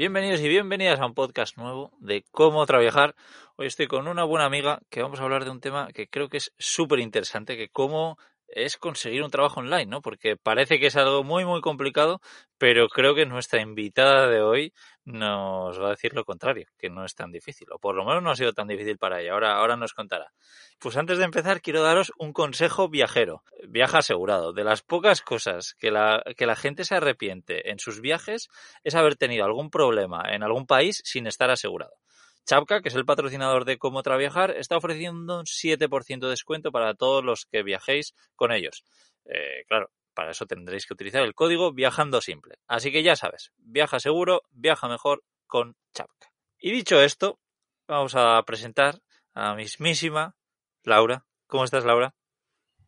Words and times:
Bienvenidos 0.00 0.40
y 0.40 0.48
bienvenidas 0.48 0.98
a 0.98 1.04
un 1.04 1.12
podcast 1.12 1.58
nuevo 1.58 1.92
de 2.00 2.24
Cómo 2.30 2.64
Traviajar. 2.64 3.14
Hoy 3.56 3.66
estoy 3.66 3.86
con 3.86 4.08
una 4.08 4.24
buena 4.24 4.46
amiga 4.46 4.80
que 4.88 5.02
vamos 5.02 5.20
a 5.20 5.24
hablar 5.24 5.44
de 5.44 5.50
un 5.50 5.60
tema 5.60 5.88
que 5.92 6.08
creo 6.08 6.30
que 6.30 6.38
es 6.38 6.54
súper 6.56 7.00
interesante, 7.00 7.58
que 7.58 7.68
cómo 7.68 8.16
es 8.52 8.76
conseguir 8.76 9.22
un 9.22 9.30
trabajo 9.30 9.60
online, 9.60 9.86
¿no? 9.86 10.02
Porque 10.02 10.36
parece 10.36 10.78
que 10.78 10.86
es 10.86 10.96
algo 10.96 11.24
muy, 11.24 11.44
muy 11.44 11.60
complicado, 11.60 12.20
pero 12.58 12.88
creo 12.88 13.14
que 13.14 13.26
nuestra 13.26 13.60
invitada 13.60 14.28
de 14.28 14.42
hoy 14.42 14.72
nos 15.04 15.80
va 15.80 15.88
a 15.88 15.90
decir 15.90 16.14
lo 16.14 16.24
contrario, 16.24 16.66
que 16.78 16.90
no 16.90 17.04
es 17.04 17.14
tan 17.14 17.32
difícil, 17.32 17.68
o 17.72 17.78
por 17.78 17.94
lo 17.94 18.04
menos 18.04 18.22
no 18.22 18.30
ha 18.30 18.36
sido 18.36 18.52
tan 18.52 18.68
difícil 18.68 18.98
para 18.98 19.20
ella. 19.20 19.32
Ahora, 19.32 19.56
ahora 19.56 19.76
nos 19.76 19.94
contará. 19.94 20.32
Pues 20.78 20.96
antes 20.96 21.18
de 21.18 21.24
empezar, 21.24 21.60
quiero 21.60 21.82
daros 21.82 22.12
un 22.18 22.32
consejo 22.32 22.88
viajero. 22.88 23.42
Viaja 23.68 23.98
asegurado. 23.98 24.52
De 24.52 24.64
las 24.64 24.82
pocas 24.82 25.22
cosas 25.22 25.74
que 25.78 25.90
la, 25.90 26.22
que 26.36 26.46
la 26.46 26.56
gente 26.56 26.84
se 26.84 26.94
arrepiente 26.94 27.70
en 27.70 27.78
sus 27.78 28.00
viajes 28.00 28.48
es 28.84 28.94
haber 28.94 29.16
tenido 29.16 29.44
algún 29.44 29.70
problema 29.70 30.22
en 30.30 30.42
algún 30.42 30.66
país 30.66 31.02
sin 31.04 31.26
estar 31.26 31.50
asegurado. 31.50 31.99
Chapka, 32.46 32.80
que 32.80 32.88
es 32.88 32.94
el 32.94 33.04
patrocinador 33.04 33.64
de 33.64 33.78
Cómo 33.78 34.02
Traviajar, 34.02 34.50
está 34.52 34.76
ofreciendo 34.76 35.40
un 35.40 35.46
7% 35.46 36.20
de 36.20 36.28
descuento 36.28 36.72
para 36.72 36.94
todos 36.94 37.24
los 37.24 37.46
que 37.46 37.62
viajéis 37.62 38.14
con 38.34 38.52
ellos. 38.52 38.84
Eh, 39.24 39.64
claro, 39.68 39.90
para 40.14 40.32
eso 40.32 40.46
tendréis 40.46 40.86
que 40.86 40.94
utilizar 40.94 41.22
el 41.22 41.34
código 41.34 41.72
Viajando 41.72 42.20
Simple. 42.20 42.56
Así 42.66 42.90
que 42.90 43.02
ya 43.02 43.16
sabes, 43.16 43.52
viaja 43.58 44.00
seguro, 44.00 44.42
viaja 44.50 44.88
mejor 44.88 45.22
con 45.46 45.76
Chapka. 45.94 46.32
Y 46.58 46.72
dicho 46.72 47.00
esto, 47.00 47.38
vamos 47.86 48.14
a 48.16 48.42
presentar 48.44 49.00
a 49.34 49.54
mismísima 49.54 50.36
Laura. 50.84 51.24
¿Cómo 51.46 51.64
estás, 51.64 51.84
Laura? 51.84 52.14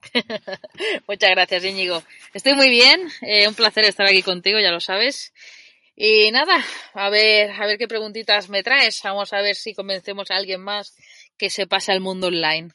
Muchas 1.09 1.31
gracias, 1.31 1.64
Íñigo. 1.64 2.03
Estoy 2.34 2.55
muy 2.55 2.69
bien. 2.69 3.09
eh, 3.22 3.48
un 3.48 3.55
placer 3.55 3.84
estar 3.84 4.06
aquí 4.06 4.22
contigo, 4.22 4.59
ya 4.61 4.70
lo 4.70 4.81
sabes. 4.81 5.33
Y 5.94 6.30
nada, 6.32 6.56
a 6.94 7.10
ver, 7.10 7.50
a 7.50 7.66
ver 7.66 7.78
qué 7.78 7.86
preguntitas 7.88 8.48
me 8.48 8.62
traes. 8.62 9.00
Vamos 9.04 9.32
a 9.32 9.40
ver 9.42 9.56
si 9.56 9.74
convencemos 9.74 10.30
a 10.30 10.36
alguien 10.36 10.60
más 10.60 10.94
que 11.36 11.50
se 11.50 11.66
pase 11.66 11.92
al 11.92 12.00
mundo 12.00 12.28
online. 12.28 12.70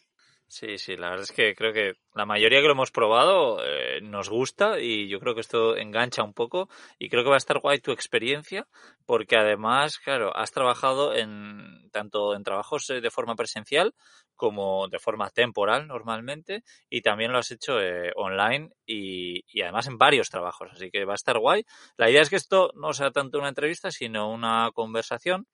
Sí, 0.49 0.77
sí, 0.77 0.95
la 0.95 1.09
verdad 1.09 1.25
es 1.25 1.33
que 1.33 1.53
creo 1.55 1.73
que 1.73 1.95
la 2.15 2.25
mayoría 2.25 2.61
que 2.61 2.67
lo 2.67 2.71
hemos 2.71 2.89
probado 2.89 3.59
eh, 3.65 3.99
nos 4.01 4.29
gusta 4.29 4.79
y 4.79 5.09
yo 5.09 5.19
creo 5.19 5.35
que 5.35 5.41
esto 5.41 5.75
engancha 5.75 6.23
un 6.23 6.33
poco 6.33 6.69
y 6.97 7.09
creo 7.09 7.23
que 7.23 7.29
va 7.29 7.35
a 7.35 7.37
estar 7.37 7.59
guay 7.59 7.79
tu 7.79 7.91
experiencia 7.91 8.65
porque 9.05 9.35
además, 9.35 9.99
claro, 9.99 10.35
has 10.37 10.51
trabajado 10.51 11.13
en 11.13 11.89
tanto 11.91 12.33
en 12.33 12.43
trabajos 12.43 12.89
eh, 12.91 13.01
de 13.01 13.11
forma 13.11 13.35
presencial 13.35 13.93
como 14.37 14.87
de 14.87 14.99
forma 14.99 15.29
temporal 15.31 15.85
normalmente 15.85 16.63
y 16.89 17.01
también 17.01 17.33
lo 17.33 17.39
has 17.39 17.51
hecho 17.51 17.81
eh, 17.81 18.13
online 18.15 18.69
y, 18.85 19.43
y 19.53 19.61
además 19.63 19.87
en 19.87 19.97
varios 19.97 20.29
trabajos, 20.29 20.69
así 20.71 20.89
que 20.91 21.03
va 21.03 21.11
a 21.11 21.15
estar 21.15 21.39
guay. 21.39 21.65
La 21.97 22.09
idea 22.09 22.21
es 22.21 22.29
que 22.29 22.37
esto 22.37 22.71
no 22.73 22.93
sea 22.93 23.11
tanto 23.11 23.37
una 23.37 23.49
entrevista 23.49 23.91
sino 23.91 24.31
una 24.31 24.71
conversación 24.73 25.45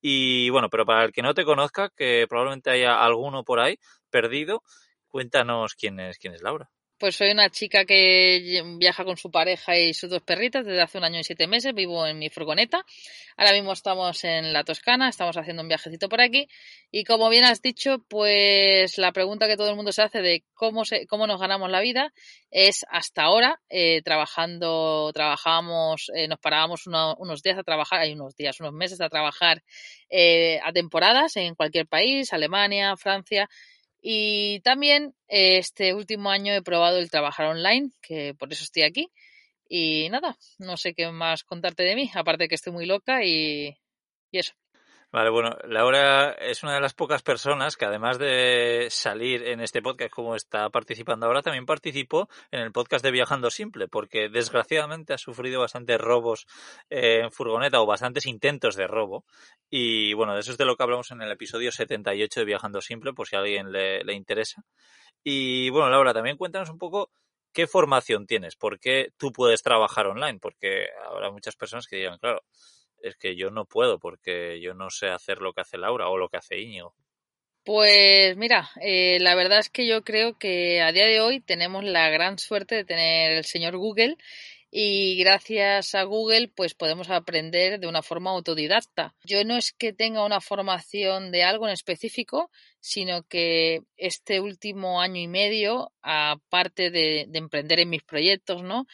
y 0.00 0.50
bueno, 0.50 0.68
pero 0.68 0.84
para 0.86 1.04
el 1.04 1.12
que 1.12 1.22
no 1.22 1.34
te 1.34 1.44
conozca, 1.44 1.90
que 1.96 2.26
probablemente 2.28 2.70
haya 2.70 3.02
alguno 3.02 3.44
por 3.44 3.60
ahí 3.60 3.78
perdido, 4.16 4.62
cuéntanos 5.08 5.74
quién 5.74 6.00
es, 6.00 6.16
quién 6.16 6.32
es 6.32 6.40
Laura. 6.40 6.70
Pues 6.98 7.14
soy 7.16 7.30
una 7.30 7.50
chica 7.50 7.84
que 7.84 8.62
viaja 8.78 9.04
con 9.04 9.18
su 9.18 9.30
pareja 9.30 9.76
y 9.78 9.92
sus 9.92 10.08
dos 10.08 10.22
perritas 10.22 10.64
desde 10.64 10.80
hace 10.80 10.96
un 10.96 11.04
año 11.04 11.20
y 11.20 11.24
siete 11.24 11.46
meses. 11.46 11.74
Vivo 11.74 12.06
en 12.06 12.18
mi 12.18 12.30
furgoneta. 12.30 12.86
Ahora 13.36 13.52
mismo 13.52 13.72
estamos 13.74 14.24
en 14.24 14.54
la 14.54 14.64
Toscana, 14.64 15.10
estamos 15.10 15.36
haciendo 15.36 15.60
un 15.60 15.68
viajecito 15.68 16.08
por 16.08 16.22
aquí. 16.22 16.48
Y 16.90 17.04
como 17.04 17.28
bien 17.28 17.44
has 17.44 17.60
dicho, 17.60 17.98
pues 18.08 18.96
la 18.96 19.12
pregunta 19.12 19.46
que 19.46 19.58
todo 19.58 19.68
el 19.68 19.76
mundo 19.76 19.92
se 19.92 20.00
hace 20.00 20.22
de 20.22 20.46
cómo, 20.54 20.86
se, 20.86 21.06
cómo 21.06 21.26
nos 21.26 21.38
ganamos 21.38 21.70
la 21.70 21.82
vida 21.82 22.14
es 22.50 22.86
hasta 22.88 23.24
ahora 23.24 23.60
eh, 23.68 24.00
trabajando, 24.02 25.10
trabajábamos, 25.12 26.10
eh, 26.14 26.28
nos 26.28 26.38
parábamos 26.38 26.86
uno, 26.86 27.14
unos 27.18 27.42
días 27.42 27.58
a 27.58 27.62
trabajar, 27.62 28.00
hay 28.00 28.14
unos 28.14 28.34
días, 28.36 28.58
unos 28.60 28.72
meses 28.72 29.02
a 29.02 29.10
trabajar 29.10 29.62
eh, 30.08 30.60
a 30.64 30.72
temporadas 30.72 31.36
en 31.36 31.54
cualquier 31.56 31.86
país, 31.86 32.32
Alemania, 32.32 32.96
Francia. 32.96 33.50
Y 34.08 34.60
también 34.60 35.16
eh, 35.26 35.58
este 35.58 35.92
último 35.92 36.30
año 36.30 36.52
he 36.54 36.62
probado 36.62 36.98
el 36.98 37.10
trabajar 37.10 37.46
online, 37.46 37.90
que 38.00 38.34
por 38.34 38.52
eso 38.52 38.62
estoy 38.62 38.84
aquí. 38.84 39.10
Y 39.68 40.08
nada, 40.10 40.38
no 40.58 40.76
sé 40.76 40.94
qué 40.94 41.10
más 41.10 41.42
contarte 41.42 41.82
de 41.82 41.96
mí, 41.96 42.08
aparte 42.14 42.46
que 42.46 42.54
estoy 42.54 42.72
muy 42.72 42.86
loca 42.86 43.24
y, 43.24 43.76
y 44.30 44.38
eso. 44.38 44.52
Vale, 45.16 45.30
bueno, 45.30 45.56
Laura 45.64 46.32
es 46.32 46.62
una 46.62 46.74
de 46.74 46.80
las 46.82 46.92
pocas 46.92 47.22
personas 47.22 47.78
que 47.78 47.86
además 47.86 48.18
de 48.18 48.88
salir 48.90 49.44
en 49.44 49.62
este 49.62 49.80
podcast 49.80 50.12
como 50.12 50.36
está 50.36 50.68
participando 50.68 51.24
ahora, 51.24 51.40
también 51.40 51.64
participó 51.64 52.28
en 52.50 52.60
el 52.60 52.70
podcast 52.70 53.02
de 53.02 53.12
Viajando 53.12 53.48
Simple, 53.48 53.88
porque 53.88 54.28
desgraciadamente 54.28 55.14
ha 55.14 55.16
sufrido 55.18 55.62
bastantes 55.62 55.98
robos 55.98 56.46
eh, 56.90 57.20
en 57.22 57.32
furgoneta 57.32 57.80
o 57.80 57.86
bastantes 57.86 58.26
intentos 58.26 58.76
de 58.76 58.86
robo. 58.86 59.24
Y 59.70 60.12
bueno, 60.12 60.34
de 60.34 60.40
eso 60.40 60.52
es 60.52 60.58
de 60.58 60.66
lo 60.66 60.76
que 60.76 60.82
hablamos 60.82 61.10
en 61.10 61.22
el 61.22 61.32
episodio 61.32 61.72
78 61.72 62.40
de 62.40 62.44
Viajando 62.44 62.82
Simple, 62.82 63.14
por 63.14 63.26
si 63.26 63.36
a 63.36 63.38
alguien 63.38 63.72
le, 63.72 64.04
le 64.04 64.12
interesa. 64.12 64.64
Y 65.24 65.70
bueno, 65.70 65.88
Laura, 65.88 66.12
también 66.12 66.36
cuéntanos 66.36 66.68
un 66.68 66.76
poco 66.76 67.10
qué 67.54 67.66
formación 67.66 68.26
tienes, 68.26 68.54
por 68.54 68.78
qué 68.78 69.12
tú 69.16 69.32
puedes 69.32 69.62
trabajar 69.62 70.08
online, 70.08 70.40
porque 70.40 70.88
habrá 71.08 71.30
muchas 71.30 71.56
personas 71.56 71.86
que 71.86 71.96
digan, 71.96 72.18
claro, 72.18 72.42
es 73.08 73.16
que 73.16 73.36
yo 73.36 73.50
no 73.50 73.64
puedo 73.64 73.98
porque 73.98 74.60
yo 74.60 74.74
no 74.74 74.90
sé 74.90 75.08
hacer 75.08 75.40
lo 75.40 75.52
que 75.52 75.62
hace 75.62 75.78
Laura 75.78 76.08
o 76.08 76.18
lo 76.18 76.28
que 76.28 76.38
hace 76.38 76.60
Íñigo. 76.60 76.94
Pues 77.64 78.36
mira, 78.36 78.70
eh, 78.80 79.18
la 79.20 79.34
verdad 79.34 79.58
es 79.58 79.70
que 79.70 79.88
yo 79.88 80.04
creo 80.04 80.38
que 80.38 80.80
a 80.80 80.92
día 80.92 81.06
de 81.06 81.20
hoy 81.20 81.40
tenemos 81.40 81.82
la 81.82 82.08
gran 82.10 82.38
suerte 82.38 82.76
de 82.76 82.84
tener 82.84 83.32
el 83.32 83.44
señor 83.44 83.76
Google 83.76 84.16
y 84.70 85.16
gracias 85.16 85.94
a 85.94 86.02
Google 86.04 86.48
pues 86.54 86.74
podemos 86.74 87.10
aprender 87.10 87.80
de 87.80 87.88
una 87.88 88.02
forma 88.02 88.30
autodidacta. 88.30 89.14
Yo 89.24 89.44
no 89.44 89.56
es 89.56 89.72
que 89.72 89.92
tenga 89.92 90.24
una 90.24 90.40
formación 90.40 91.32
de 91.32 91.44
algo 91.44 91.66
en 91.66 91.72
específico, 91.72 92.50
sino 92.78 93.22
que 93.24 93.80
este 93.96 94.38
último 94.38 95.00
año 95.00 95.20
y 95.20 95.28
medio, 95.28 95.92
aparte 96.02 96.90
de, 96.90 97.26
de 97.28 97.38
emprender 97.38 97.80
en 97.80 97.90
mis 97.90 98.02
proyectos, 98.02 98.62
¿no? 98.62 98.86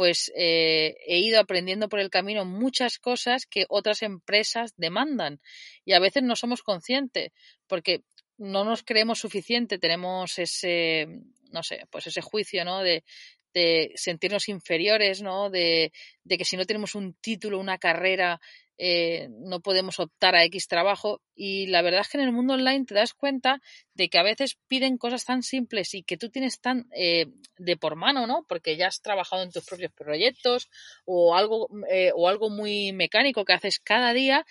Pues 0.00 0.32
eh, 0.34 0.96
he 1.06 1.18
ido 1.18 1.38
aprendiendo 1.38 1.90
por 1.90 2.00
el 2.00 2.08
camino 2.08 2.46
muchas 2.46 2.98
cosas 2.98 3.44
que 3.44 3.66
otras 3.68 4.00
empresas 4.00 4.72
demandan 4.78 5.42
y 5.84 5.92
a 5.92 5.98
veces 5.98 6.22
no 6.22 6.36
somos 6.36 6.62
conscientes 6.62 7.32
porque 7.66 8.00
no 8.38 8.64
nos 8.64 8.82
creemos 8.82 9.18
suficiente, 9.18 9.78
tenemos 9.78 10.38
ese, 10.38 11.06
no 11.52 11.62
sé, 11.62 11.86
pues 11.90 12.06
ese 12.06 12.22
juicio, 12.22 12.64
¿no? 12.64 12.80
De, 12.80 13.04
de 13.52 13.92
sentirnos 13.94 14.48
inferiores, 14.48 15.20
¿no? 15.20 15.50
De, 15.50 15.92
de, 16.24 16.38
que 16.38 16.46
si 16.46 16.56
no 16.56 16.64
tenemos 16.64 16.94
un 16.94 17.12
título, 17.20 17.58
una 17.58 17.76
carrera, 17.76 18.40
eh, 18.82 19.28
no 19.30 19.60
podemos 19.60 20.00
optar 20.00 20.34
a 20.34 20.44
X 20.44 20.66
trabajo. 20.66 21.20
Y 21.34 21.66
la 21.66 21.82
verdad 21.82 22.00
es 22.00 22.08
que 22.08 22.16
en 22.16 22.24
el 22.24 22.32
mundo 22.32 22.54
online 22.54 22.86
te 22.86 22.94
das 22.94 23.12
cuenta 23.12 23.60
de 23.92 24.08
que 24.08 24.18
a 24.18 24.22
veces 24.22 24.56
piden 24.68 24.96
cosas 24.96 25.26
tan 25.26 25.42
simples 25.42 25.92
y 25.92 26.02
que 26.02 26.16
tú 26.16 26.30
tienes 26.30 26.60
tan 26.60 26.86
eh, 26.96 27.26
de 27.58 27.76
por 27.76 27.94
mano, 27.96 28.26
¿no? 28.26 28.46
Porque 28.48 28.78
ya 28.78 28.86
has 28.86 29.02
trabajado 29.02 29.42
en 29.42 29.52
tus 29.52 29.66
propios 29.66 29.92
proyectos 29.92 30.70
o 31.04 31.36
algo, 31.36 31.68
eh, 31.90 32.12
o 32.14 32.26
algo 32.26 32.48
muy 32.48 32.94
mecánico 32.94 33.44
que 33.44 33.52
haces 33.52 33.80
cada 33.80 34.14
día 34.14 34.46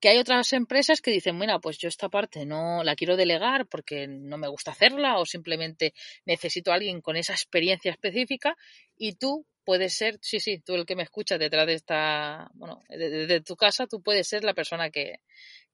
que 0.00 0.10
hay 0.10 0.18
otras 0.18 0.52
empresas 0.52 1.00
que 1.00 1.10
dicen, 1.10 1.38
bueno, 1.38 1.58
pues 1.60 1.78
yo 1.78 1.88
esta 1.88 2.10
parte 2.10 2.44
no 2.44 2.84
la 2.84 2.94
quiero 2.94 3.16
delegar 3.16 3.66
porque 3.66 4.06
no 4.06 4.36
me 4.36 4.48
gusta 4.48 4.70
hacerla 4.70 5.18
o 5.18 5.24
simplemente 5.24 5.94
necesito 6.26 6.70
a 6.70 6.74
alguien 6.74 7.00
con 7.00 7.16
esa 7.16 7.32
experiencia 7.32 7.90
específica 7.90 8.54
y 8.98 9.14
tú 9.14 9.46
puedes 9.64 9.94
ser, 9.94 10.18
sí, 10.20 10.40
sí, 10.40 10.58
tú 10.58 10.74
el 10.74 10.86
que 10.86 10.96
me 10.96 11.02
escuchas 11.02 11.38
detrás 11.38 11.66
de 11.66 11.74
esta, 11.74 12.50
bueno, 12.54 12.82
desde 12.88 13.26
de, 13.26 13.40
tu 13.40 13.56
casa, 13.56 13.86
tú 13.86 14.02
puedes 14.02 14.28
ser 14.28 14.44
la 14.44 14.54
persona 14.54 14.90
que, 14.90 15.20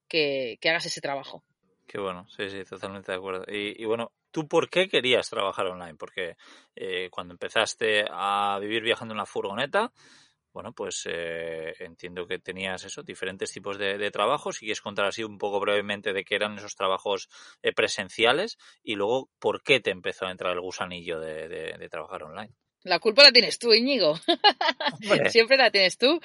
que, 0.07 0.57
hagas 0.65 0.85
ese 0.85 1.01
trabajo. 1.01 1.43
Qué 1.87 1.99
bueno, 1.99 2.27
sí, 2.29 2.49
sí, 2.49 2.63
totalmente 2.63 3.11
de 3.11 3.17
acuerdo. 3.17 3.45
Y, 3.47 3.83
bueno, 3.85 4.13
¿tú 4.31 4.47
por 4.47 4.69
qué 4.69 4.87
querías 4.87 5.29
trabajar 5.29 5.67
online? 5.67 5.95
Porque 5.95 6.37
eh, 6.75 7.09
cuando 7.11 7.33
empezaste 7.33 8.05
a 8.09 8.57
vivir 8.61 8.81
viajando 8.81 9.13
en 9.13 9.17
la 9.17 9.25
furgoneta, 9.25 9.91
bueno, 10.53 10.73
pues 10.73 11.05
eh, 11.09 11.73
entiendo 11.79 12.27
que 12.27 12.39
tenías 12.39 12.83
eso, 12.85 13.03
diferentes 13.03 13.51
tipos 13.51 13.77
de, 13.77 13.97
de 13.97 14.11
trabajos. 14.11 14.55
Si 14.55 14.65
quieres 14.65 14.81
contar 14.81 15.05
así 15.05 15.23
un 15.23 15.37
poco 15.37 15.59
brevemente 15.59 16.13
de 16.13 16.23
qué 16.23 16.35
eran 16.35 16.57
esos 16.57 16.75
trabajos 16.75 17.29
eh, 17.61 17.73
presenciales 17.73 18.57
y 18.83 18.95
luego 18.95 19.29
por 19.39 19.61
qué 19.61 19.81
te 19.81 19.91
empezó 19.91 20.25
a 20.25 20.31
entrar 20.31 20.53
el 20.53 20.61
gusanillo 20.61 21.19
de 21.19 21.87
trabajar 21.89 22.23
online. 22.23 22.53
La 22.83 22.97
culpa 22.97 23.23
la 23.23 23.31
tienes 23.31 23.59
tú, 23.59 23.73
Íñigo. 23.73 24.19
siempre 25.29 25.55
la 25.55 25.69
tienes 25.69 25.99
tú. 25.99 26.19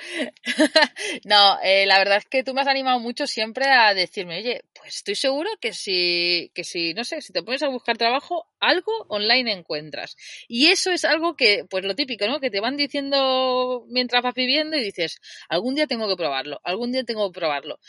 no, 1.25 1.59
eh, 1.63 1.85
la 1.85 1.99
verdad 1.99 2.17
es 2.17 2.25
que 2.25 2.43
tú 2.43 2.55
me 2.55 2.63
has 2.63 2.67
animado 2.67 2.99
mucho 2.99 3.27
siempre 3.27 3.67
a 3.67 3.93
decirme, 3.93 4.39
oye, 4.39 4.63
pues 4.73 4.97
estoy 4.97 5.17
seguro 5.17 5.51
que 5.61 5.75
si, 5.75 6.51
que 6.55 6.65
si, 6.65 6.95
no 6.95 7.05
sé, 7.05 7.21
si 7.21 7.35
te 7.35 7.43
pones 7.43 7.63
a 7.63 7.69
buscar 7.69 7.99
trabajo, 7.99 8.47
algo 8.59 8.93
online 9.09 9.53
encuentras. 9.53 10.17
Y 10.49 10.69
eso 10.69 10.91
es 10.93 11.05
algo 11.05 11.37
que, 11.37 11.67
pues 11.69 11.85
lo 11.85 11.95
típico, 11.95 12.27
¿no? 12.27 12.41
Que 12.41 12.51
te 12.51 12.61
van 12.61 12.79
diciendo 12.79 13.85
mientras 13.89 14.23
vas 14.23 14.35
viviendo 14.35 14.77
y 14.79 14.83
dices, 14.83 15.21
algún 15.51 15.75
día 15.75 15.87
tengo 15.87 16.09
que 16.09 16.17
probarlo, 16.17 16.61
algún 16.65 16.91
día 16.91 17.05
tengo 17.05 17.31
que 17.31 17.39
probarlo. 17.39 17.81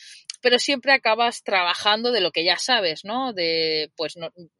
Pero 0.41 0.59
siempre 0.59 0.91
acabas 0.91 1.43
trabajando 1.43 2.11
de 2.11 2.21
lo 2.21 2.31
que 2.31 2.43
ya 2.43 2.57
sabes, 2.57 3.05
¿no? 3.05 3.33
De, 3.33 3.91
pues 3.95 4.15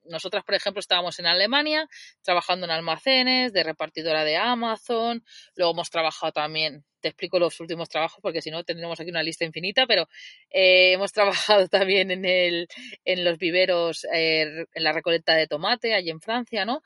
nosotras, 0.05 0.43
por 0.43 0.55
ejemplo, 0.55 0.79
estábamos 0.79 1.19
en 1.19 1.27
Alemania 1.27 1.87
trabajando 2.23 2.65
en 2.65 2.71
almacenes, 2.71 3.53
de 3.53 3.63
de 4.03 4.37
Amazon, 4.37 5.23
luego 5.55 5.73
hemos 5.73 5.89
trabajado 5.89 6.31
también 6.31 6.85
te 6.99 7.09
explico 7.09 7.39
los 7.39 7.59
últimos 7.59 7.89
trabajos 7.89 8.19
porque 8.21 8.41
si 8.41 8.51
no 8.51 8.63
tendremos 8.63 8.99
aquí 8.99 9.09
una 9.09 9.23
lista 9.23 9.45
infinita, 9.45 9.85
pero 9.87 10.07
eh, 10.49 10.93
hemos 10.93 11.11
trabajado 11.13 11.67
también 11.67 12.11
en, 12.11 12.25
el, 12.25 12.67
en 13.05 13.23
los 13.23 13.37
viveros, 13.37 14.05
eh, 14.13 14.65
en 14.73 14.83
la 14.83 14.91
recolecta 14.93 15.35
de 15.35 15.47
tomate, 15.47 15.93
allí 15.93 16.09
en 16.09 16.21
Francia, 16.21 16.65
¿no? 16.65 16.81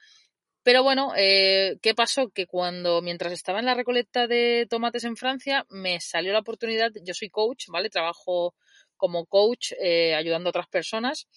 Pero 0.63 0.83
bueno, 0.83 1.13
eh, 1.17 1.77
¿qué 1.81 1.95
pasó? 1.95 2.29
Que 2.29 2.45
cuando, 2.45 3.01
mientras 3.01 3.33
estaba 3.33 3.59
en 3.59 3.65
la 3.65 3.73
recolecta 3.73 4.27
de 4.27 4.67
tomates 4.69 5.05
en 5.05 5.17
Francia, 5.17 5.65
me 5.69 5.99
salió 5.99 6.33
la 6.33 6.39
oportunidad, 6.39 6.91
yo 7.03 7.15
soy 7.15 7.29
coach, 7.29 7.65
¿vale? 7.69 7.89
Trabajo 7.89 8.53
como 8.95 9.25
coach 9.25 9.73
ayudando 10.15 10.49
a 10.49 10.51
otras 10.51 10.67
personas 10.67 11.27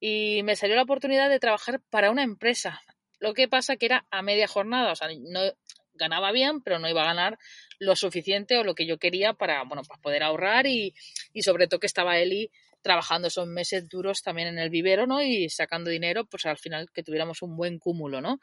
y 0.00 0.42
me 0.42 0.56
salió 0.56 0.74
la 0.74 0.82
oportunidad 0.82 1.30
de 1.30 1.38
trabajar 1.38 1.80
para 1.90 2.10
una 2.10 2.24
empresa. 2.24 2.80
Lo 3.18 3.34
que 3.34 3.48
pasa 3.48 3.76
que 3.76 3.86
era 3.86 4.06
a 4.10 4.22
media 4.22 4.46
jornada, 4.46 4.92
o 4.92 4.96
sea, 4.96 5.08
no, 5.08 5.40
ganaba 5.94 6.32
bien, 6.32 6.60
pero 6.60 6.78
no 6.78 6.88
iba 6.88 7.02
a 7.02 7.06
ganar 7.06 7.38
lo 7.78 7.96
suficiente 7.96 8.56
o 8.58 8.64
lo 8.64 8.74
que 8.74 8.86
yo 8.86 8.98
quería 8.98 9.32
para, 9.32 9.62
bueno, 9.64 9.82
para 9.82 10.00
poder 10.00 10.22
ahorrar 10.22 10.66
y, 10.66 10.94
y 11.32 11.42
sobre 11.42 11.66
todo 11.66 11.80
que 11.80 11.86
estaba 11.86 12.18
Eli 12.18 12.50
trabajando 12.82 13.28
esos 13.28 13.48
meses 13.48 13.88
duros 13.88 14.22
también 14.22 14.48
en 14.48 14.58
el 14.58 14.70
vivero, 14.70 15.06
¿no? 15.06 15.20
Y 15.20 15.48
sacando 15.50 15.90
dinero, 15.90 16.24
pues 16.26 16.46
al 16.46 16.56
final 16.56 16.88
que 16.92 17.02
tuviéramos 17.02 17.42
un 17.42 17.56
buen 17.56 17.78
cúmulo, 17.78 18.20
¿no? 18.20 18.38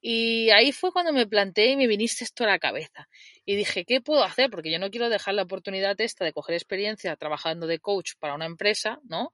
Y 0.00 0.50
ahí 0.50 0.72
fue 0.72 0.92
cuando 0.92 1.12
me 1.12 1.28
planteé 1.28 1.72
y 1.72 1.76
me 1.76 1.86
viniste 1.86 2.24
esto 2.24 2.42
a 2.42 2.48
la 2.48 2.58
cabeza. 2.58 3.08
Y 3.44 3.54
dije, 3.54 3.84
¿qué 3.84 4.00
puedo 4.00 4.24
hacer? 4.24 4.50
Porque 4.50 4.72
yo 4.72 4.80
no 4.80 4.90
quiero 4.90 5.08
dejar 5.10 5.34
la 5.34 5.42
oportunidad 5.42 6.00
esta 6.00 6.24
de 6.24 6.32
coger 6.32 6.54
experiencia 6.54 7.14
trabajando 7.14 7.68
de 7.68 7.78
coach 7.78 8.12
para 8.18 8.34
una 8.34 8.46
empresa, 8.46 8.98
¿no? 9.04 9.32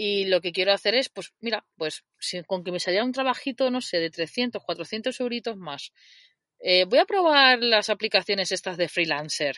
Y 0.00 0.26
lo 0.26 0.40
que 0.40 0.52
quiero 0.52 0.72
hacer 0.72 0.94
es, 0.94 1.08
pues 1.08 1.32
mira, 1.40 1.66
pues 1.76 2.04
con 2.46 2.62
que 2.62 2.70
me 2.70 2.78
saliera 2.78 3.04
un 3.04 3.10
trabajito, 3.10 3.68
no 3.68 3.80
sé, 3.80 3.98
de 3.98 4.10
300, 4.10 4.62
400 4.62 5.18
euritos 5.18 5.56
más, 5.56 5.92
eh, 6.60 6.84
voy 6.84 7.00
a 7.00 7.04
probar 7.04 7.58
las 7.58 7.90
aplicaciones 7.90 8.52
estas 8.52 8.76
de 8.76 8.88
freelancer. 8.88 9.56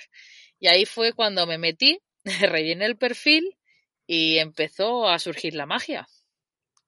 Y 0.59 0.69
ahí 0.69 0.87
fue 0.87 1.13
cuando 1.13 1.47
me 1.47 1.59
metí, 1.59 2.01
rellené 2.41 2.87
el 2.87 2.97
perfil 2.97 3.59
y 4.07 4.39
empezó 4.39 5.11
a 5.11 5.19
surgir 5.19 5.55
la 5.55 5.67
magia. 5.67 6.09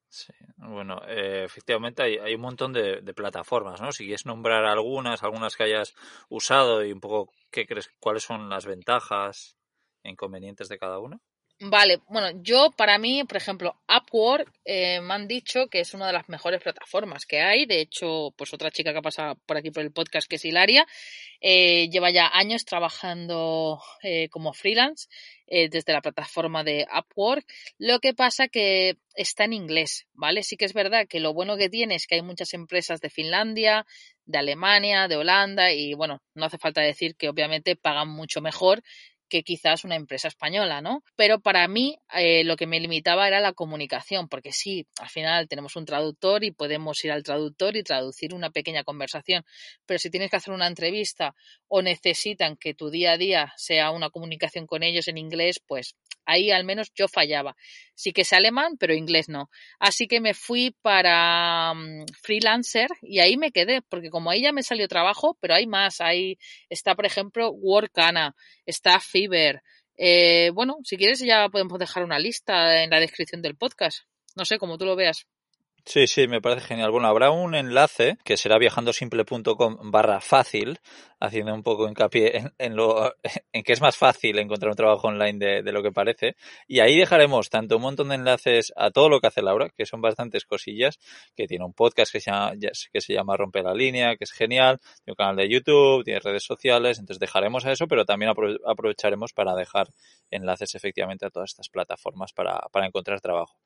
Sí, 0.09 0.33
bueno, 0.57 1.03
eh, 1.07 1.45
efectivamente 1.45 2.03
hay, 2.03 2.35
un 2.35 2.41
montón 2.41 2.73
de, 2.73 3.03
de, 3.03 3.13
plataformas, 3.13 3.83
¿no? 3.83 3.93
Si 3.93 4.05
quieres 4.05 4.25
nombrar 4.25 4.65
algunas, 4.65 5.23
algunas 5.23 5.57
que 5.57 5.65
hayas 5.65 5.95
usado 6.31 6.83
y 6.83 6.91
un 6.91 7.01
poco 7.01 7.31
qué 7.51 7.67
crees, 7.67 7.91
cuáles 8.01 8.23
son 8.23 8.49
las 8.49 8.65
ventajas 8.65 9.59
e 10.03 10.09
inconvenientes 10.09 10.71
de 10.71 10.79
cada 10.79 10.99
una. 11.01 11.21
Vale, 11.65 12.01
bueno, 12.09 12.43
yo 12.43 12.73
para 12.77 12.99
mí, 12.99 13.23
por 13.23 13.37
ejemplo, 13.37 13.77
Upwork 13.89 14.53
eh, 14.65 15.01
me 15.01 15.15
han 15.15 15.29
dicho 15.29 15.69
que 15.69 15.79
es 15.79 15.95
una 15.95 16.09
de 16.09 16.13
las 16.13 16.29
mejores 16.29 16.61
plataformas 16.61 17.25
que 17.25 17.41
hay. 17.41 17.67
De 17.67 17.81
hecho, 17.81 18.35
pues 18.37 18.53
otra 18.53 18.73
chica 18.73 18.91
que 18.91 18.99
ha 18.99 19.03
pasado 19.03 19.37
por 19.47 19.57
aquí 19.57 19.71
por 19.71 19.85
el 19.85 19.93
podcast, 19.93 20.29
que 20.29 20.37
es 20.37 20.45
Hilaria, 20.45 20.85
eh, 21.41 21.89
lleva 21.89 22.11
ya 22.11 22.27
años 22.33 22.65
trabajando 22.65 23.81
eh, 24.03 24.29
como 24.31 24.53
freelance 24.53 25.09
desde 25.47 25.93
la 25.93 26.01
plataforma 26.01 26.65
de 26.65 26.87
Upwork. 26.99 27.45
Lo 27.77 28.01
que 28.01 28.15
pasa 28.15 28.49
que 28.49 28.97
está 29.15 29.45
en 29.45 29.53
inglés, 29.53 30.07
¿vale? 30.15 30.43
Sí 30.45 30.57
que 30.57 30.65
es 30.65 30.73
verdad 30.73 31.07
que 31.07 31.21
lo 31.21 31.35
bueno 31.35 31.59
que 31.59 31.69
tiene 31.69 31.95
es 31.95 32.07
que 32.07 32.15
hay 32.15 32.23
muchas 32.23 32.55
empresas 32.55 33.03
de 33.03 33.11
Finlandia, 33.11 33.85
de 34.25 34.39
Alemania, 34.39 35.09
de 35.09 35.17
Holanda 35.17 35.71
y 35.71 35.93
bueno, 35.93 36.23
no 36.35 36.47
hace 36.47 36.57
falta 36.57 36.81
decir 36.81 37.17
que 37.17 37.29
obviamente 37.29 37.77
pagan 37.77 38.09
mucho 38.09 38.41
mejor 38.41 38.83
que 39.33 39.43
quizás 39.43 39.85
una 39.85 39.97
empresa 39.97 40.29
española, 40.29 40.83
¿no? 40.83 41.03
Pero 41.17 41.41
para 41.41 41.67
mí 41.67 41.97
eh, 42.13 42.45
lo 42.45 42.55
que 42.55 42.67
me 42.67 42.79
limitaba 42.79 43.27
era 43.27 43.41
la 43.41 43.55
comunicación, 43.55 44.29
porque 44.29 44.53
sí, 44.53 44.87
al 45.01 45.09
final 45.09 45.49
tenemos 45.49 45.75
un 45.75 45.87
traductor 45.87 46.45
y 46.45 46.51
podemos 46.51 47.03
ir 47.03 47.13
al 47.13 47.23
traductor 47.23 47.75
y 47.75 47.83
traducir 47.83 48.35
una 48.35 48.51
pequeña 48.51 48.85
conversación, 48.85 49.43
pero 49.87 49.99
si 49.99 50.11
tienes 50.11 50.31
que 50.31 50.37
hacer 50.37 50.53
una 50.53 50.67
entrevista 50.67 51.35
o 51.67 51.81
necesitan 51.81 52.59
que 52.59 52.75
tu 52.75 52.91
día 52.91 53.13
a 53.13 53.17
día 53.17 53.55
sea 53.57 53.91
una 53.91 54.11
comunicación 54.11 54.67
con 54.67 54.83
ellos 54.83 55.09
en 55.09 55.17
inglés, 55.17 55.63
pues 55.67 55.97
ahí 56.27 56.51
al 56.51 56.65
menos 56.65 56.93
yo 56.95 57.09
fallaba. 57.09 57.57
Sí 57.95 58.13
que 58.13 58.25
sé 58.25 58.37
alemán, 58.37 58.77
pero 58.79 58.95
inglés 58.95 59.29
no. 59.29 59.51
Así 59.79 60.07
que 60.07 60.21
me 60.21 60.35
fui 60.35 60.75
para 60.83 61.73
mm, 61.75 62.05
freelancer 62.21 62.89
y 63.01 63.21
ahí 63.21 63.37
me 63.37 63.53
quedé, 63.53 63.83
porque 63.83 64.11
como 64.11 64.31
ahí 64.31 64.43
ya 64.43 64.53
me 64.53 64.63
salió 64.63 64.89
trabajo, 64.89 65.37
pero 65.41 65.55
hay 65.55 65.67
más. 65.67 66.01
Ahí 66.01 66.39
está, 66.69 66.95
por 66.95 67.07
ejemplo, 67.07 67.51
Workana, 67.51 68.35
está 68.67 69.01
eh, 69.97 70.51
bueno, 70.55 70.79
si 70.85 70.97
quieres 70.97 71.21
ya 71.21 71.49
podemos 71.49 71.79
dejar 71.79 72.05
una 72.05 72.19
lista 72.19 72.83
en 72.83 72.91
la 72.91 73.01
descripción 73.01 73.43
del 73.43 73.57
podcast. 73.57 73.99
No 74.35 74.45
sé, 74.45 74.59
como 74.59 74.79
tú 74.79 74.85
lo 74.87 74.97
veas. 74.97 75.27
Sí, 75.85 76.07
sí, 76.07 76.29
me 76.29 76.41
parece 76.41 76.69
genial. 76.69 76.93
Bueno, 76.93 77.09
habrá 77.09 77.33
un 77.33 77.57
enlace 77.57 78.17
que 78.25 78.37
será 78.37 78.57
viajandosimple.com 78.57 79.91
barra 79.91 80.21
fácil, 80.21 80.79
haciendo 81.19 81.53
un 81.53 81.65
poco 81.65 81.89
hincapié 81.89 82.53
en, 82.59 82.77
lo, 82.77 83.13
en 83.53 83.63
que 83.65 83.73
es 83.73 83.81
más 83.81 83.97
fácil 83.97 84.39
encontrar 84.39 84.71
un 84.71 84.77
trabajo 84.77 85.09
online 85.09 85.63
de, 85.63 85.73
lo 85.73 85.83
que 85.83 85.91
parece. 85.91 86.37
Y 86.69 86.79
ahí 86.79 86.97
dejaremos 86.97 87.51
tanto 87.51 87.77
un 87.77 87.83
montón 87.83 88.11
de 88.11 88.15
enlaces 88.15 88.73
a 88.77 88.91
todo 88.93 89.09
lo 89.09 89.21
que 89.21 89.27
hace 89.27 89.43
Laura, 89.43 89.71
que 89.77 89.85
son 89.85 90.01
bastantes 90.01 90.45
cosillas, 90.45 91.01
que 91.35 91.49
tiene 91.49 91.65
un 91.65 91.75
podcast 91.75 92.13
que 92.13 92.21
se 92.21 92.31
llama, 92.31 92.53
que 92.93 93.01
se 93.01 93.13
llama 93.13 93.37
Rompe 93.37 93.63
la 93.63 93.75
Línea, 93.75 94.17
que 94.17 94.25
es 94.25 94.33
genial, 94.33 94.79
tiene 94.79 95.13
un 95.13 95.17
canal 95.17 95.37
de 95.37 95.49
YouTube, 95.49 96.05
tiene 96.05 96.21
redes 96.21 96.45
sociales, 96.45 97.01
entonces 97.01 97.19
dejaremos 97.19 97.67
a 97.67 97.73
eso, 97.73 97.89
pero 97.89 98.05
también 98.05 98.33
aprovecharemos 98.67 99.33
para 99.33 99.57
dejar 99.57 99.89
enlaces 100.31 100.77
efectivamente 100.77 101.27
a 101.27 101.31
todas 101.31 101.51
estas 101.51 101.69
plataformas 101.69 102.33
para, 102.33 102.61
para 102.71 102.87
encontrar 102.87 103.21
trabajo. 103.21 103.57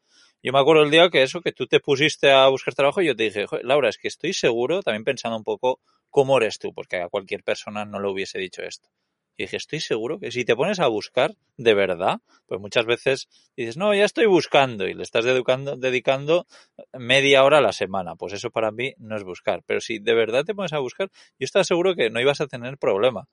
Yo 0.43 0.53
me 0.53 0.59
acuerdo 0.61 0.83
el 0.85 0.91
día 0.91 1.11
que 1.11 1.23
eso, 1.23 1.41
que 1.41 1.53
tú 1.53 1.67
te 1.67 1.81
pusiste 1.81 2.31
a 2.31 2.49
buscar 2.49 2.75
trabajo 2.75 3.03
y 3.03 3.07
yo 3.07 3.17
te 3.17 3.25
dije, 3.25 3.47
Laura, 3.63 3.89
es 3.89 3.99
que 3.99 4.09
estoy 4.09 4.33
seguro, 4.33 4.83
también 4.83 5.05
pensando 5.05 5.37
un 5.37 5.45
poco 5.45 5.81
cómo 6.11 6.37
eres 6.39 6.59
tú, 6.59 6.73
porque 6.73 6.97
a 6.97 7.09
cualquier 7.09 7.43
persona 7.43 7.85
no 7.85 8.01
le 8.01 8.09
hubiese 8.09 8.39
dicho 8.39 8.63
esto. 8.63 8.89
Y 9.37 9.45
dije, 9.45 9.59
estoy 9.59 9.81
seguro 9.81 10.19
que 10.19 10.31
si 10.31 10.45
te 10.45 10.57
pones 10.57 10.81
a 10.81 10.87
buscar 10.87 11.35
de 11.59 11.75
verdad, 11.75 12.21
pues 12.47 12.61
muchas 12.61 12.87
veces 12.87 13.29
dices, 13.55 13.77
no, 13.77 13.95
ya 13.95 14.05
estoy 14.05 14.27
buscando 14.27 14.87
y 14.87 14.95
le 14.95 15.03
estás 15.03 15.25
dedicando, 15.25 15.77
dedicando 15.77 16.47
media 16.95 17.45
hora 17.45 17.59
a 17.59 17.61
la 17.61 17.73
semana. 17.73 18.17
Pues 18.17 18.33
eso 18.33 18.51
para 18.51 18.71
mí 18.71 18.95
no 18.97 19.15
es 19.17 19.25
buscar. 19.25 19.63
Pero 19.67 19.81
si 19.81 19.99
de 19.99 20.15
verdad 20.15 20.45
te 20.45 20.55
pones 20.55 20.73
a 20.73 20.79
buscar, 20.79 21.11
yo 21.39 21.45
estaba 21.45 21.65
seguro 21.65 21.95
que 21.95 22.09
no 22.09 22.21
ibas 22.21 22.41
a 22.41 22.47
tener 22.47 22.79
problema. 22.79 23.29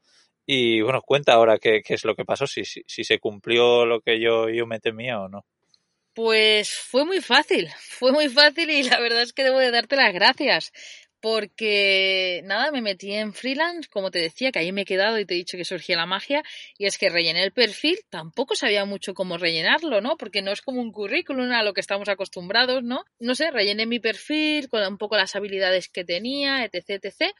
Y 0.45 0.81
bueno, 0.81 1.01
cuenta 1.01 1.33
ahora 1.33 1.57
qué, 1.57 1.81
qué 1.85 1.93
es 1.93 2.03
lo 2.03 2.15
que 2.15 2.25
pasó, 2.25 2.47
si, 2.47 2.65
si, 2.65 2.81
si, 2.85 3.05
se 3.05 3.19
cumplió 3.19 3.85
lo 3.85 4.01
que 4.01 4.19
yo, 4.19 4.49
yo 4.49 4.67
me 4.67 4.81
temía 4.81 5.21
o 5.21 5.29
no. 5.29 5.45
Pues 6.13 6.71
fue 6.71 7.05
muy 7.05 7.21
fácil, 7.21 7.69
fue 7.79 8.11
muy 8.11 8.29
fácil 8.29 8.69
y 8.69 8.83
la 8.83 8.99
verdad 8.99 9.23
es 9.23 9.33
que 9.33 9.43
debo 9.43 9.59
de 9.59 9.71
darte 9.71 9.95
las 9.95 10.13
gracias. 10.13 10.71
Porque 11.21 12.41
nada, 12.43 12.69
me 12.71 12.81
metí 12.81 13.13
en 13.13 13.33
freelance, 13.33 13.87
como 13.89 14.11
te 14.11 14.19
decía, 14.19 14.51
que 14.51 14.59
ahí 14.59 14.73
me 14.73 14.81
he 14.81 14.85
quedado 14.85 15.17
y 15.17 15.25
te 15.25 15.33
he 15.33 15.37
dicho 15.37 15.55
que 15.55 15.63
surgía 15.63 15.95
la 15.95 16.05
magia, 16.05 16.43
y 16.77 16.85
es 16.85 16.97
que 16.97 17.07
rellené 17.07 17.43
el 17.43 17.53
perfil, 17.53 17.97
tampoco 18.09 18.55
sabía 18.55 18.83
mucho 18.83 19.13
cómo 19.13 19.37
rellenarlo, 19.37 20.01
¿no? 20.01 20.17
Porque 20.17 20.41
no 20.41 20.51
es 20.51 20.61
como 20.61 20.81
un 20.81 20.91
currículum 20.91 21.49
a 21.53 21.63
lo 21.63 21.73
que 21.73 21.79
estamos 21.79 22.09
acostumbrados, 22.09 22.83
¿no? 22.83 23.05
No 23.19 23.35
sé, 23.35 23.51
rellené 23.51 23.85
mi 23.85 24.01
perfil 24.01 24.67
con 24.67 24.85
un 24.85 24.97
poco 24.97 25.15
las 25.15 25.33
habilidades 25.37 25.87
que 25.87 26.03
tenía, 26.03 26.65
etc, 26.65 26.99
etc 27.01 27.33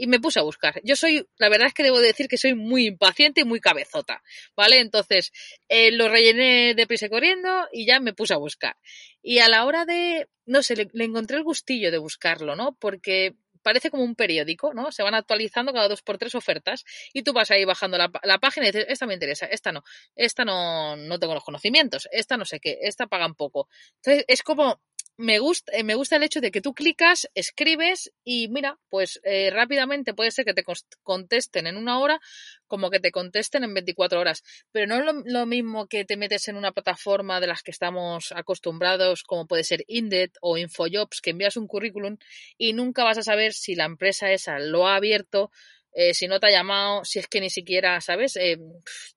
y 0.00 0.06
me 0.06 0.18
puse 0.18 0.40
a 0.40 0.42
buscar. 0.42 0.80
Yo 0.82 0.96
soy, 0.96 1.28
la 1.36 1.50
verdad 1.50 1.66
es 1.66 1.74
que 1.74 1.82
debo 1.82 2.00
decir 2.00 2.26
que 2.26 2.38
soy 2.38 2.54
muy 2.54 2.86
impaciente 2.86 3.42
y 3.42 3.44
muy 3.44 3.60
cabezota, 3.60 4.22
¿vale? 4.56 4.80
Entonces, 4.80 5.30
eh, 5.68 5.92
lo 5.92 6.08
rellené 6.08 6.74
de 6.74 6.86
prisa 6.86 7.10
corriendo 7.10 7.68
y 7.70 7.86
ya 7.86 8.00
me 8.00 8.14
puse 8.14 8.32
a 8.32 8.38
buscar. 8.38 8.78
Y 9.22 9.40
a 9.40 9.50
la 9.50 9.66
hora 9.66 9.84
de, 9.84 10.26
no 10.46 10.62
sé, 10.62 10.74
le, 10.74 11.04
encontré 11.04 11.36
el 11.36 11.44
gustillo 11.44 11.90
de 11.90 11.98
buscarlo, 11.98 12.56
¿no? 12.56 12.78
Porque 12.80 13.34
parece 13.62 13.90
como 13.90 14.02
un 14.02 14.14
periódico, 14.14 14.72
¿no? 14.72 14.90
Se 14.90 15.02
van 15.02 15.14
actualizando 15.14 15.74
cada 15.74 15.86
dos 15.86 16.00
por 16.00 16.16
tres 16.16 16.34
ofertas 16.34 16.86
y 17.12 17.22
tú 17.22 17.34
vas 17.34 17.50
ahí 17.50 17.66
bajando 17.66 17.98
la, 17.98 18.10
la 18.22 18.38
página 18.38 18.66
y 18.66 18.72
dices, 18.72 18.86
esta 18.88 19.04
me 19.04 19.12
interesa, 19.12 19.44
esta 19.44 19.70
no, 19.70 19.84
esta 20.16 20.46
no, 20.46 20.96
no 20.96 21.18
tengo 21.18 21.34
los 21.34 21.44
conocimientos, 21.44 22.08
esta 22.10 22.38
no 22.38 22.46
sé 22.46 22.58
qué, 22.58 22.78
esta 22.80 23.06
pagan 23.06 23.34
poco. 23.34 23.68
Entonces 23.96 24.24
es 24.28 24.42
como 24.42 24.80
me 25.16 25.38
gusta, 25.38 25.72
eh, 25.72 25.84
me 25.84 25.94
gusta 25.94 26.16
el 26.16 26.22
hecho 26.22 26.40
de 26.40 26.50
que 26.50 26.62
tú 26.62 26.72
clicas, 26.72 27.28
escribes 27.34 28.10
y 28.24 28.48
mira, 28.48 28.78
pues 28.88 29.20
eh, 29.22 29.50
rápidamente 29.50 30.14
puede 30.14 30.30
ser 30.30 30.46
que 30.46 30.54
te 30.54 30.64
contesten 31.02 31.66
en 31.66 31.76
una 31.76 31.98
hora 31.98 32.20
como 32.66 32.88
que 32.88 33.00
te 33.00 33.10
contesten 33.10 33.64
en 33.64 33.74
24 33.74 34.18
horas. 34.18 34.42
Pero 34.72 34.86
no 34.86 34.96
es 34.96 35.24
lo, 35.26 35.46
mismo 35.46 35.88
que 35.88 36.04
te 36.06 36.16
metes 36.16 36.48
en 36.48 36.56
una 36.56 36.72
plataforma 36.72 37.38
de 37.40 37.48
las 37.48 37.62
que 37.62 37.70
estamos 37.70 38.32
acostumbrados, 38.32 39.22
como 39.22 39.46
puede 39.46 39.64
ser 39.64 39.84
Indeed 39.88 40.30
o 40.40 40.56
Infojobs, 40.56 41.20
que 41.20 41.30
envías 41.30 41.56
un 41.58 41.66
currículum 41.66 42.16
y 42.56 42.72
nunca 42.72 43.04
vas 43.04 43.18
a 43.18 43.22
saber 43.22 43.52
si 43.52 43.74
la 43.74 43.84
empresa 43.84 44.32
esa 44.32 44.58
lo 44.58 44.86
ha 44.88 44.96
abierto. 44.96 45.50
Eh, 45.92 46.14
si 46.14 46.28
no 46.28 46.38
te 46.40 46.46
ha 46.46 46.50
llamado, 46.50 47.04
si 47.04 47.18
es 47.18 47.26
que 47.26 47.40
ni 47.40 47.50
siquiera, 47.50 48.00
¿sabes? 48.00 48.38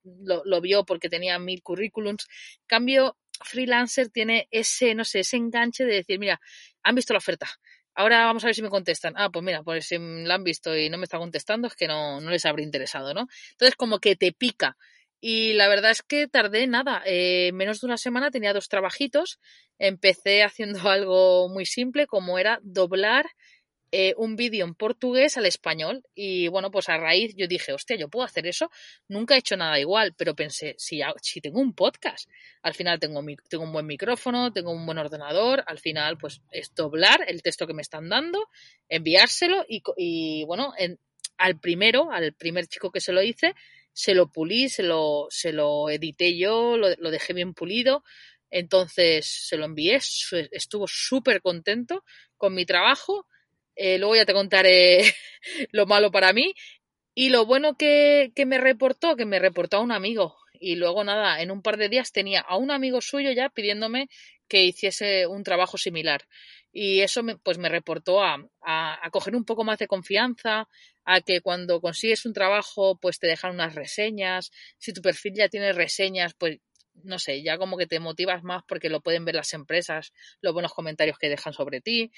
lo, 0.02 0.42
lo, 0.44 0.60
vio 0.60 0.84
porque 0.84 1.08
tenía 1.08 1.38
mil 1.38 1.62
currículums. 1.62 2.26
Cambio, 2.66 3.16
freelancer 3.42 4.08
tiene 4.10 4.48
ese, 4.50 4.94
no 4.94 5.04
sé, 5.04 5.20
ese 5.20 5.36
enganche 5.36 5.84
de 5.84 5.94
decir, 5.94 6.18
mira, 6.18 6.40
han 6.82 6.94
visto 6.94 7.12
la 7.12 7.18
oferta, 7.18 7.48
ahora 7.94 8.26
vamos 8.26 8.44
a 8.44 8.48
ver 8.48 8.54
si 8.54 8.62
me 8.62 8.70
contestan. 8.70 9.14
Ah, 9.16 9.30
pues 9.30 9.44
mira, 9.44 9.62
pues 9.62 9.86
si 9.86 9.96
la 9.98 10.34
han 10.34 10.44
visto 10.44 10.76
y 10.76 10.90
no 10.90 10.98
me 10.98 11.04
está 11.04 11.18
contestando, 11.18 11.68
es 11.68 11.74
que 11.74 11.88
no, 11.88 12.20
no 12.20 12.30
les 12.30 12.44
habrá 12.46 12.62
interesado, 12.62 13.14
¿no? 13.14 13.26
Entonces, 13.52 13.76
como 13.76 13.98
que 13.98 14.16
te 14.16 14.32
pica. 14.32 14.76
Y 15.20 15.54
la 15.54 15.68
verdad 15.68 15.90
es 15.90 16.02
que 16.02 16.28
tardé 16.28 16.66
nada, 16.66 17.02
eh, 17.06 17.50
menos 17.54 17.80
de 17.80 17.86
una 17.86 17.96
semana 17.96 18.30
tenía 18.30 18.52
dos 18.52 18.68
trabajitos. 18.68 19.40
Empecé 19.78 20.42
haciendo 20.42 20.78
algo 20.90 21.48
muy 21.48 21.66
simple, 21.66 22.06
como 22.06 22.38
era 22.38 22.60
doblar 22.62 23.26
eh, 23.96 24.12
un 24.16 24.34
vídeo 24.34 24.64
en 24.64 24.74
portugués 24.74 25.36
al 25.36 25.46
español. 25.46 26.02
Y 26.16 26.48
bueno, 26.48 26.72
pues 26.72 26.88
a 26.88 26.98
raíz 26.98 27.32
yo 27.36 27.46
dije, 27.46 27.72
hostia, 27.72 27.94
yo 27.94 28.08
puedo 28.08 28.24
hacer 28.24 28.44
eso. 28.44 28.68
Nunca 29.06 29.36
he 29.36 29.38
hecho 29.38 29.56
nada 29.56 29.78
igual, 29.78 30.14
pero 30.16 30.34
pensé, 30.34 30.74
si, 30.78 31.00
si 31.22 31.40
tengo 31.40 31.60
un 31.60 31.74
podcast, 31.74 32.28
al 32.62 32.74
final 32.74 32.98
tengo, 32.98 33.24
tengo 33.48 33.62
un 33.62 33.72
buen 33.72 33.86
micrófono, 33.86 34.52
tengo 34.52 34.72
un 34.72 34.84
buen 34.84 34.98
ordenador, 34.98 35.62
al 35.68 35.78
final 35.78 36.18
pues 36.18 36.42
es 36.50 36.74
doblar 36.74 37.24
el 37.28 37.40
texto 37.40 37.68
que 37.68 37.72
me 37.72 37.82
están 37.82 38.08
dando, 38.08 38.48
enviárselo 38.88 39.64
y, 39.68 40.42
bueno, 40.44 40.72
en, 40.76 40.98
al 41.38 41.60
primero, 41.60 42.10
al 42.10 42.32
primer 42.32 42.66
chico 42.66 42.90
que 42.90 43.00
se 43.00 43.12
lo 43.12 43.22
hice, 43.22 43.54
se 43.92 44.14
lo 44.14 44.26
pulí, 44.32 44.70
se 44.70 44.82
lo, 44.82 45.28
se 45.30 45.52
lo 45.52 45.88
edité 45.88 46.36
yo, 46.36 46.76
lo, 46.76 46.88
lo 46.98 47.12
dejé 47.12 47.32
bien 47.32 47.54
pulido. 47.54 48.02
Entonces 48.50 49.24
se 49.26 49.56
lo 49.56 49.66
envié, 49.66 50.00
estuvo 50.50 50.88
súper 50.88 51.40
contento 51.42 52.04
con 52.36 52.54
mi 52.54 52.66
trabajo 52.66 53.28
eh, 53.76 53.98
luego 53.98 54.16
ya 54.16 54.24
te 54.24 54.32
contaré 54.32 55.02
lo 55.72 55.86
malo 55.86 56.10
para 56.10 56.32
mí. 56.32 56.54
Y 57.14 57.28
lo 57.28 57.46
bueno 57.46 57.76
que, 57.76 58.32
que 58.34 58.46
me 58.46 58.58
reportó, 58.58 59.16
que 59.16 59.24
me 59.24 59.38
reportó 59.38 59.76
a 59.76 59.80
un 59.80 59.92
amigo. 59.92 60.36
Y 60.52 60.76
luego 60.76 61.04
nada, 61.04 61.42
en 61.42 61.50
un 61.50 61.62
par 61.62 61.76
de 61.76 61.88
días 61.88 62.12
tenía 62.12 62.40
a 62.40 62.56
un 62.56 62.70
amigo 62.70 63.00
suyo 63.00 63.30
ya 63.32 63.50
pidiéndome 63.50 64.08
que 64.48 64.64
hiciese 64.64 65.26
un 65.26 65.44
trabajo 65.44 65.78
similar. 65.78 66.22
Y 66.72 67.00
eso 67.00 67.22
me, 67.22 67.36
pues 67.36 67.58
me 67.58 67.68
reportó 67.68 68.22
a, 68.22 68.36
a, 68.62 69.06
a, 69.06 69.10
coger 69.10 69.36
un 69.36 69.44
poco 69.44 69.62
más 69.62 69.78
de 69.78 69.86
confianza, 69.86 70.68
a 71.04 71.20
que 71.20 71.40
cuando 71.40 71.80
consigues 71.80 72.26
un 72.26 72.32
trabajo, 72.32 72.98
pues 72.98 73.18
te 73.20 73.28
dejan 73.28 73.52
unas 73.52 73.74
reseñas. 73.74 74.50
Si 74.78 74.92
tu 74.92 75.00
perfil 75.00 75.34
ya 75.36 75.48
tiene 75.48 75.72
reseñas, 75.72 76.34
pues 76.34 76.58
no 77.02 77.18
sé, 77.18 77.42
ya 77.42 77.58
como 77.58 77.76
que 77.76 77.86
te 77.86 78.00
motivas 78.00 78.42
más 78.42 78.62
porque 78.66 78.88
lo 78.88 79.00
pueden 79.00 79.24
ver 79.24 79.34
las 79.34 79.52
empresas, 79.52 80.12
los 80.40 80.52
buenos 80.52 80.72
comentarios 80.72 81.18
que 81.18 81.28
dejan 81.28 81.52
sobre 81.52 81.80
ti. 81.80 82.12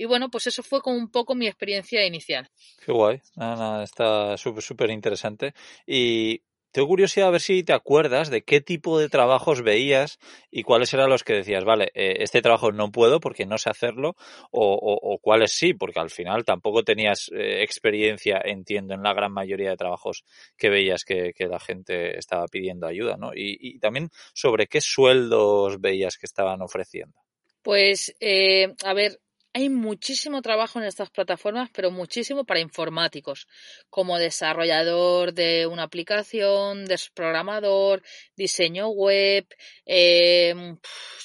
Y 0.00 0.06
bueno, 0.06 0.30
pues 0.30 0.46
eso 0.46 0.62
fue 0.62 0.80
como 0.80 0.96
un 0.96 1.10
poco 1.10 1.34
mi 1.34 1.46
experiencia 1.46 2.06
inicial. 2.06 2.48
Qué 2.82 2.90
guay, 2.90 3.20
nada, 3.36 3.84
está 3.84 4.34
súper, 4.38 4.62
súper 4.62 4.88
interesante. 4.88 5.52
Y 5.86 6.40
tengo 6.72 6.88
curiosidad 6.88 7.28
a 7.28 7.32
ver 7.32 7.42
si 7.42 7.62
te 7.64 7.74
acuerdas 7.74 8.30
de 8.30 8.40
qué 8.40 8.62
tipo 8.62 8.98
de 8.98 9.10
trabajos 9.10 9.60
veías 9.60 10.18
y 10.50 10.62
cuáles 10.62 10.94
eran 10.94 11.10
los 11.10 11.22
que 11.22 11.34
decías, 11.34 11.64
vale, 11.66 11.90
eh, 11.92 12.14
este 12.20 12.40
trabajo 12.40 12.72
no 12.72 12.90
puedo 12.90 13.20
porque 13.20 13.44
no 13.44 13.58
sé 13.58 13.68
hacerlo, 13.68 14.16
o, 14.50 14.78
o, 14.80 15.18
cuáles 15.18 15.52
sí, 15.52 15.74
porque 15.74 16.00
al 16.00 16.08
final 16.08 16.46
tampoco 16.46 16.82
tenías 16.82 17.30
eh, 17.34 17.62
experiencia, 17.62 18.40
entiendo, 18.42 18.94
en 18.94 19.02
la 19.02 19.12
gran 19.12 19.34
mayoría 19.34 19.68
de 19.68 19.76
trabajos 19.76 20.24
que 20.56 20.70
veías 20.70 21.04
que, 21.04 21.34
que 21.34 21.46
la 21.46 21.60
gente 21.60 22.16
estaba 22.16 22.46
pidiendo 22.46 22.86
ayuda, 22.86 23.18
¿no? 23.18 23.34
Y, 23.34 23.58
y, 23.60 23.78
también 23.80 24.08
sobre 24.32 24.66
qué 24.66 24.80
sueldos 24.80 25.78
veías 25.78 26.16
que 26.16 26.24
estaban 26.24 26.62
ofreciendo. 26.62 27.18
Pues, 27.62 28.16
eh, 28.20 28.72
a 28.82 28.94
ver, 28.94 29.20
hay 29.52 29.68
muchísimo 29.68 30.42
trabajo 30.42 30.78
en 30.78 30.84
estas 30.84 31.10
plataformas, 31.10 31.70
pero 31.72 31.90
muchísimo 31.90 32.44
para 32.44 32.60
informáticos, 32.60 33.48
como 33.88 34.18
desarrollador 34.18 35.34
de 35.34 35.66
una 35.66 35.84
aplicación, 35.84 36.84
desprogramador, 36.84 38.02
diseño 38.36 38.88
web, 38.88 39.46
eh, 39.86 40.54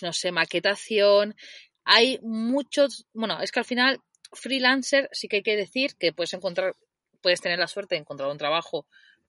no 0.01 0.13
sé, 0.13 0.31
maquetación. 0.31 1.35
Hay 1.83 2.19
muchos, 2.23 3.05
bueno, 3.13 3.41
es 3.41 3.51
que 3.51 3.59
al 3.59 3.65
final 3.65 4.01
freelancer 4.33 5.07
sí 5.11 5.27
que 5.27 5.37
hay 5.37 5.43
que 5.43 5.55
decir 5.55 5.95
que 5.97 6.13
puedes 6.13 6.33
encontrar, 6.33 6.75
puedes 7.21 7.41
tener 7.41 7.59
la 7.59 7.67
suerte 7.67 7.95
de 7.95 8.01
encontrar 8.01 8.29
un 8.29 8.37
trabajo 8.37 8.87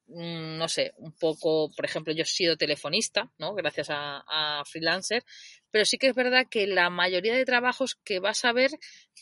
Mm, 0.09 0.57
no 0.59 0.69
sé, 0.69 0.93
un 0.99 1.13
poco, 1.13 1.71
por 1.75 1.85
ejemplo, 1.85 2.13
yo 2.13 2.23
he 2.23 2.27
sido 2.27 2.57
telefonista, 2.57 3.33
¿no? 3.39 3.55
Gracias 3.55 3.89
a, 3.91 4.63
freelancer, 4.65 5.25
pero 5.77 5.85
sí 5.85 5.99
que 5.99 6.07
es 6.07 6.15
verdad 6.15 6.47
que 6.49 6.67
la 6.67 6.89
mayoría 6.89 7.35
de 7.35 7.45
trabajos 7.45 7.97
que 7.97 8.19
vas 8.19 8.47
a 8.47 8.55
ver, 8.55 8.71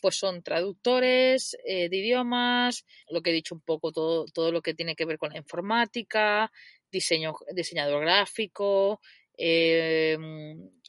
pues 0.01 0.15
son 0.15 0.41
traductores 0.45 1.59
eh, 1.65 1.89
de 1.89 1.97
idiomas, 1.97 2.87
lo 3.11 3.23
que 3.23 3.31
he 3.31 3.33
dicho 3.33 3.57
un 3.57 3.61
poco, 3.61 3.91
todo, 3.91 4.27
todo 4.27 4.53
lo 4.53 4.63
que 4.63 4.73
tiene 4.73 4.95
que 4.95 5.05
ver 5.05 5.19
con 5.19 5.33
la 5.33 5.39
informática, 5.39 6.53
diseño, 6.93 7.35
diseñador 7.53 8.03
gráfico, 8.03 9.01
eh, 9.37 10.17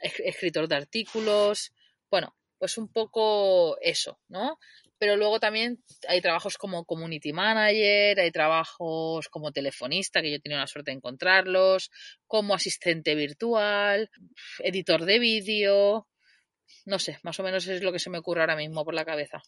escritor 0.02 0.68
de 0.68 0.76
artículos, 0.76 1.74
bueno, 2.12 2.36
pues 2.60 2.78
un 2.78 2.90
poco 2.90 3.80
eso, 3.82 4.20
¿no? 4.28 4.60
Pero 4.98 5.18
luego 5.18 5.40
también 5.40 5.84
hay 6.08 6.22
trabajos 6.22 6.58
como 6.58 6.86
community 6.86 7.34
manager, 7.34 8.20
hay 8.20 8.32
trabajos 8.32 9.28
como 9.30 9.52
telefonista, 9.52 10.22
que 10.22 10.32
yo 10.32 10.36
he 10.38 10.40
tenido 10.40 10.60
la 10.60 10.68
suerte 10.68 10.92
de 10.92 10.98
encontrarlos, 10.98 11.92
como 12.28 12.54
asistente 12.54 13.16
virtual, 13.16 14.10
editor 14.60 15.06
de 15.06 15.20
vídeo, 15.20 16.08
no 16.86 17.00
sé, 17.00 17.18
más 17.24 17.40
o 17.40 17.44
menos 17.44 17.68
es 17.68 17.82
lo 17.82 17.92
que 17.92 18.00
se 18.00 18.10
me 18.10 18.20
ocurre 18.20 18.42
ahora 18.42 18.56
mismo 18.56 18.84
por 18.86 18.94
la 18.94 19.06
cabeza. 19.06 19.42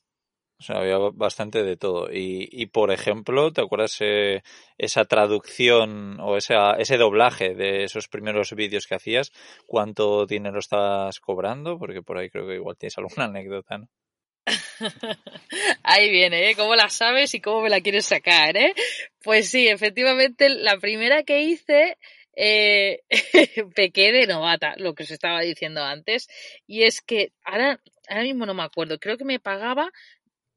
O 0.60 0.64
sea, 0.64 0.78
había 0.78 0.98
bastante 0.98 1.64
de 1.64 1.78
todo. 1.78 2.12
Y, 2.12 2.50
y 2.52 2.66
por 2.66 2.92
ejemplo, 2.92 3.54
¿te 3.54 3.62
acuerdas 3.62 3.98
eh, 4.00 4.42
esa 4.80 5.06
traducción 5.06 6.20
o 6.20 6.36
ese 6.36 6.98
doblaje 6.98 7.54
de 7.54 7.84
esos 7.84 8.08
primeros 8.08 8.54
vídeos 8.54 8.88
que 8.88 8.96
hacías? 8.96 9.32
¿Cuánto 9.68 10.26
dinero 10.26 10.58
estás 10.58 11.20
cobrando? 11.20 11.78
Porque 11.78 12.02
por 12.02 12.18
ahí 12.18 12.32
creo 12.32 12.48
que 12.48 12.56
igual 12.56 12.76
tienes 12.76 12.98
alguna 12.98 13.26
anécdota, 13.26 13.78
¿no? 13.78 13.88
Ahí 15.84 16.10
viene, 16.10 16.50
¿eh? 16.50 16.56
¿Cómo 16.56 16.76
la 16.76 16.90
sabes 16.90 17.34
y 17.34 17.42
cómo 17.42 17.62
me 17.62 17.70
la 17.70 17.82
quieres 17.82 18.06
sacar, 18.06 18.56
eh? 18.58 18.74
Pues 19.22 19.50
sí, 19.50 19.68
efectivamente, 19.68 20.50
la 20.50 20.78
primera 20.78 21.24
que 21.24 21.42
hice, 21.42 21.98
eh, 22.36 23.02
pequé 23.76 24.12
de 24.12 24.28
novata, 24.28 24.76
lo 24.78 24.94
que 24.96 25.04
os 25.04 25.12
estaba 25.12 25.42
diciendo 25.42 25.84
antes, 25.84 26.28
y 26.66 26.84
es 26.84 27.02
que 27.02 27.34
ahora, 27.44 27.82
ahora 28.08 28.24
mismo 28.24 28.46
no 28.46 28.54
me 28.54 28.64
acuerdo, 28.64 29.00
creo 29.00 29.18
que 29.18 29.26
me 29.26 29.40
pagaba, 29.40 29.92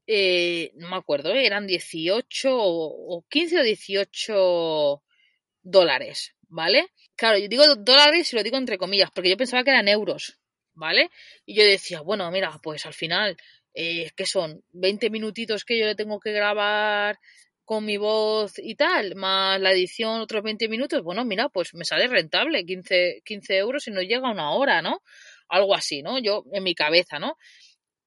eh, 0.07 0.71
no 0.75 0.89
me 0.89 0.95
acuerdo, 0.95 1.33
¿eh? 1.33 1.45
eran 1.45 1.67
18 1.67 2.55
o, 2.55 3.17
o 3.17 3.25
15 3.29 3.59
o 3.59 3.63
18 3.63 5.03
dólares, 5.63 6.35
¿vale? 6.47 6.87
Claro, 7.15 7.37
yo 7.37 7.47
digo 7.47 7.75
dólares 7.75 8.31
y 8.31 8.35
lo 8.35 8.43
digo 8.43 8.57
entre 8.57 8.77
comillas, 8.77 9.11
porque 9.11 9.29
yo 9.29 9.37
pensaba 9.37 9.63
que 9.63 9.71
eran 9.71 9.87
euros, 9.87 10.39
¿vale? 10.73 11.11
Y 11.45 11.55
yo 11.55 11.63
decía, 11.63 12.01
bueno, 12.01 12.29
mira, 12.31 12.59
pues 12.63 12.85
al 12.85 12.93
final 12.93 13.37
eh, 13.73 14.09
que 14.15 14.25
son 14.25 14.63
20 14.73 15.09
minutitos 15.09 15.63
que 15.65 15.79
yo 15.79 15.85
le 15.85 15.95
tengo 15.95 16.19
que 16.19 16.31
grabar 16.31 17.17
con 17.63 17.85
mi 17.85 17.97
voz 17.97 18.53
y 18.57 18.75
tal, 18.75 19.15
más 19.15 19.59
la 19.61 19.71
edición 19.71 20.19
otros 20.19 20.43
20 20.43 20.67
minutos, 20.67 21.01
bueno, 21.03 21.23
mira, 21.23 21.47
pues 21.47 21.73
me 21.73 21.85
sale 21.85 22.07
rentable, 22.07 22.65
15, 22.65 23.21
15 23.23 23.57
euros 23.57 23.87
y 23.87 23.91
no 23.91 24.01
llega 24.01 24.27
a 24.27 24.31
una 24.31 24.51
hora, 24.51 24.81
¿no? 24.81 25.01
Algo 25.47 25.73
así, 25.73 26.01
¿no? 26.01 26.19
Yo 26.19 26.43
en 26.51 26.63
mi 26.63 26.75
cabeza, 26.75 27.17
¿no? 27.19 27.37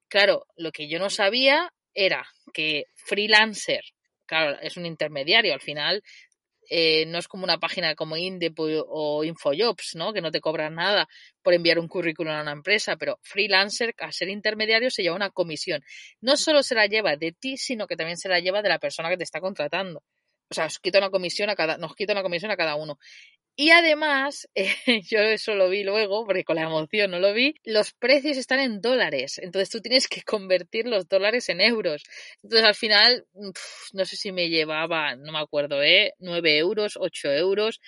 Claro, 0.07 0.45
lo 0.55 0.71
que 0.71 0.87
yo 0.87 0.99
no 0.99 1.09
sabía 1.09 1.73
era 1.95 2.27
que 2.53 2.85
freelancer, 2.93 3.81
claro, 4.27 4.57
es 4.61 4.77
un 4.77 4.85
intermediario, 4.85 5.53
al 5.53 5.61
final 5.61 6.03
eh, 6.69 7.05
no 7.07 7.17
es 7.19 7.27
como 7.27 7.43
una 7.43 7.57
página 7.59 7.95
como 7.95 8.17
Indep 8.17 8.57
o 8.59 9.23
Infojobs, 9.23 9.95
¿no? 9.95 10.13
Que 10.13 10.21
no 10.21 10.31
te 10.31 10.41
cobran 10.41 10.75
nada 10.75 11.07
por 11.41 11.53
enviar 11.53 11.79
un 11.79 11.87
currículum 11.87 12.33
a 12.33 12.41
una 12.41 12.51
empresa, 12.51 12.95
pero 12.97 13.19
freelancer, 13.21 13.93
al 13.99 14.13
ser 14.13 14.29
intermediario, 14.29 14.89
se 14.89 15.03
lleva 15.03 15.15
una 15.15 15.29
comisión. 15.29 15.81
No 16.21 16.37
solo 16.37 16.63
se 16.63 16.75
la 16.75 16.87
lleva 16.87 17.15
de 17.15 17.31
ti, 17.33 17.57
sino 17.57 17.87
que 17.87 17.95
también 17.95 18.17
se 18.17 18.29
la 18.29 18.39
lleva 18.39 18.61
de 18.61 18.69
la 18.69 18.79
persona 18.79 19.09
que 19.09 19.17
te 19.17 19.23
está 19.23 19.39
contratando. 19.41 20.03
O 20.49 20.53
sea, 20.53 20.65
nos 20.65 20.79
quita 20.79 20.99
una 20.99 21.09
comisión 21.09 21.49
a 21.49 21.55
cada, 21.55 21.77
nos 21.77 21.95
quita 21.95 22.13
una 22.13 22.21
comisión 22.21 22.51
a 22.51 22.57
cada 22.57 22.75
uno. 22.75 22.99
Y 23.57 23.69
además, 23.69 24.49
eh, 24.53 24.67
yo 25.09 25.19
eso 25.19 25.55
lo 25.55 25.69
vi 25.69 25.83
luego, 25.83 26.25
porque 26.25 26.43
con 26.43 26.57
la 26.57 26.63
emoción 26.63 27.11
no 27.11 27.19
lo 27.19 27.33
vi, 27.33 27.55
los 27.63 27.93
precios 27.93 28.37
están 28.37 28.59
en 28.59 28.81
dólares. 28.81 29.39
Entonces 29.41 29.69
tú 29.69 29.79
tienes 29.81 30.07
que 30.09 30.23
convertir 30.23 30.87
los 30.87 31.07
dólares 31.07 31.47
en 31.49 31.61
euros. 31.61 32.03
Entonces 32.43 32.67
al 32.67 32.75
final, 32.75 33.25
no 33.93 34.05
sé 34.05 34.17
si 34.17 34.31
me 34.33 34.49
llevaba, 34.49 35.15
no 35.15 35.31
me 35.31 35.39
acuerdo, 35.39 35.81
¿eh? 35.81 36.13
9 36.19 36.57
euros, 36.57 36.97
8 36.99 37.31
euros. 37.31 37.79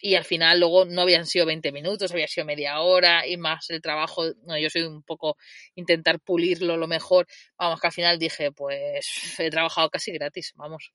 Y 0.00 0.14
al 0.14 0.24
final 0.24 0.60
luego 0.60 0.84
no 0.84 1.02
habían 1.02 1.26
sido 1.26 1.46
20 1.46 1.72
minutos, 1.72 2.12
había 2.12 2.28
sido 2.28 2.46
media 2.46 2.80
hora 2.80 3.26
y 3.26 3.36
más 3.36 3.70
el 3.70 3.80
trabajo. 3.82 4.24
No, 4.44 4.58
yo 4.58 4.70
soy 4.70 4.82
un 4.82 5.02
poco 5.02 5.36
intentar 5.74 6.20
pulirlo 6.20 6.76
lo 6.76 6.86
mejor. 6.86 7.26
Vamos, 7.58 7.80
que 7.80 7.86
al 7.88 7.92
final 7.92 8.18
dije, 8.18 8.52
pues 8.52 9.40
he 9.40 9.50
trabajado 9.50 9.90
casi 9.90 10.12
gratis, 10.12 10.52
vamos. 10.54 10.92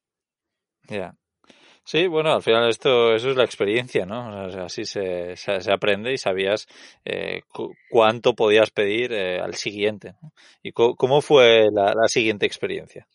Ya. 0.87 1.17
Sí, 1.85 2.07
bueno, 2.07 2.33
al 2.33 2.41
final 2.41 2.69
esto, 2.69 3.13
eso 3.13 3.29
es 3.29 3.35
la 3.35 3.43
experiencia, 3.43 4.05
¿no? 4.05 4.45
O 4.45 4.51
sea, 4.51 4.65
así 4.65 4.85
se, 4.85 5.35
se, 5.35 5.71
aprende 5.71 6.13
y 6.13 6.17
sabías 6.17 6.65
eh, 7.03 7.41
cuánto 7.89 8.35
podías 8.35 8.71
pedir 8.71 9.11
eh, 9.11 9.39
al 9.41 9.55
siguiente. 9.55 10.15
¿Y 10.61 10.71
cómo 10.71 11.21
fue 11.21 11.69
la, 11.73 11.93
la, 11.93 12.07
siguiente 12.07 12.45
experiencia? 12.45 13.05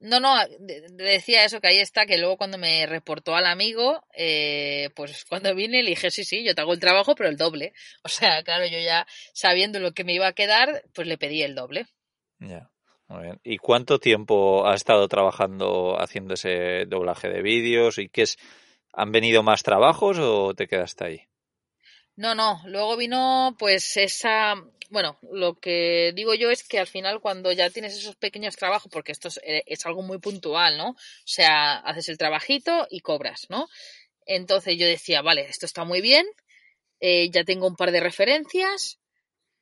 No, 0.00 0.20
no, 0.20 0.36
decía 0.58 1.46
eso, 1.46 1.62
que 1.62 1.68
ahí 1.68 1.78
está, 1.78 2.04
que 2.04 2.18
luego 2.18 2.36
cuando 2.36 2.58
me 2.58 2.84
reportó 2.84 3.34
al 3.36 3.46
amigo, 3.46 4.04
eh, 4.14 4.90
pues 4.94 5.24
cuando 5.24 5.54
vine 5.54 5.82
le 5.82 5.90
dije, 5.90 6.10
sí, 6.10 6.24
sí, 6.24 6.44
yo 6.44 6.54
te 6.54 6.60
hago 6.60 6.74
el 6.74 6.80
trabajo, 6.80 7.14
pero 7.14 7.30
el 7.30 7.38
doble. 7.38 7.72
O 8.04 8.10
sea, 8.10 8.42
claro, 8.42 8.66
yo 8.66 8.78
ya 8.80 9.06
sabiendo 9.32 9.80
lo 9.80 9.92
que 9.92 10.04
me 10.04 10.12
iba 10.12 10.26
a 10.26 10.34
quedar, 10.34 10.84
pues 10.92 11.08
le 11.08 11.16
pedí 11.16 11.42
el 11.42 11.54
doble. 11.54 11.86
Ya. 12.38 12.70
Muy 13.14 13.24
bien. 13.24 13.40
¿Y 13.44 13.58
cuánto 13.58 14.00
tiempo 14.00 14.66
has 14.66 14.76
estado 14.76 15.06
trabajando 15.06 16.00
haciendo 16.00 16.34
ese 16.34 16.84
doblaje 16.86 17.28
de 17.28 17.42
vídeos? 17.42 17.98
¿Y 17.98 18.08
qué 18.08 18.22
es? 18.22 18.38
¿Han 18.92 19.12
venido 19.12 19.44
más 19.44 19.62
trabajos 19.62 20.18
o 20.18 20.52
te 20.54 20.66
quedaste 20.66 21.04
ahí? 21.04 21.22
No, 22.16 22.34
no. 22.34 22.60
Luego 22.66 22.96
vino, 22.96 23.54
pues, 23.56 23.96
esa. 23.96 24.54
Bueno, 24.90 25.18
lo 25.30 25.54
que 25.54 26.12
digo 26.14 26.34
yo 26.34 26.50
es 26.50 26.66
que 26.66 26.80
al 26.80 26.88
final, 26.88 27.20
cuando 27.20 27.52
ya 27.52 27.70
tienes 27.70 27.96
esos 27.96 28.16
pequeños 28.16 28.56
trabajos, 28.56 28.90
porque 28.92 29.12
esto 29.12 29.28
es, 29.28 29.40
eh, 29.44 29.64
algo 29.84 30.02
muy 30.02 30.18
puntual, 30.18 30.76
¿no? 30.76 30.90
O 30.90 30.96
sea, 31.24 31.76
haces 31.78 32.08
el 32.08 32.18
trabajito 32.18 32.86
y 32.90 33.00
cobras, 33.00 33.46
¿no? 33.48 33.68
Entonces 34.26 34.76
yo 34.76 34.86
decía, 34.86 35.22
vale, 35.22 35.42
esto 35.42 35.66
está 35.66 35.84
muy 35.84 36.00
bien, 36.00 36.26
eh, 37.00 37.30
ya 37.30 37.44
tengo 37.44 37.66
un 37.66 37.76
par 37.76 37.92
de 37.92 38.00
referencias, 38.00 38.98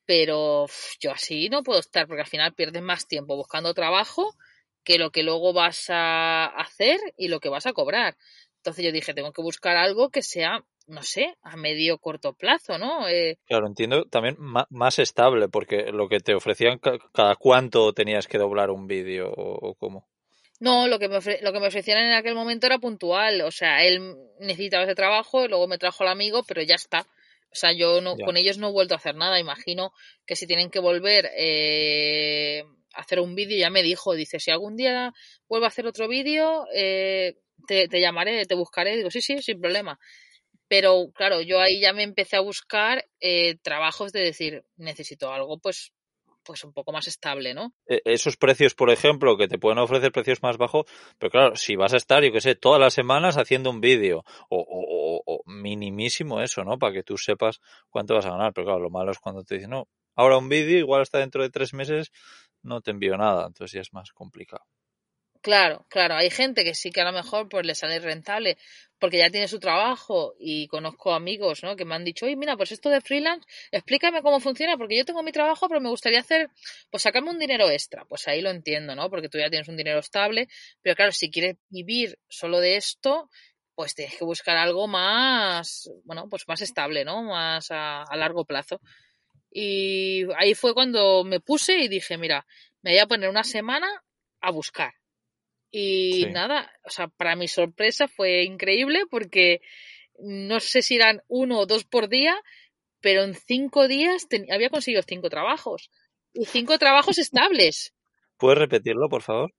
pero 0.06 0.66
yo 1.00 1.12
así 1.12 1.48
no 1.48 1.62
puedo 1.62 1.80
estar 1.80 2.06
porque 2.06 2.22
al 2.22 2.28
final 2.28 2.54
pierdes 2.54 2.82
más 2.82 3.06
tiempo 3.06 3.36
buscando 3.36 3.74
trabajo 3.74 4.34
que 4.84 4.98
lo 4.98 5.10
que 5.10 5.22
luego 5.22 5.52
vas 5.52 5.86
a 5.90 6.46
hacer 6.46 7.00
y 7.16 7.28
lo 7.28 7.40
que 7.40 7.48
vas 7.48 7.66
a 7.66 7.72
cobrar. 7.72 8.16
Entonces 8.56 8.84
yo 8.84 8.92
dije, 8.92 9.14
tengo 9.14 9.32
que 9.32 9.42
buscar 9.42 9.76
algo 9.76 10.10
que 10.10 10.22
sea, 10.22 10.64
no 10.86 11.02
sé, 11.02 11.34
a 11.42 11.56
medio 11.56 11.98
corto 11.98 12.32
plazo, 12.32 12.78
¿no? 12.78 13.08
Eh, 13.08 13.38
claro, 13.46 13.66
entiendo 13.66 14.04
también 14.04 14.36
más 14.38 14.98
estable, 14.98 15.48
porque 15.48 15.90
lo 15.92 16.08
que 16.08 16.20
te 16.20 16.34
ofrecían, 16.34 16.80
cada 17.12 17.36
cuánto 17.36 17.92
tenías 17.92 18.28
que 18.28 18.38
doblar 18.38 18.70
un 18.70 18.86
vídeo 18.86 19.32
o, 19.34 19.74
cómo. 19.74 20.06
No, 20.60 20.86
lo 20.86 21.00
que, 21.00 21.08
me 21.08 21.18
lo 21.42 21.52
que 21.52 21.60
me 21.60 21.66
ofrecían 21.66 22.04
en 22.04 22.12
aquel 22.12 22.36
momento 22.36 22.66
era 22.66 22.78
puntual. 22.78 23.40
O 23.40 23.50
sea, 23.50 23.82
él 23.84 24.16
necesitaba 24.38 24.84
ese 24.84 24.94
trabajo, 24.94 25.48
luego 25.48 25.66
me 25.66 25.78
trajo 25.78 26.04
el 26.04 26.10
amigo, 26.10 26.44
pero 26.46 26.62
ya 26.62 26.76
está. 26.76 27.04
O 27.52 27.54
sea, 27.54 27.72
yo 27.72 28.00
no, 28.00 28.16
con 28.16 28.36
ellos 28.38 28.56
no 28.56 28.68
he 28.68 28.72
vuelto 28.72 28.94
a 28.94 28.96
hacer 28.96 29.14
nada. 29.14 29.38
Imagino 29.38 29.92
que 30.26 30.36
si 30.36 30.46
tienen 30.46 30.70
que 30.70 30.78
volver 30.78 31.30
eh, 31.36 32.64
a 32.94 33.00
hacer 33.02 33.20
un 33.20 33.34
vídeo, 33.34 33.58
ya 33.58 33.68
me 33.68 33.82
dijo, 33.82 34.14
dice, 34.14 34.40
si 34.40 34.50
algún 34.50 34.76
día 34.76 35.12
vuelvo 35.48 35.66
a 35.66 35.68
hacer 35.68 35.86
otro 35.86 36.08
vídeo, 36.08 36.66
eh, 36.74 37.36
te, 37.66 37.88
llamaré, 38.00 38.46
te 38.46 38.54
buscaré. 38.54 38.96
Digo, 38.96 39.10
sí, 39.10 39.20
sí, 39.20 39.42
sin 39.42 39.60
problema. 39.60 39.98
Pero 40.66 41.12
claro, 41.14 41.42
yo 41.42 41.60
ahí 41.60 41.80
ya 41.80 41.92
me 41.92 42.02
empecé 42.02 42.36
a 42.36 42.40
buscar 42.40 43.06
eh, 43.20 43.56
trabajos 43.62 44.12
de 44.12 44.20
decir, 44.20 44.64
necesito 44.76 45.30
algo, 45.30 45.58
pues 45.58 45.92
pues 46.44 46.64
un 46.64 46.72
poco 46.72 46.92
más 46.92 47.06
estable, 47.08 47.54
¿no? 47.54 47.72
E, 47.86 48.00
esos 48.04 48.36
precios, 48.36 48.74
por 48.74 48.90
ejemplo, 48.90 49.36
que 49.36 49.48
te 49.48 49.58
pueden 49.58 49.78
ofrecer 49.78 50.12
precios 50.12 50.42
más 50.42 50.56
bajos, 50.56 50.86
pero 51.18 51.30
claro, 51.30 51.56
si 51.56 51.76
vas 51.76 51.94
a 51.94 51.96
estar, 51.96 52.22
yo 52.24 52.32
qué 52.32 52.40
sé, 52.40 52.54
todas 52.54 52.80
las 52.80 52.94
semanas 52.94 53.36
haciendo 53.36 53.70
un 53.70 53.80
vídeo, 53.80 54.24
o, 54.48 54.58
o, 54.58 55.22
o, 55.24 55.42
minimísimo 55.46 56.40
eso, 56.40 56.64
¿no? 56.64 56.78
Para 56.78 56.92
que 56.92 57.02
tú 57.02 57.16
sepas 57.16 57.60
cuánto 57.90 58.14
vas 58.14 58.26
a 58.26 58.30
ganar, 58.30 58.52
pero 58.52 58.66
claro, 58.66 58.80
lo 58.80 58.90
malo 58.90 59.12
es 59.12 59.18
cuando 59.18 59.44
te 59.44 59.56
dicen, 59.56 59.70
no, 59.70 59.88
ahora 60.14 60.38
un 60.38 60.48
vídeo, 60.48 60.78
igual 60.78 61.02
hasta 61.02 61.18
dentro 61.18 61.42
de 61.42 61.50
tres 61.50 61.74
meses, 61.74 62.10
no 62.62 62.80
te 62.80 62.90
envío 62.90 63.16
nada, 63.16 63.46
entonces 63.46 63.72
ya 63.72 63.80
es 63.80 63.92
más 63.92 64.12
complicado. 64.12 64.64
Claro, 65.42 65.84
claro, 65.88 66.14
hay 66.14 66.30
gente 66.30 66.62
que 66.62 66.72
sí 66.72 66.92
que 66.92 67.00
a 67.00 67.04
lo 67.04 67.12
mejor 67.12 67.48
pues 67.48 67.66
le 67.66 67.74
sale 67.74 67.98
rentable 67.98 68.58
porque 69.02 69.18
ya 69.18 69.30
tiene 69.30 69.48
su 69.48 69.58
trabajo 69.58 70.36
y 70.38 70.68
conozco 70.68 71.12
amigos, 71.12 71.64
¿no? 71.64 71.74
Que 71.74 71.84
me 71.84 71.96
han 71.96 72.04
dicho, 72.04 72.24
oye, 72.24 72.36
mira, 72.36 72.56
pues 72.56 72.70
esto 72.70 72.88
de 72.88 73.00
freelance, 73.00 73.44
explícame 73.72 74.22
cómo 74.22 74.38
funciona 74.38 74.76
porque 74.76 74.96
yo 74.96 75.04
tengo 75.04 75.24
mi 75.24 75.32
trabajo 75.32 75.66
pero 75.66 75.80
me 75.80 75.88
gustaría 75.88 76.20
hacer, 76.20 76.50
pues 76.88 77.02
sacarme 77.02 77.30
un 77.30 77.38
dinero 77.40 77.68
extra. 77.68 78.04
Pues 78.04 78.28
ahí 78.28 78.40
lo 78.40 78.50
entiendo, 78.50 78.94
¿no? 78.94 79.10
Porque 79.10 79.28
tú 79.28 79.38
ya 79.38 79.50
tienes 79.50 79.66
un 79.66 79.76
dinero 79.76 79.98
estable, 79.98 80.46
pero 80.82 80.94
claro, 80.94 81.10
si 81.10 81.32
quieres 81.32 81.56
vivir 81.68 82.16
solo 82.28 82.60
de 82.60 82.76
esto, 82.76 83.28
pues 83.74 83.96
tienes 83.96 84.16
que 84.16 84.24
buscar 84.24 84.56
algo 84.56 84.86
más, 84.86 85.90
bueno, 86.04 86.28
pues 86.28 86.46
más 86.46 86.60
estable, 86.60 87.04
¿no? 87.04 87.24
Más 87.24 87.72
a, 87.72 88.04
a 88.04 88.16
largo 88.16 88.44
plazo. 88.44 88.80
Y 89.50 90.26
ahí 90.36 90.54
fue 90.54 90.74
cuando 90.74 91.24
me 91.24 91.40
puse 91.40 91.76
y 91.76 91.88
dije, 91.88 92.18
mira, 92.18 92.46
me 92.82 92.92
voy 92.92 93.00
a 93.00 93.08
poner 93.08 93.28
una 93.28 93.42
semana 93.42 93.88
a 94.40 94.52
buscar 94.52 94.92
y 95.74 96.26
nada, 96.26 96.70
o 96.84 96.90
sea, 96.90 97.08
para 97.08 97.34
mi 97.34 97.48
sorpresa 97.48 98.06
fue 98.06 98.44
increíble 98.44 99.04
porque 99.10 99.62
no 100.18 100.60
sé 100.60 100.82
si 100.82 100.96
eran 100.96 101.22
uno 101.28 101.60
o 101.60 101.66
dos 101.66 101.84
por 101.84 102.10
día, 102.10 102.36
pero 103.00 103.24
en 103.24 103.34
cinco 103.34 103.88
días 103.88 104.28
había 104.52 104.68
conseguido 104.68 105.02
cinco 105.02 105.30
trabajos. 105.30 105.90
Y 106.34 106.44
cinco 106.44 106.78
trabajos 106.78 107.18
estables. 107.18 107.94
¿Puedes 108.36 108.58
repetirlo, 108.58 109.08
por 109.08 109.22
favor? 109.22 109.54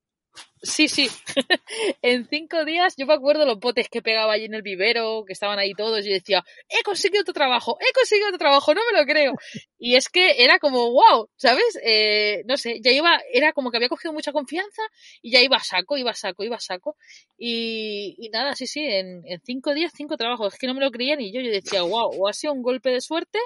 Sí, 0.61 0.87
sí. 0.87 1.09
en 2.01 2.25
cinco 2.29 2.63
días 2.63 2.95
yo 2.97 3.05
me 3.05 3.13
acuerdo 3.13 3.45
los 3.45 3.59
botes 3.59 3.89
que 3.89 4.01
pegaba 4.01 4.31
allí 4.33 4.45
en 4.45 4.53
el 4.53 4.61
vivero, 4.61 5.25
que 5.27 5.33
estaban 5.33 5.59
ahí 5.59 5.73
todos, 5.73 6.05
y 6.05 6.09
decía, 6.09 6.41
he 6.69 6.83
conseguido 6.83 7.21
otro 7.21 7.33
trabajo, 7.33 7.77
he 7.81 7.91
conseguido 7.93 8.29
otro 8.29 8.37
trabajo, 8.39 8.73
no 8.73 8.81
me 8.89 8.97
lo 8.97 9.05
creo. 9.05 9.33
Y 9.77 9.95
es 9.95 10.07
que 10.07 10.41
era 10.41 10.59
como, 10.59 10.91
wow, 10.91 11.27
¿sabes? 11.35 11.77
Eh, 11.83 12.43
no 12.45 12.55
sé, 12.55 12.79
ya 12.81 12.91
iba, 12.91 13.19
era 13.33 13.51
como 13.51 13.71
que 13.71 13.77
había 13.77 13.89
cogido 13.89 14.13
mucha 14.13 14.31
confianza 14.31 14.81
y 15.21 15.31
ya 15.31 15.41
iba 15.41 15.57
a 15.57 15.63
saco, 15.63 15.97
iba 15.97 16.11
a 16.11 16.15
saco, 16.15 16.43
iba 16.45 16.55
a 16.55 16.59
saco. 16.61 16.95
Y, 17.37 18.15
y 18.17 18.29
nada, 18.29 18.55
sí, 18.55 18.65
sí, 18.65 18.85
en, 18.85 19.21
en 19.25 19.41
cinco 19.45 19.73
días, 19.73 19.91
cinco 19.93 20.15
trabajos. 20.15 20.53
Es 20.53 20.59
que 20.59 20.67
no 20.67 20.73
me 20.73 20.79
lo 20.81 20.91
creía 20.91 21.17
ni 21.17 21.33
yo. 21.33 21.41
Yo 21.41 21.51
decía, 21.51 21.81
wow, 21.81 22.09
o 22.17 22.29
ha 22.29 22.33
sido 22.33 22.53
un 22.53 22.61
golpe 22.63 22.89
de 22.89 23.01
suerte 23.01 23.39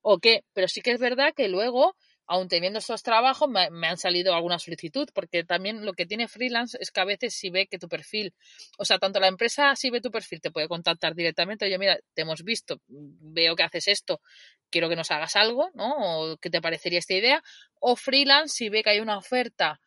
o 0.00 0.18
qué. 0.18 0.44
Pero 0.54 0.68
sí 0.68 0.80
que 0.80 0.92
es 0.92 1.00
verdad 1.00 1.34
que 1.36 1.48
luego 1.48 1.94
aún 2.32 2.48
teniendo 2.48 2.78
esos 2.78 3.02
trabajos, 3.02 3.46
me, 3.46 3.86
han 3.86 3.98
salido 3.98 4.34
alguna 4.34 4.58
solicitud, 4.58 5.06
porque 5.12 5.44
también 5.44 5.84
lo 5.84 5.92
que 5.92 6.06
tiene 6.06 6.28
freelance 6.28 6.78
es 6.80 6.90
que 6.90 7.00
a 7.02 7.04
veces 7.04 7.34
si 7.34 7.50
ve 7.50 7.66
que 7.66 7.78
tu 7.78 7.88
perfil, 7.88 8.32
o 8.78 8.86
sea, 8.86 8.98
tanto 8.98 9.20
la 9.20 9.28
empresa 9.28 9.76
si 9.76 9.90
ve 9.90 10.00
tu 10.00 10.10
perfil, 10.10 10.40
te 10.40 10.50
puede 10.50 10.66
contactar 10.66 11.14
directamente, 11.14 11.66
oye, 11.66 11.78
mira, 11.78 11.98
te 12.14 12.22
hemos 12.22 12.42
visto, 12.42 12.80
veo 12.88 13.54
que 13.54 13.62
haces 13.64 13.86
esto, 13.86 14.22
quiero 14.70 14.88
que 14.88 14.96
nos 14.96 15.10
hagas 15.10 15.36
algo, 15.36 15.70
¿no? 15.74 15.92
O 15.98 16.38
qué 16.38 16.48
te 16.48 16.62
parecería 16.62 17.00
esta 17.00 17.12
idea, 17.12 17.42
o 17.80 17.96
freelance 17.96 18.54
si 18.56 18.70
ve 18.70 18.82
que 18.82 18.90
hay 18.90 19.00
una 19.00 19.18
oferta 19.18 19.82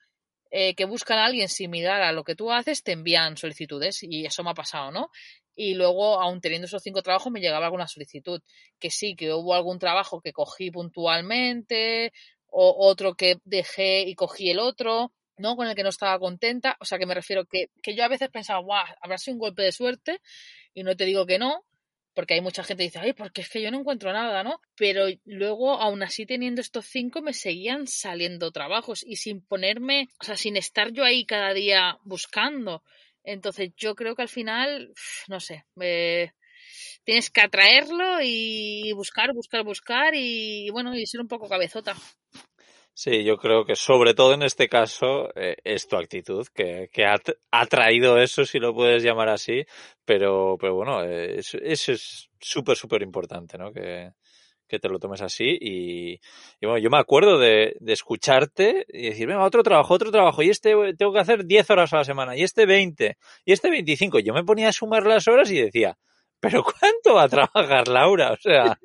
eh, 0.52 0.76
que 0.76 0.86
buscan 0.86 1.18
a 1.18 1.26
alguien 1.26 1.50
similar 1.50 2.04
a 2.04 2.12
lo 2.12 2.24
que 2.24 2.36
tú 2.36 2.52
haces, 2.52 2.84
te 2.84 2.92
envían 2.92 3.38
solicitudes 3.38 4.04
y 4.04 4.28
eso 4.28 4.44
me 4.44 4.52
ha 4.52 4.54
pasado, 4.54 4.92
¿no? 4.92 5.10
y 5.56 5.74
luego, 5.74 6.20
aún 6.22 6.42
teniendo 6.42 6.66
esos 6.66 6.84
cinco 6.84 7.02
trabajos, 7.02 7.32
me 7.32 7.40
llegaba 7.40 7.66
alguna 7.66 7.88
solicitud. 7.88 8.42
Que 8.80 8.92
sí, 8.92 9.16
que 9.16 9.34
hubo 9.34 9.56
algún 9.56 9.80
trabajo 9.80 10.22
que 10.22 10.34
cogí 10.34 10.70
puntualmente, 10.70 12.12
o 12.58 12.88
otro 12.88 13.16
que 13.16 13.38
dejé 13.44 14.02
y 14.02 14.16
cogí 14.16 14.50
el 14.50 14.60
otro, 14.60 15.12
¿no? 15.38 15.56
Con 15.58 15.68
el 15.68 15.76
que 15.76 15.84
no 15.84 15.90
estaba 15.90 16.18
contenta. 16.20 16.78
O 16.80 16.86
sea, 16.86 16.98
que 16.98 17.06
me 17.06 17.14
refiero 17.14 17.46
que, 17.46 17.70
que 17.84 17.96
yo 17.96 18.04
a 18.06 18.08
veces 18.08 18.30
pensaba, 18.30 18.60
guau, 18.60 18.86
habrá 19.02 19.18
sido 19.18 19.36
un 19.36 19.40
golpe 19.40 19.64
de 19.64 19.72
suerte, 19.72 20.22
y 20.74 20.84
no 20.84 20.96
te 20.96 21.06
digo 21.06 21.26
que 21.26 21.38
no, 21.38 21.66
porque 22.14 22.36
hay 22.36 22.42
mucha 22.42 22.64
gente 22.64 22.84
que 22.84 22.88
dice, 22.88 23.00
ay, 23.00 23.14
porque 23.14 23.42
es 23.42 23.50
que 23.50 23.62
yo 23.62 23.72
no 23.72 23.80
encuentro 23.80 24.14
nada, 24.14 24.42
¿no? 24.44 24.62
Pero 24.78 25.08
luego, 25.26 25.74
aún 25.82 26.02
así 26.02 26.26
teniendo 26.26 26.62
estos 26.62 26.86
cinco, 26.86 27.22
me 27.22 27.34
seguían 27.34 27.88
saliendo 27.88 28.52
trabajos 28.52 29.04
y 29.06 29.18
sin 29.18 29.42
ponerme, 29.46 30.08
o 30.22 30.24
sea, 30.24 30.38
sin 30.38 30.56
estar 30.56 30.94
yo 30.94 31.04
ahí 31.04 31.26
cada 31.26 31.54
día 31.54 32.00
buscando. 32.06 32.84
Entonces 33.24 33.72
yo 33.76 33.96
creo 33.96 34.16
que 34.16 34.22
al 34.22 34.30
final, 34.30 34.94
no 35.28 35.42
sé, 35.42 35.66
tienes 37.04 37.30
que 37.30 37.42
atraerlo 37.42 38.20
y 38.22 38.94
buscar, 38.94 39.34
buscar, 39.34 39.64
buscar 39.64 40.14
y 40.16 40.70
bueno, 40.72 40.96
y 40.96 41.06
ser 41.06 41.22
un 41.22 41.28
poco 41.28 41.48
cabezota. 41.48 41.96
Sí, 42.98 43.26
yo 43.26 43.36
creo 43.36 43.66
que 43.66 43.76
sobre 43.76 44.14
todo 44.14 44.34
en 44.34 44.42
este 44.42 44.70
caso 44.70 45.30
eh, 45.36 45.58
es 45.66 45.86
tu 45.86 45.98
actitud 45.98 46.48
que, 46.56 46.90
que 46.94 47.06
ha, 47.06 47.66
traído 47.68 48.18
eso, 48.18 48.46
si 48.46 48.58
lo 48.58 48.74
puedes 48.74 49.04
llamar 49.04 49.28
así, 49.28 49.66
pero, 50.06 50.56
pero 50.58 50.76
bueno, 50.76 51.04
eso, 51.04 51.58
es 51.62 52.30
súper, 52.40 52.78
súper 52.78 53.02
importante, 53.02 53.58
¿no? 53.58 53.74
Que, 53.74 54.12
que 54.66 54.80
te 54.80 54.88
lo 54.88 54.98
tomes 54.98 55.22
así 55.22 55.58
y, 55.60 56.14
y, 56.14 56.66
bueno, 56.66 56.78
yo 56.78 56.90
me 56.90 56.98
acuerdo 56.98 57.38
de, 57.38 57.76
de, 57.82 57.94
escucharte 57.94 58.86
y 58.88 59.10
decir, 59.10 59.28
venga, 59.28 59.44
otro 59.44 59.62
trabajo, 59.62 59.94
otro 59.94 60.10
trabajo, 60.10 60.42
y 60.42 60.50
este 60.50 60.74
tengo 60.98 61.12
que 61.12 61.20
hacer 61.20 61.46
10 61.46 61.70
horas 61.72 61.92
a 61.92 61.98
la 61.98 62.06
semana, 62.06 62.38
y 62.38 62.44
este 62.44 62.66
20, 62.66 63.18
y 63.44 63.52
este 63.52 63.70
25. 63.70 64.20
Yo 64.20 64.34
me 64.34 64.46
ponía 64.46 64.70
a 64.70 64.74
sumar 64.74 65.06
las 65.06 65.28
horas 65.28 65.52
y 65.52 65.60
decía, 65.60 65.98
pero 66.46 66.64
¿cuánto 66.64 67.16
va 67.16 67.24
a 67.24 67.30
trabajar 67.30 67.88
Laura? 67.88 68.34
O 68.34 68.38
sea, 68.38 68.78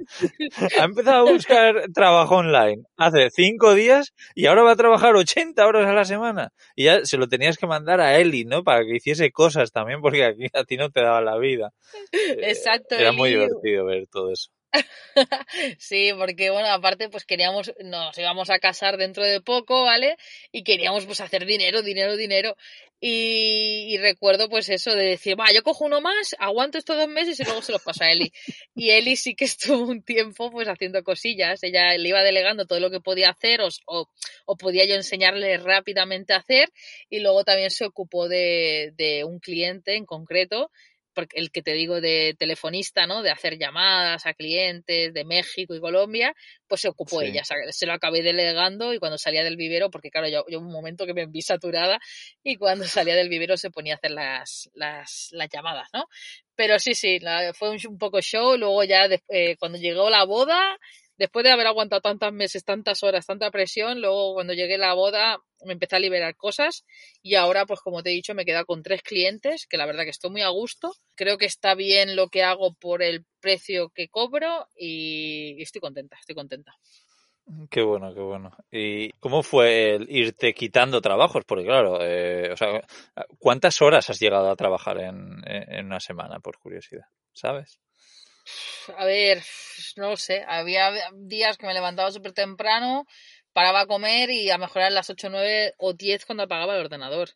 ha 0.79 0.85
empezado 0.85 1.29
a 1.29 1.33
buscar 1.33 1.93
trabajo 1.93 2.37
online 2.37 2.85
hace 2.97 3.29
cinco 3.29 3.75
días 3.75 4.15
y 4.35 4.47
ahora 4.47 4.63
va 4.63 4.73
a 4.73 4.77
trabajar 4.77 5.15
80 5.15 5.67
horas 5.67 5.87
a 5.87 5.93
la 5.93 6.07
semana. 6.07 6.53
Y 6.75 6.85
ya 6.85 7.05
se 7.05 7.19
lo 7.19 7.29
tenías 7.29 7.59
que 7.59 7.67
mandar 7.67 8.01
a 8.01 8.19
Eli, 8.19 8.47
¿no? 8.47 8.65
Para 8.65 8.85
que 8.85 8.97
hiciese 8.97 9.31
cosas 9.31 9.73
también, 9.73 10.01
porque 10.01 10.25
aquí 10.25 10.47
a 10.55 10.65
ti 10.65 10.79
no 10.79 10.89
te 10.89 11.03
daba 11.03 11.21
la 11.21 11.37
vida. 11.37 11.73
Exacto. 12.13 12.95
Era 12.95 13.13
muy 13.13 13.29
divertido 13.29 13.85
ver 13.85 14.07
todo 14.11 14.33
eso. 14.33 14.51
sí, 15.79 16.11
porque 16.17 16.51
bueno, 16.51 16.69
aparte 16.69 17.09
pues 17.09 17.25
queríamos, 17.25 17.73
nos 17.83 18.17
íbamos 18.19 18.51
a 18.51 18.59
casar 18.59 18.97
dentro 18.97 19.25
de 19.25 19.41
poco, 19.41 19.83
¿vale? 19.85 20.17
Y 20.53 20.63
queríamos 20.63 21.07
pues 21.07 21.21
hacer 21.21 21.47
dinero, 21.47 21.83
dinero, 21.83 22.17
dinero. 22.17 22.57
Y, 23.03 23.97
recuerdo 23.97 24.51
pues 24.51 24.69
eso 24.69 24.95
de 24.95 25.05
decir, 25.05 25.39
va, 25.39 25.51
yo 25.53 25.63
cojo 25.63 25.87
uno 25.87 26.03
más, 26.03 26.37
aguanto 26.39 26.77
estos 26.77 26.99
dos 26.99 27.09
meses 27.09 27.41
y 27.41 27.45
luego 27.45 27.63
se 27.63 27.73
los 27.73 27.83
paso 27.83 28.05
a 28.05 28.11
Eli. 28.11 28.31
Y 28.75 28.91
Eli 28.91 29.17
sí 29.17 29.35
que 29.35 29.45
estuvo 29.47 29.87
un 29.87 30.03
tiempo 30.03 30.51
pues 30.51 30.69
haciendo 30.69 31.03
cosillas, 31.03 31.63
ella 31.63 31.97
le 31.97 32.09
iba 32.09 32.23
delegando 32.23 32.67
todo 32.67 32.79
lo 32.79 32.91
que 32.91 33.01
podía 33.01 33.31
hacer 33.31 33.63
o, 33.63 33.69
o, 33.87 34.57
podía 34.57 34.87
yo 34.87 34.97
enseñarle 34.97 35.57
rápidamente 35.57 36.35
a 36.35 36.39
hacer 36.39 36.69
y 37.09 37.21
luego 37.21 37.43
también 37.45 37.71
se 37.71 37.87
ocupó 37.87 38.29
de, 38.29 38.93
de 38.97 39.25
un 39.25 39.39
cliente 39.39 39.97
en 39.97 40.05
concreto 40.05 40.71
el 41.33 41.51
que 41.51 41.63
te 41.63 41.73
digo 41.73 42.01
de 42.01 42.35
telefonista, 42.39 43.07
¿no? 43.07 43.23
De 43.23 43.31
hacer 43.31 43.59
llamadas 43.59 44.27
a 44.27 44.35
clientes 44.35 45.13
de 45.13 45.25
México 45.25 45.75
y 45.75 45.81
Colombia, 45.81 46.35
pues 46.69 46.81
se 46.81 46.89
ocupó 46.89 47.23
ella. 47.23 47.43
se 47.71 47.87
lo 47.87 47.93
acabé 47.93 48.23
delegando 48.23 48.95
y 48.95 48.99
cuando 48.99 49.19
salía 49.19 49.45
del 49.45 49.57
vivero, 49.57 49.91
porque 49.91 50.11
claro, 50.11 50.29
yo, 50.29 50.45
yo 50.49 50.59
un 50.59 50.73
momento 50.73 51.07
que 51.07 51.15
me 51.15 51.27
vi 51.27 51.43
saturada 51.43 51.99
y 52.43 52.57
cuando 52.57 52.85
salía 52.87 53.15
del 53.15 53.29
vivero 53.29 53.57
se 53.57 53.71
ponía 53.71 53.95
a 53.95 53.97
hacer 53.97 54.13
las, 54.13 54.71
las, 54.75 55.29
las 55.33 55.49
llamadas, 55.49 55.89
¿no? 55.93 56.07
Pero 56.61 56.79
sí, 56.79 56.95
sí, 56.95 57.19
fue 57.55 57.71
un, 57.71 57.99
poco 57.99 58.21
show. 58.21 58.57
Luego 58.59 58.85
ya 58.85 59.09
eh, 59.31 59.57
cuando 59.59 59.79
llegó 59.79 60.11
la 60.11 60.25
boda, 60.25 60.79
después 61.21 61.45
de 61.45 61.51
haber 61.51 61.67
aguantado 61.67 62.01
tantos 62.01 62.33
meses, 62.33 62.65
tantas 62.65 63.03
horas, 63.03 63.27
tanta 63.27 63.51
presión, 63.51 64.01
luego 64.01 64.33
cuando 64.33 64.55
llegué 64.55 64.77
a 64.77 64.79
la 64.79 64.95
boda 64.95 65.39
me 65.67 65.75
empecé 65.75 65.97
a 65.97 65.99
liberar 65.99 66.35
cosas 66.35 66.87
y 67.23 67.35
ahora, 67.35 67.67
pues 67.67 67.81
como 67.81 68.03
te 68.03 68.09
he 68.09 68.15
dicho, 68.15 68.35
me 68.35 68.47
queda 68.47 68.65
con 68.65 68.83
tres 68.83 69.03
clientes, 69.03 69.67
que 69.69 69.77
la 69.77 69.85
verdad 69.85 70.05
que 70.05 70.11
estoy 70.11 70.31
muy 70.31 70.41
a 70.41 70.49
gusto. 70.49 70.93
Creo 71.15 71.37
que 71.37 71.45
está 71.45 71.75
bien 71.75 72.17
lo 72.17 72.29
que 72.29 72.43
hago 72.43 72.73
por 72.73 73.03
el 73.03 73.27
precio 73.39 73.91
que 73.91 74.09
cobro 74.09 74.67
y 74.75 75.63
estoy 75.63 75.83
contenta, 75.83 76.17
estoy 76.19 76.35
contenta. 76.35 76.73
Qué 77.71 77.83
bueno, 77.83 78.15
qué 78.15 78.21
bueno. 78.21 78.51
¿Y 78.73 79.11
cómo 79.21 79.43
fue 79.43 79.97
el 79.97 80.07
irte 80.09 80.55
quitando 80.55 81.03
trabajos? 81.03 81.45
Porque 81.45 81.67
claro, 81.67 81.99
eh, 82.01 82.51
o 82.51 82.57
sea, 82.57 82.81
¿cuántas 83.39 83.83
horas 83.83 84.09
has 84.09 84.19
llegado 84.19 84.49
a 84.49 84.57
trabajar 84.57 84.99
en, 84.99 85.43
en 85.45 85.85
una 85.85 86.01
semana, 86.01 86.41
por 86.41 86.59
curiosidad? 86.59 87.05
¿Sabes? 87.35 87.79
A 88.97 89.05
ver, 89.05 89.43
no 89.97 90.17
sé, 90.17 90.45
había 90.47 90.93
días 91.15 91.57
que 91.59 91.67
me 91.67 91.75
levantaba 91.75 92.11
súper 92.13 92.33
temprano, 92.33 93.07
paraba 93.53 93.83
a 93.83 93.87
comer 93.87 94.31
y 94.31 94.51
a 94.51 94.59
mejorar 94.59 94.93
las 94.93 95.11
8, 95.11 95.29
9 95.31 95.75
o 95.79 95.93
10 95.93 96.25
cuando 96.27 96.45
apagaba 96.45 96.75
el 96.75 96.85
ordenador. 96.85 97.31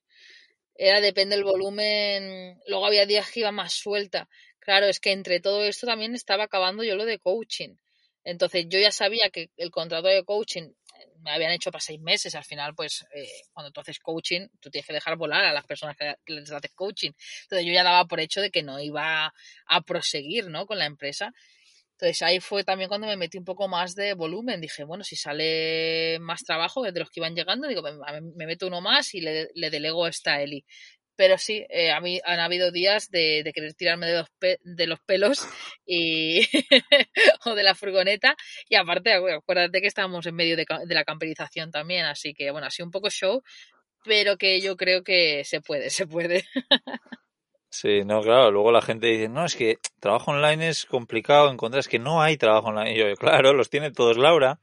Era, 0.77 1.01
depende 1.01 1.37
del 1.37 1.45
volumen. 1.45 2.61
Luego 2.67 2.87
había 2.87 3.07
días 3.07 3.31
que 3.31 3.41
iba 3.41 3.53
más 3.53 3.73
suelta. 3.73 4.29
Claro, 4.59 4.87
es 4.87 4.99
que 4.99 5.13
entre 5.13 5.41
todo 5.41 5.65
esto 5.65 5.87
también 5.87 6.15
estaba 6.15 6.45
acabando 6.45 6.83
yo 6.83 6.97
lo 6.97 7.05
de 7.05 7.19
coaching. 7.19 7.77
Entonces 8.25 8.67
yo 8.69 8.79
ya 8.81 8.91
sabía 8.91 9.31
que 9.31 9.51
el 9.57 9.71
contrato 9.71 10.09
de 10.09 10.25
coaching 10.25 10.73
me 11.21 11.31
habían 11.31 11.53
hecho 11.53 11.71
para 11.71 11.81
seis 11.81 12.01
meses. 12.01 12.35
Al 12.35 12.45
final, 12.45 12.75
pues, 12.75 13.05
eh, 13.15 13.29
cuando 13.53 13.71
tú 13.71 13.81
haces 13.81 13.99
coaching, 13.99 14.49
tú 14.61 14.71
tienes 14.71 14.87
que 14.87 14.93
dejar 14.93 15.17
volar 15.17 15.45
a 15.45 15.53
las 15.53 15.67
personas 15.67 15.97
que 15.97 16.15
les 16.27 16.51
haces 16.51 16.73
coaching. 16.75 17.13
Entonces, 17.43 17.67
yo 17.67 17.73
ya 17.73 17.83
daba 17.83 18.07
por 18.07 18.21
hecho 18.21 18.41
de 18.41 18.51
que 18.51 18.63
no 18.63 18.81
iba 18.81 19.33
a 19.67 19.81
proseguir, 19.83 20.49
¿no? 20.49 20.67
Con 20.67 20.79
la 20.79 20.87
empresa. 20.87 21.33
Entonces, 21.93 22.23
ahí 22.23 22.41
fue 22.41 22.65
también 22.65 22.89
cuando 22.89 23.07
me 23.07 23.17
metí 23.17 23.39
un 23.39 23.45
poco 23.45 23.69
más 23.69 23.95
de 23.95 24.15
volumen. 24.15 24.61
Dije, 24.61 24.85
bueno, 24.85 25.05
si 25.05 25.17
sale 25.17 26.19
más 26.21 26.43
trabajo 26.43 26.83
de 26.83 26.99
los 26.99 27.09
que 27.11 27.21
iban 27.21 27.37
llegando, 27.37 27.69
digo, 27.69 27.83
me, 27.83 28.47
meto 28.47 28.67
uno 28.67 28.81
más 28.81 29.15
y 29.15 29.21
le, 29.21 29.49
le 29.55 29.71
delego 29.71 30.07
esta 30.09 30.43
Eli. 30.43 30.65
Pero 31.17 31.39
sí, 31.39 31.65
eh, 31.69 31.93
a 31.93 32.01
mí 32.01 32.21
han 32.25 32.41
habido 32.41 32.73
días 32.73 33.11
de, 33.11 33.43
de 33.45 33.53
querer 33.53 33.75
tirarme 33.75 34.07
de 34.07 34.19
los, 34.19 34.29
de 34.63 34.87
los 34.87 35.01
pelos 35.01 35.47
y 35.87 36.41
o 37.45 37.55
de 37.55 37.63
la 37.63 37.75
furgoneta. 37.75 38.37
Y 38.69 38.77
aparte, 38.77 39.13
acuérdate 39.13 39.81
que 39.81 39.87
estamos 39.87 40.27
en 40.27 40.35
medio 40.35 40.57
de, 40.57 40.67
de 40.87 40.95
la 40.95 41.05
camperización 41.05 41.71
también, 41.71 42.05
así 42.07 42.35
que 42.35 42.51
bueno, 42.51 42.67
ha 42.67 42.71
sido 42.71 42.87
un 42.87 42.93
poco 42.93 43.11
show, 43.11 43.43
pero 44.05 44.37
que 44.37 44.61
yo 44.61 44.77
creo 44.77 45.03
que 45.03 45.45
se 45.45 45.61
puede, 45.61 45.91
se 45.91 46.07
puede. 46.07 46.45
Sí, 47.75 48.05
no, 48.05 48.21
claro, 48.23 48.53
luego 48.53 48.71
la 48.71 48.83
gente 48.83 49.09
dice, 49.09 49.29
no, 49.29 49.45
es 49.45 49.57
que 49.57 49.79
trabajo 49.99 50.31
online 50.31 50.69
es 50.69 50.87
complicado 50.87 51.51
encontrar, 51.51 51.81
es 51.81 51.89
que 51.89 51.99
no 51.99 52.23
hay 52.23 52.37
trabajo 52.37 52.69
online. 52.69 52.95
Y 52.95 52.99
yo, 52.99 53.17
claro, 53.17 53.53
los 53.53 53.69
tiene 53.69 53.91
todos 53.91 54.17
Laura. 54.17 54.61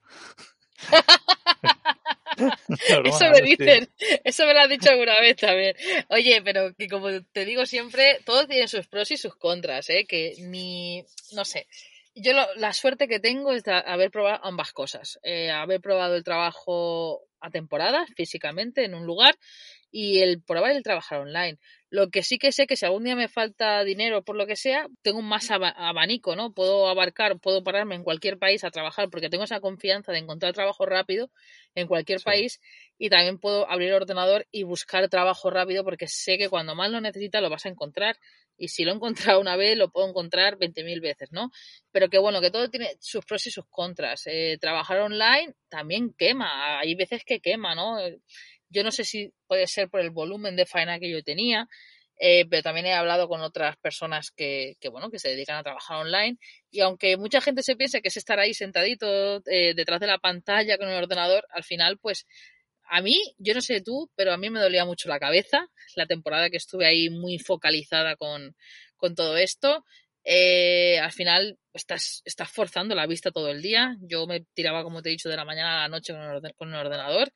eso 2.37 3.29
me 3.31 3.41
dicen, 3.41 3.89
eso 4.23 4.45
me 4.45 4.53
lo 4.53 4.59
has 4.61 4.69
dicho 4.69 4.89
alguna 4.89 5.19
vez 5.19 5.35
también. 5.35 5.75
Oye, 6.09 6.41
pero 6.43 6.73
que 6.75 6.87
como 6.87 7.09
te 7.31 7.45
digo 7.45 7.65
siempre, 7.65 8.19
todo 8.25 8.47
tiene 8.47 8.67
sus 8.67 8.87
pros 8.87 9.11
y 9.11 9.17
sus 9.17 9.35
contras, 9.35 9.89
¿eh? 9.89 10.05
Que 10.07 10.33
ni, 10.39 11.03
no 11.33 11.45
sé. 11.45 11.67
Yo 12.13 12.33
la 12.55 12.73
suerte 12.73 13.07
que 13.07 13.19
tengo 13.19 13.53
es 13.53 13.63
de 13.63 13.73
haber 13.73 14.11
probado 14.11 14.43
ambas 14.43 14.73
cosas. 14.73 15.19
Eh, 15.23 15.49
haber 15.49 15.79
probado 15.79 16.15
el 16.15 16.23
trabajo 16.23 17.21
a 17.39 17.49
temporada, 17.49 18.05
físicamente, 18.15 18.83
en 18.83 18.95
un 18.95 19.05
lugar, 19.05 19.35
y 19.91 20.19
el 20.21 20.41
probar 20.41 20.71
el 20.71 20.83
trabajar 20.83 21.19
online. 21.19 21.59
Lo 21.89 22.09
que 22.09 22.23
sí 22.23 22.37
que 22.39 22.53
sé 22.53 22.65
que 22.67 22.77
si 22.77 22.85
algún 22.85 23.03
día 23.03 23.15
me 23.17 23.27
falta 23.27 23.83
dinero 23.83 24.23
por 24.23 24.37
lo 24.37 24.47
que 24.47 24.55
sea, 24.55 24.87
tengo 25.01 25.19
un 25.19 25.27
más 25.27 25.51
abanico, 25.51 26.37
¿no? 26.37 26.53
Puedo 26.53 26.87
abarcar, 26.87 27.39
puedo 27.39 27.63
pararme 27.63 27.95
en 27.95 28.03
cualquier 28.03 28.39
país 28.39 28.63
a 28.63 28.71
trabajar 28.71 29.09
porque 29.09 29.29
tengo 29.29 29.43
esa 29.43 29.59
confianza 29.59 30.13
de 30.13 30.19
encontrar 30.19 30.53
trabajo 30.53 30.85
rápido 30.85 31.29
en 31.75 31.87
cualquier 31.87 32.21
país 32.21 32.61
y 32.97 33.09
también 33.09 33.39
puedo 33.39 33.69
abrir 33.69 33.89
el 33.89 33.95
ordenador 33.95 34.47
y 34.51 34.63
buscar 34.63 35.09
trabajo 35.09 35.49
rápido 35.49 35.83
porque 35.83 36.07
sé 36.07 36.37
que 36.37 36.49
cuando 36.49 36.75
más 36.75 36.89
lo 36.89 37.01
necesitas 37.01 37.41
lo 37.41 37.49
vas 37.49 37.65
a 37.65 37.69
encontrar 37.69 38.17
y 38.57 38.69
si 38.69 38.85
lo 38.85 38.91
he 38.91 38.95
encontrado 38.95 39.41
una 39.41 39.57
vez 39.57 39.77
lo 39.77 39.89
puedo 39.89 40.07
encontrar 40.07 40.57
20.000 40.57 41.01
veces, 41.01 41.31
¿no? 41.31 41.51
Pero 41.91 42.09
que 42.09 42.19
bueno, 42.19 42.39
que 42.39 42.51
todo 42.51 42.69
tiene 42.69 42.95
sus 42.99 43.25
pros 43.25 43.45
y 43.47 43.51
sus 43.51 43.65
contras. 43.69 44.23
Eh, 44.27 44.57
trabajar 44.61 44.99
online 44.99 45.55
también 45.67 46.13
quema, 46.17 46.79
hay 46.79 46.95
veces 46.95 47.23
que 47.25 47.39
quema, 47.39 47.75
¿no? 47.75 47.97
Yo 48.71 48.83
no 48.83 48.91
sé 48.91 49.03
si 49.03 49.31
puede 49.47 49.67
ser 49.67 49.89
por 49.89 49.99
el 49.99 50.09
volumen 50.09 50.55
de 50.55 50.65
faena 50.65 50.99
que 50.99 51.11
yo 51.11 51.21
tenía, 51.23 51.67
eh, 52.23 52.45
pero 52.47 52.61
también 52.61 52.85
he 52.85 52.93
hablado 52.93 53.27
con 53.27 53.41
otras 53.41 53.77
personas 53.77 54.29
que, 54.29 54.77
bueno, 54.91 55.09
que 55.09 55.17
se 55.17 55.29
dedican 55.29 55.57
a 55.57 55.63
trabajar 55.63 55.97
online 55.97 56.37
y 56.69 56.81
aunque 56.81 57.17
mucha 57.17 57.41
gente 57.41 57.63
se 57.63 57.75
piense 57.75 57.99
que 58.01 58.09
es 58.09 58.17
estar 58.17 58.37
ahí 58.39 58.53
sentadito 58.53 59.41
eh, 59.47 59.73
detrás 59.73 59.99
de 59.99 60.05
la 60.05 60.19
pantalla 60.19 60.77
con 60.77 60.87
el 60.87 61.03
ordenador, 61.03 61.47
al 61.49 61.63
final, 61.63 61.97
pues 61.97 62.27
a 62.83 63.01
mí, 63.01 63.19
yo 63.39 63.55
no 63.55 63.61
sé 63.61 63.81
tú, 63.81 64.11
pero 64.15 64.33
a 64.33 64.37
mí 64.37 64.51
me 64.51 64.59
dolía 64.59 64.85
mucho 64.85 65.09
la 65.09 65.19
cabeza 65.19 65.67
la 65.95 66.05
temporada 66.05 66.51
que 66.51 66.57
estuve 66.57 66.85
ahí 66.85 67.09
muy 67.09 67.39
focalizada 67.39 68.15
con, 68.15 68.55
con 68.97 69.15
todo 69.15 69.35
esto. 69.37 69.83
Eh, 70.23 70.99
al 70.99 71.11
final 71.11 71.57
estás, 71.73 72.21
estás 72.25 72.51
forzando 72.51 72.93
la 72.93 73.07
vista 73.07 73.31
todo 73.31 73.49
el 73.49 73.63
día. 73.63 73.97
Yo 74.01 74.27
me 74.27 74.41
tiraba, 74.53 74.83
como 74.83 75.01
te 75.01 75.09
he 75.09 75.13
dicho, 75.13 75.29
de 75.29 75.37
la 75.37 75.45
mañana 75.45 75.79
a 75.79 75.81
la 75.83 75.89
noche 75.89 76.13
con 76.55 76.69
el 76.69 76.75
ordenador 76.75 77.31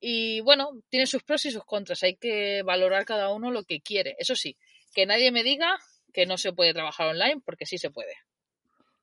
y 0.00 0.40
bueno, 0.40 0.70
tiene 0.88 1.06
sus 1.06 1.22
pros 1.22 1.44
y 1.46 1.50
sus 1.50 1.64
contras. 1.64 2.02
Hay 2.02 2.16
que 2.16 2.62
valorar 2.62 3.04
cada 3.04 3.30
uno 3.30 3.50
lo 3.50 3.64
que 3.64 3.80
quiere. 3.80 4.14
Eso 4.18 4.34
sí, 4.34 4.56
que 4.94 5.06
nadie 5.06 5.30
me 5.30 5.42
diga 5.42 5.78
que 6.12 6.26
no 6.26 6.38
se 6.38 6.52
puede 6.52 6.72
trabajar 6.72 7.08
online, 7.08 7.42
porque 7.44 7.66
sí 7.66 7.78
se 7.78 7.90
puede. 7.90 8.14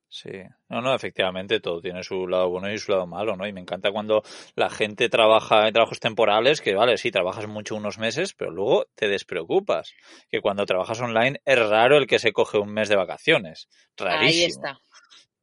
Sí, 0.10 0.30
no, 0.70 0.80
no, 0.80 0.94
efectivamente 0.94 1.60
todo 1.60 1.82
tiene 1.82 2.04
su 2.04 2.28
lado 2.28 2.48
bueno 2.48 2.72
y 2.72 2.78
su 2.78 2.92
lado 2.92 3.08
malo, 3.08 3.36
¿no? 3.36 3.48
Y 3.48 3.52
me 3.52 3.62
encanta 3.62 3.92
cuando 3.92 4.22
la 4.56 4.70
gente 4.70 5.10
trabaja 5.10 5.68
en 5.68 5.74
trabajos 5.74 6.00
temporales, 6.00 6.62
que 6.62 6.76
vale, 6.76 6.98
sí, 6.98 7.10
trabajas 7.10 7.48
mucho 7.48 7.76
unos 7.76 7.98
meses, 7.98 8.36
pero 8.36 8.52
luego 8.52 8.86
te 8.94 9.08
despreocupas. 9.08 9.92
Que 10.30 10.40
cuando 10.40 10.68
trabajas 10.68 11.02
online 11.02 11.42
es 11.46 11.58
raro 11.58 11.98
el 11.98 12.06
que 12.06 12.20
se 12.20 12.32
coge 12.32 12.60
un 12.60 12.72
mes 12.72 12.90
de 12.90 12.96
vacaciones. 12.96 13.68
Rarísimo. 13.98 14.44
Ahí 14.44 14.44
está. 14.44 14.80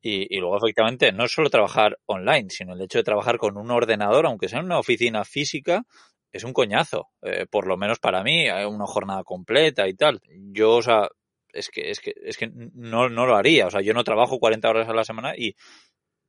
Y, 0.02 0.38
luego, 0.38 0.56
efectivamente, 0.56 1.12
no 1.12 1.28
solo 1.28 1.50
trabajar 1.50 1.98
online, 2.06 2.48
sino 2.48 2.72
el 2.72 2.80
hecho 2.80 2.98
de 2.98 3.04
trabajar 3.04 3.36
con 3.36 3.58
un 3.58 3.70
ordenador, 3.70 4.26
aunque 4.26 4.48
sea 4.48 4.60
en 4.60 4.66
una 4.66 4.78
oficina 4.78 5.24
física, 5.24 5.82
es 6.32 6.44
un 6.44 6.54
coñazo. 6.54 7.08
Eh, 7.22 7.46
por 7.50 7.66
lo 7.66 7.76
menos 7.76 7.98
para 7.98 8.22
mí, 8.22 8.48
una 8.48 8.86
jornada 8.86 9.24
completa 9.24 9.88
y 9.88 9.94
tal. 9.94 10.20
Yo, 10.52 10.76
o 10.76 10.82
sea, 10.82 11.08
es 11.52 11.68
que, 11.68 11.90
es 11.90 12.00
que, 12.00 12.14
es 12.24 12.38
que 12.38 12.50
no, 12.54 13.10
no 13.10 13.26
lo 13.26 13.36
haría. 13.36 13.66
O 13.66 13.70
sea, 13.70 13.82
yo 13.82 13.92
no 13.92 14.04
trabajo 14.04 14.38
40 14.38 14.70
horas 14.70 14.88
a 14.88 14.94
la 14.94 15.04
semana 15.04 15.34
y 15.36 15.54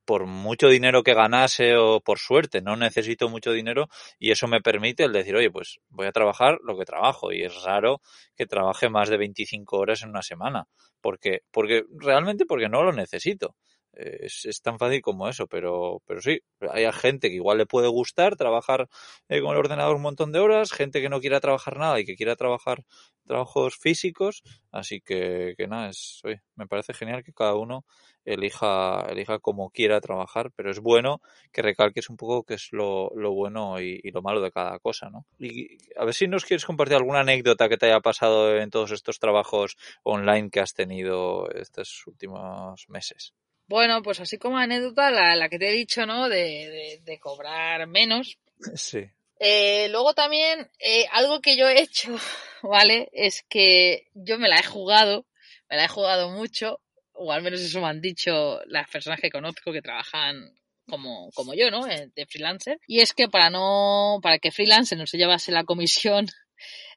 por 0.05 0.25
mucho 0.25 0.67
dinero 0.67 1.03
que 1.03 1.13
ganase 1.13 1.75
o 1.77 2.01
por 2.01 2.19
suerte, 2.19 2.61
no 2.61 2.75
necesito 2.75 3.29
mucho 3.29 3.51
dinero 3.51 3.87
y 4.19 4.31
eso 4.31 4.47
me 4.47 4.61
permite 4.61 5.03
el 5.03 5.13
decir, 5.13 5.35
oye, 5.35 5.51
pues 5.51 5.79
voy 5.89 6.07
a 6.07 6.11
trabajar 6.11 6.59
lo 6.63 6.77
que 6.77 6.85
trabajo 6.85 7.31
y 7.31 7.43
es 7.43 7.63
raro 7.63 8.01
que 8.35 8.45
trabaje 8.45 8.89
más 8.89 9.09
de 9.09 9.17
25 9.17 9.77
horas 9.77 10.03
en 10.03 10.09
una 10.09 10.21
semana 10.21 10.67
porque, 11.01 11.41
porque 11.51 11.83
realmente 11.99 12.45
porque 12.45 12.69
no 12.69 12.83
lo 12.83 12.93
necesito. 12.93 13.55
Es, 13.93 14.61
tan 14.61 14.79
fácil 14.79 15.01
como 15.01 15.27
eso, 15.27 15.47
pero, 15.47 16.01
pero 16.05 16.21
sí, 16.21 16.41
hay 16.71 16.89
gente 16.93 17.29
que 17.29 17.35
igual 17.35 17.57
le 17.57 17.65
puede 17.65 17.87
gustar 17.87 18.35
trabajar 18.35 18.87
eh, 19.29 19.41
con 19.41 19.51
el 19.51 19.57
ordenador 19.57 19.95
un 19.95 20.01
montón 20.01 20.31
de 20.31 20.39
horas, 20.39 20.71
gente 20.71 21.01
que 21.01 21.09
no 21.09 21.19
quiera 21.19 21.39
trabajar 21.39 21.77
nada 21.77 21.99
y 21.99 22.05
que 22.05 22.15
quiera 22.15 22.35
trabajar 22.35 22.83
trabajos 23.25 23.77
físicos, 23.77 24.43
así 24.71 25.01
que, 25.01 25.53
que 25.57 25.67
nada, 25.67 25.89
es, 25.89 26.21
oye, 26.23 26.41
me 26.55 26.67
parece 26.67 26.93
genial 26.93 27.23
que 27.23 27.33
cada 27.33 27.55
uno 27.55 27.85
elija, 28.25 29.05
elija 29.09 29.39
como 29.39 29.69
quiera 29.71 30.01
trabajar, 30.01 30.51
pero 30.55 30.71
es 30.71 30.79
bueno 30.79 31.21
que 31.51 31.61
recalques 31.61 32.09
un 32.09 32.17
poco 32.17 32.43
qué 32.43 32.55
es 32.55 32.69
lo, 32.71 33.11
lo 33.15 33.31
bueno 33.31 33.79
y, 33.79 33.99
y, 34.03 34.11
lo 34.11 34.21
malo 34.21 34.41
de 34.41 34.51
cada 34.51 34.79
cosa, 34.79 35.09
¿no? 35.09 35.25
Y 35.39 35.77
a 35.97 36.05
ver 36.05 36.13
si 36.13 36.27
nos 36.27 36.45
quieres 36.45 36.65
compartir 36.65 36.97
alguna 36.97 37.21
anécdota 37.21 37.69
que 37.69 37.77
te 37.77 37.87
haya 37.87 37.99
pasado 37.99 38.57
en 38.57 38.69
todos 38.69 38.91
estos 38.91 39.19
trabajos 39.19 39.77
online 40.03 40.49
que 40.49 40.59
has 40.59 40.73
tenido 40.73 41.49
estos 41.51 42.05
últimos 42.07 42.87
meses. 42.89 43.33
Bueno, 43.71 44.03
pues 44.03 44.19
así 44.19 44.37
como 44.37 44.57
anécdota, 44.57 45.11
la, 45.11 45.33
la 45.33 45.47
que 45.47 45.57
te 45.57 45.69
he 45.69 45.71
dicho, 45.71 46.05
¿no? 46.05 46.27
De, 46.27 46.37
de, 46.37 46.99
de 47.05 47.19
cobrar 47.19 47.87
menos. 47.87 48.37
Sí. 48.75 49.09
Eh, 49.39 49.87
luego 49.89 50.13
también, 50.13 50.69
eh, 50.77 51.05
algo 51.13 51.39
que 51.39 51.55
yo 51.55 51.69
he 51.69 51.81
hecho, 51.81 52.13
¿vale? 52.63 53.09
Es 53.13 53.45
que 53.47 54.09
yo 54.13 54.37
me 54.37 54.49
la 54.49 54.57
he 54.57 54.63
jugado, 54.63 55.25
me 55.69 55.77
la 55.77 55.85
he 55.85 55.87
jugado 55.87 56.29
mucho, 56.31 56.81
o 57.13 57.31
al 57.31 57.43
menos 57.43 57.61
eso 57.61 57.79
me 57.79 57.87
han 57.87 58.01
dicho 58.01 58.59
las 58.65 58.89
personas 58.89 59.21
que 59.21 59.31
conozco 59.31 59.71
que 59.71 59.81
trabajan 59.81 60.53
como, 60.85 61.31
como 61.31 61.53
yo, 61.53 61.71
¿no? 61.71 61.87
Eh, 61.87 62.11
de 62.13 62.25
freelancer. 62.25 62.77
Y 62.87 62.99
es 62.99 63.13
que 63.13 63.29
para 63.29 63.49
no, 63.49 64.19
para 64.21 64.37
que 64.39 64.51
freelancer 64.51 64.97
no 64.97 65.07
se 65.07 65.17
llevase 65.17 65.53
la 65.53 65.63
comisión 65.63 66.27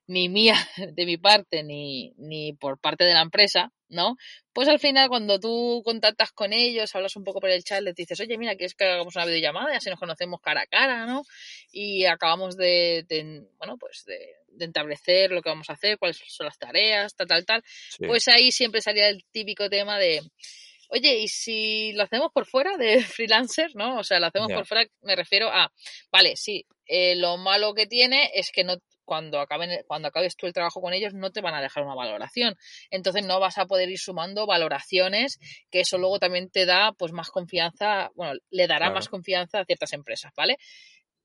ni 0.06 0.28
mía 0.28 0.54
de 0.94 1.06
mi 1.06 1.16
parte 1.16 1.62
ni, 1.62 2.12
ni 2.16 2.52
por 2.52 2.78
parte 2.78 3.04
de 3.04 3.14
la 3.14 3.22
empresa, 3.22 3.72
¿no? 3.88 4.16
Pues 4.52 4.68
al 4.68 4.78
final 4.78 5.08
cuando 5.08 5.38
tú 5.38 5.82
contactas 5.84 6.32
con 6.32 6.52
ellos, 6.52 6.94
hablas 6.94 7.16
un 7.16 7.24
poco 7.24 7.40
por 7.40 7.50
el 7.50 7.64
chat, 7.64 7.82
les 7.82 7.94
dices, 7.94 8.18
oye, 8.20 8.36
mira, 8.38 8.54
¿quieres 8.56 8.74
que 8.74 8.84
hagamos 8.84 9.16
una 9.16 9.26
videollamada? 9.26 9.72
Y 9.72 9.76
así 9.76 9.90
nos 9.90 9.98
conocemos 9.98 10.40
cara 10.40 10.62
a 10.62 10.66
cara, 10.66 11.06
¿no? 11.06 11.22
Y 11.72 12.04
acabamos 12.04 12.56
de, 12.56 13.04
de 13.08 13.42
bueno, 13.58 13.76
pues 13.78 14.04
de, 14.04 14.18
de, 14.48 14.64
establecer 14.66 15.30
lo 15.30 15.42
que 15.42 15.50
vamos 15.50 15.70
a 15.70 15.74
hacer, 15.74 15.98
cuáles 15.98 16.20
son 16.26 16.46
las 16.46 16.58
tareas, 16.58 17.14
tal, 17.14 17.26
tal, 17.26 17.44
tal. 17.44 17.62
Sí. 17.64 18.06
Pues 18.06 18.28
ahí 18.28 18.52
siempre 18.52 18.80
salía 18.80 19.08
el 19.08 19.24
típico 19.32 19.68
tema 19.68 19.98
de, 19.98 20.20
oye, 20.88 21.18
¿y 21.18 21.28
si 21.28 21.92
lo 21.92 22.04
hacemos 22.04 22.30
por 22.32 22.46
fuera 22.46 22.76
de 22.76 23.02
freelancer, 23.04 23.70
no? 23.74 23.98
O 23.98 24.04
sea, 24.04 24.20
lo 24.20 24.26
hacemos 24.26 24.48
yeah. 24.48 24.56
por 24.56 24.66
fuera, 24.66 24.86
me 25.02 25.16
refiero 25.16 25.48
a, 25.48 25.72
vale, 26.10 26.36
sí, 26.36 26.66
eh, 26.86 27.16
lo 27.16 27.36
malo 27.36 27.74
que 27.74 27.86
tiene 27.86 28.30
es 28.34 28.50
que 28.52 28.64
no 28.64 28.76
cuando 29.04 29.40
acaben, 29.40 29.82
cuando 29.86 30.08
acabes 30.08 30.36
tú 30.36 30.46
el 30.46 30.52
trabajo 30.52 30.80
con 30.80 30.92
ellos 30.92 31.14
no 31.14 31.30
te 31.30 31.40
van 31.40 31.54
a 31.54 31.62
dejar 31.62 31.84
una 31.84 31.94
valoración. 31.94 32.56
Entonces 32.90 33.24
no 33.24 33.40
vas 33.40 33.58
a 33.58 33.66
poder 33.66 33.90
ir 33.90 33.98
sumando 33.98 34.46
valoraciones, 34.46 35.38
que 35.70 35.80
eso 35.80 35.98
luego 35.98 36.18
también 36.18 36.50
te 36.50 36.66
da 36.66 36.92
pues 36.92 37.12
más 37.12 37.30
confianza, 37.30 38.10
bueno, 38.14 38.34
le 38.50 38.66
dará 38.66 38.86
claro. 38.86 38.94
más 38.94 39.08
confianza 39.08 39.60
a 39.60 39.64
ciertas 39.64 39.92
empresas, 39.92 40.32
¿vale? 40.36 40.56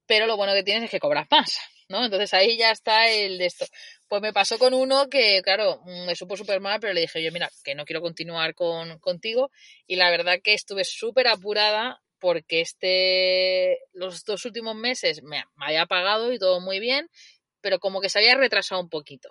Pero 0.05 0.25
lo 0.25 0.37
bueno 0.37 0.53
que 0.53 0.63
tienes 0.63 0.85
es 0.85 0.89
que 0.89 0.99
cobras 0.99 1.27
más, 1.29 1.59
¿no? 1.87 2.03
Entonces 2.03 2.33
ahí 2.33 2.57
ya 2.57 2.71
está 2.71 3.09
el 3.09 3.37
de 3.37 3.45
esto. 3.45 3.65
Pues 4.07 4.21
me 4.21 4.33
pasó 4.33 4.57
con 4.57 4.73
uno 4.73 5.07
que, 5.07 5.41
claro, 5.43 5.81
me 5.85 6.15
supo 6.15 6.35
súper 6.35 6.59
mal, 6.59 6.79
pero 6.79 6.93
le 6.93 7.01
dije 7.01 7.23
yo, 7.23 7.31
mira, 7.31 7.49
que 7.63 7.75
no 7.75 7.85
quiero 7.85 8.01
continuar 8.01 8.55
con, 8.55 8.97
contigo. 8.99 9.51
Y 9.85 9.97
la 9.97 10.09
verdad 10.09 10.39
que 10.43 10.55
estuve 10.55 10.83
súper 10.83 11.27
apurada 11.27 12.01
porque 12.19 12.61
este, 12.61 13.77
los 13.93 14.23
dos 14.25 14.45
últimos 14.45 14.75
meses 14.75 15.21
me, 15.23 15.43
me 15.55 15.65
había 15.65 15.85
pagado 15.85 16.33
y 16.33 16.39
todo 16.39 16.59
muy 16.59 16.79
bien 16.79 17.07
pero 17.61 17.79
como 17.79 18.01
que 18.01 18.09
se 18.09 18.19
había 18.19 18.35
retrasado 18.35 18.81
un 18.81 18.89
poquito. 18.89 19.29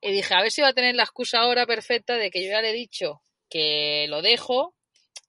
Y 0.00 0.12
dije, 0.12 0.34
a 0.34 0.42
ver 0.42 0.50
si 0.50 0.62
va 0.62 0.68
a 0.68 0.74
tener 0.74 0.94
la 0.94 1.04
excusa 1.04 1.40
ahora 1.40 1.66
perfecta 1.66 2.16
de 2.16 2.30
que 2.30 2.44
yo 2.44 2.50
ya 2.50 2.60
le 2.60 2.70
he 2.70 2.74
dicho 2.74 3.22
que 3.48 4.06
lo 4.08 4.22
dejo, 4.22 4.74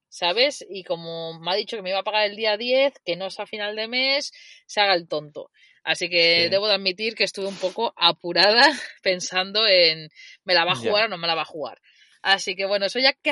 ¿sabes? 0.10 0.66
Y 0.70 0.84
como 0.84 1.40
me 1.40 1.52
ha 1.52 1.56
dicho 1.56 1.78
que 1.78 1.84
me 1.84 1.90
iba 1.90 2.00
a 2.00 2.04
pagar 2.04 2.26
el 2.26 2.36
día 2.36 2.58
10, 2.58 2.94
que 3.06 3.16
no 3.16 3.28
es 3.28 3.40
a 3.40 3.46
final 3.46 3.76
de 3.76 3.88
mes, 3.88 4.32
se 4.66 4.82
haga 4.82 4.96
el 4.96 5.08
tonto. 5.08 5.52
Así 5.84 6.10
que 6.10 6.46
sí. 6.46 6.50
debo 6.50 6.68
de 6.68 6.74
admitir 6.74 7.16
que 7.16 7.24
estuve 7.24 7.48
un 7.48 7.56
poco 7.56 7.94
apurada 7.96 8.62
pensando 9.04 9.66
en, 9.68 10.10
¿me 10.44 10.54
la 10.54 10.66
va 10.66 10.74
a 10.74 10.76
jugar 10.76 11.04
ya. 11.04 11.06
o 11.06 11.10
no 11.10 11.18
me 11.18 11.28
la 11.28 11.36
va 11.36 11.44
a 11.44 11.46
jugar? 11.46 11.80
Así 12.22 12.56
que 12.56 12.66
bueno, 12.66 12.88
eso 12.88 13.00
ya 13.00 13.14
que 13.14 13.32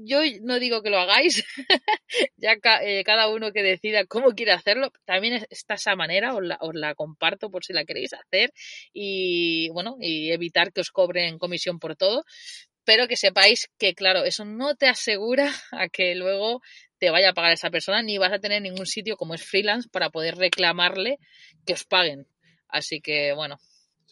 yo 0.00 0.20
no 0.42 0.58
digo 0.58 0.82
que 0.82 0.90
lo 0.90 0.98
hagáis, 0.98 1.44
ya 2.36 2.58
ca, 2.58 2.82
eh, 2.82 3.04
cada 3.04 3.28
uno 3.28 3.52
que 3.52 3.62
decida 3.62 4.04
cómo 4.06 4.32
quiere 4.32 4.52
hacerlo, 4.52 4.90
también 5.04 5.44
está 5.50 5.74
esa 5.74 5.96
manera, 5.96 6.34
os 6.34 6.42
la, 6.42 6.58
os 6.60 6.74
la, 6.74 6.94
comparto 6.94 7.50
por 7.50 7.64
si 7.64 7.72
la 7.72 7.84
queréis 7.84 8.12
hacer 8.14 8.52
y 8.92 9.68
bueno, 9.70 9.96
y 10.00 10.30
evitar 10.32 10.72
que 10.72 10.80
os 10.80 10.90
cobren 10.90 11.38
comisión 11.38 11.78
por 11.78 11.96
todo, 11.96 12.24
pero 12.84 13.06
que 13.06 13.16
sepáis 13.16 13.70
que 13.78 13.94
claro, 13.94 14.24
eso 14.24 14.44
no 14.44 14.74
te 14.74 14.88
asegura 14.88 15.52
a 15.70 15.88
que 15.88 16.14
luego 16.14 16.60
te 16.98 17.10
vaya 17.10 17.30
a 17.30 17.34
pagar 17.34 17.52
esa 17.52 17.70
persona 17.70 18.02
ni 18.02 18.18
vas 18.18 18.32
a 18.32 18.38
tener 18.38 18.62
ningún 18.62 18.86
sitio 18.86 19.16
como 19.16 19.34
es 19.34 19.42
freelance 19.42 19.88
para 19.90 20.10
poder 20.10 20.36
reclamarle 20.36 21.18
que 21.66 21.72
os 21.74 21.84
paguen. 21.84 22.26
Así 22.68 23.00
que 23.00 23.32
bueno. 23.32 23.58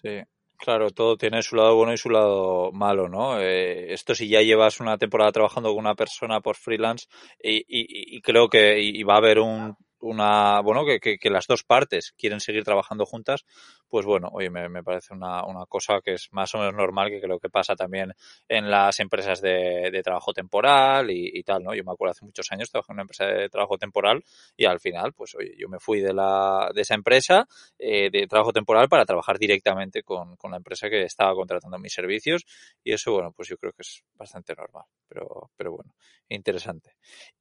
Sí. 0.02 0.22
Claro, 0.60 0.90
todo 0.90 1.16
tiene 1.16 1.42
su 1.42 1.56
lado 1.56 1.74
bueno 1.74 1.94
y 1.94 1.96
su 1.96 2.10
lado 2.10 2.70
malo, 2.70 3.08
¿no? 3.08 3.40
Eh, 3.40 3.94
esto 3.94 4.14
si 4.14 4.28
ya 4.28 4.42
llevas 4.42 4.78
una 4.78 4.98
temporada 4.98 5.32
trabajando 5.32 5.70
con 5.70 5.78
una 5.78 5.94
persona 5.94 6.42
por 6.42 6.56
freelance 6.56 7.06
y, 7.42 7.64
y, 7.66 8.20
creo 8.20 8.48
que 8.50 8.78
y 8.78 9.02
va 9.02 9.14
a 9.14 9.18
haber 9.18 9.38
un, 9.38 9.74
una, 10.00 10.60
bueno, 10.60 10.84
que, 10.84 11.00
que, 11.18 11.30
las 11.30 11.46
dos 11.46 11.62
partes 11.62 12.12
quieren 12.18 12.40
seguir 12.40 12.64
trabajando 12.64 13.06
juntas, 13.06 13.44
pues 13.90 14.06
bueno, 14.06 14.28
oye, 14.32 14.48
me, 14.50 14.82
parece 14.84 15.12
una, 15.12 15.44
una, 15.44 15.66
cosa 15.66 16.00
que 16.00 16.12
es 16.12 16.28
más 16.30 16.54
o 16.54 16.58
menos 16.58 16.74
normal, 16.74 17.10
que 17.10 17.20
creo 17.20 17.40
que 17.40 17.50
pasa 17.50 17.74
también 17.74 18.12
en 18.48 18.70
las 18.70 19.00
empresas 19.00 19.40
de, 19.42 19.90
de 19.90 20.02
trabajo 20.02 20.32
temporal 20.32 21.10
y, 21.10 21.30
y, 21.34 21.42
tal, 21.42 21.64
¿no? 21.64 21.74
Yo 21.74 21.82
me 21.84 21.92
acuerdo 21.92 22.12
hace 22.12 22.24
muchos 22.24 22.50
años 22.52 22.70
trabajé 22.70 22.92
en 22.92 22.94
una 22.94 23.02
empresa 23.02 23.26
de 23.26 23.48
trabajo 23.48 23.76
temporal 23.76 24.22
y 24.56 24.64
al 24.64 24.78
final, 24.78 25.12
pues 25.12 25.34
oye, 25.34 25.54
yo 25.58 25.68
me 25.68 25.80
fui 25.80 26.00
de 26.00 26.14
la, 26.14 26.70
de 26.72 26.82
esa 26.82 26.94
empresa 26.94 27.46
eh, 27.78 28.10
de 28.10 28.26
trabajo 28.28 28.52
temporal 28.52 28.88
para 28.88 29.04
trabajar 29.04 29.38
directamente 29.38 30.02
con, 30.04 30.36
con 30.36 30.52
la 30.52 30.58
empresa 30.58 30.88
que 30.88 31.02
estaba 31.02 31.34
contratando 31.34 31.78
mis 31.78 31.92
servicios 31.92 32.44
y 32.84 32.92
eso, 32.92 33.12
bueno, 33.12 33.32
pues 33.32 33.48
yo 33.48 33.56
creo 33.56 33.72
que 33.72 33.82
es 33.82 34.04
bastante 34.14 34.54
normal, 34.54 34.84
pero, 35.08 35.50
pero 35.56 35.72
bueno, 35.72 35.94
interesante. 36.28 36.94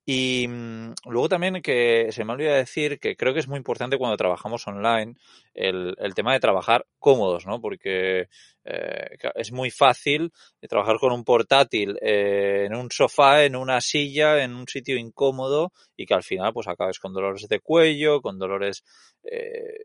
Y 0.05 0.47
mmm, 0.47 0.93
luego 1.05 1.29
también 1.29 1.61
que 1.61 2.11
se 2.11 2.25
me 2.25 2.31
ha 2.31 2.35
olvidado 2.35 2.57
decir 2.57 2.99
que 2.99 3.15
creo 3.15 3.33
que 3.33 3.39
es 3.39 3.47
muy 3.47 3.57
importante 3.57 3.97
cuando 3.97 4.17
trabajamos 4.17 4.67
online 4.67 5.15
el, 5.59 5.93
el 5.97 6.13
tema 6.15 6.33
de 6.33 6.39
trabajar 6.39 6.85
cómodos, 6.99 7.45
¿no? 7.45 7.59
Porque 7.59 8.29
eh, 8.63 9.17
es 9.35 9.51
muy 9.51 9.69
fácil 9.69 10.31
trabajar 10.69 10.97
con 10.97 11.11
un 11.11 11.23
portátil 11.23 11.97
eh, 12.01 12.65
en 12.65 12.75
un 12.75 12.89
sofá, 12.89 13.43
en 13.43 13.55
una 13.55 13.81
silla, 13.81 14.41
en 14.43 14.55
un 14.55 14.67
sitio 14.67 14.97
incómodo 14.97 15.71
y 15.97 16.05
que 16.05 16.13
al 16.13 16.23
final 16.23 16.53
pues 16.53 16.67
acabes 16.67 16.99
con 16.99 17.13
dolores 17.13 17.47
de 17.49 17.59
cuello, 17.59 18.21
con 18.21 18.39
dolores 18.39 18.83
eh, 19.23 19.83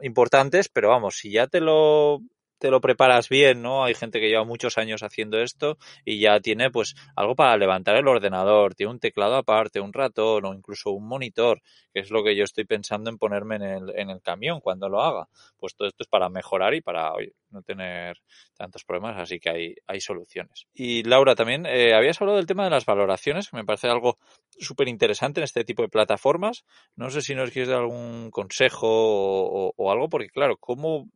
importantes, 0.00 0.68
pero 0.68 0.90
vamos, 0.90 1.16
si 1.16 1.32
ya 1.32 1.48
te 1.48 1.60
lo 1.60 2.20
te 2.60 2.70
lo 2.70 2.80
preparas 2.80 3.28
bien, 3.30 3.62
¿no? 3.62 3.84
Hay 3.84 3.94
gente 3.94 4.20
que 4.20 4.28
lleva 4.28 4.44
muchos 4.44 4.76
años 4.76 5.02
haciendo 5.02 5.40
esto 5.40 5.78
y 6.04 6.20
ya 6.20 6.40
tiene 6.40 6.70
pues 6.70 6.94
algo 7.16 7.34
para 7.34 7.56
levantar 7.56 7.96
el 7.96 8.06
ordenador, 8.06 8.74
tiene 8.74 8.92
un 8.92 9.00
teclado 9.00 9.36
aparte, 9.36 9.80
un 9.80 9.94
ratón 9.94 10.44
o 10.44 10.54
incluso 10.54 10.90
un 10.90 11.08
monitor, 11.08 11.62
que 11.92 12.00
es 12.00 12.10
lo 12.10 12.22
que 12.22 12.36
yo 12.36 12.44
estoy 12.44 12.66
pensando 12.66 13.08
en 13.08 13.16
ponerme 13.16 13.56
en 13.56 13.62
el, 13.62 13.92
en 13.96 14.10
el 14.10 14.20
camión 14.20 14.60
cuando 14.60 14.90
lo 14.90 15.00
haga. 15.00 15.26
Pues 15.56 15.74
todo 15.74 15.88
esto 15.88 16.02
es 16.02 16.08
para 16.08 16.28
mejorar 16.28 16.74
y 16.74 16.82
para 16.82 17.12
no 17.48 17.62
tener 17.62 18.18
tantos 18.54 18.84
problemas, 18.84 19.16
así 19.16 19.40
que 19.40 19.48
hay, 19.48 19.74
hay 19.86 20.00
soluciones. 20.02 20.66
Y 20.74 21.02
Laura, 21.04 21.34
también 21.34 21.64
eh, 21.64 21.94
habías 21.94 22.20
hablado 22.20 22.36
del 22.36 22.46
tema 22.46 22.64
de 22.64 22.70
las 22.70 22.84
valoraciones, 22.84 23.48
que 23.48 23.56
me 23.56 23.64
parece 23.64 23.88
algo 23.88 24.18
súper 24.50 24.88
interesante 24.88 25.40
en 25.40 25.44
este 25.44 25.64
tipo 25.64 25.82
de 25.82 25.88
plataformas. 25.88 26.66
No 26.94 27.08
sé 27.08 27.22
si 27.22 27.34
nos 27.34 27.50
quieres 27.50 27.70
dar 27.70 27.80
algún 27.80 28.30
consejo 28.30 29.72
o 29.74 29.90
algo, 29.90 30.10
porque 30.10 30.28
claro, 30.28 30.58
¿cómo 30.58 31.08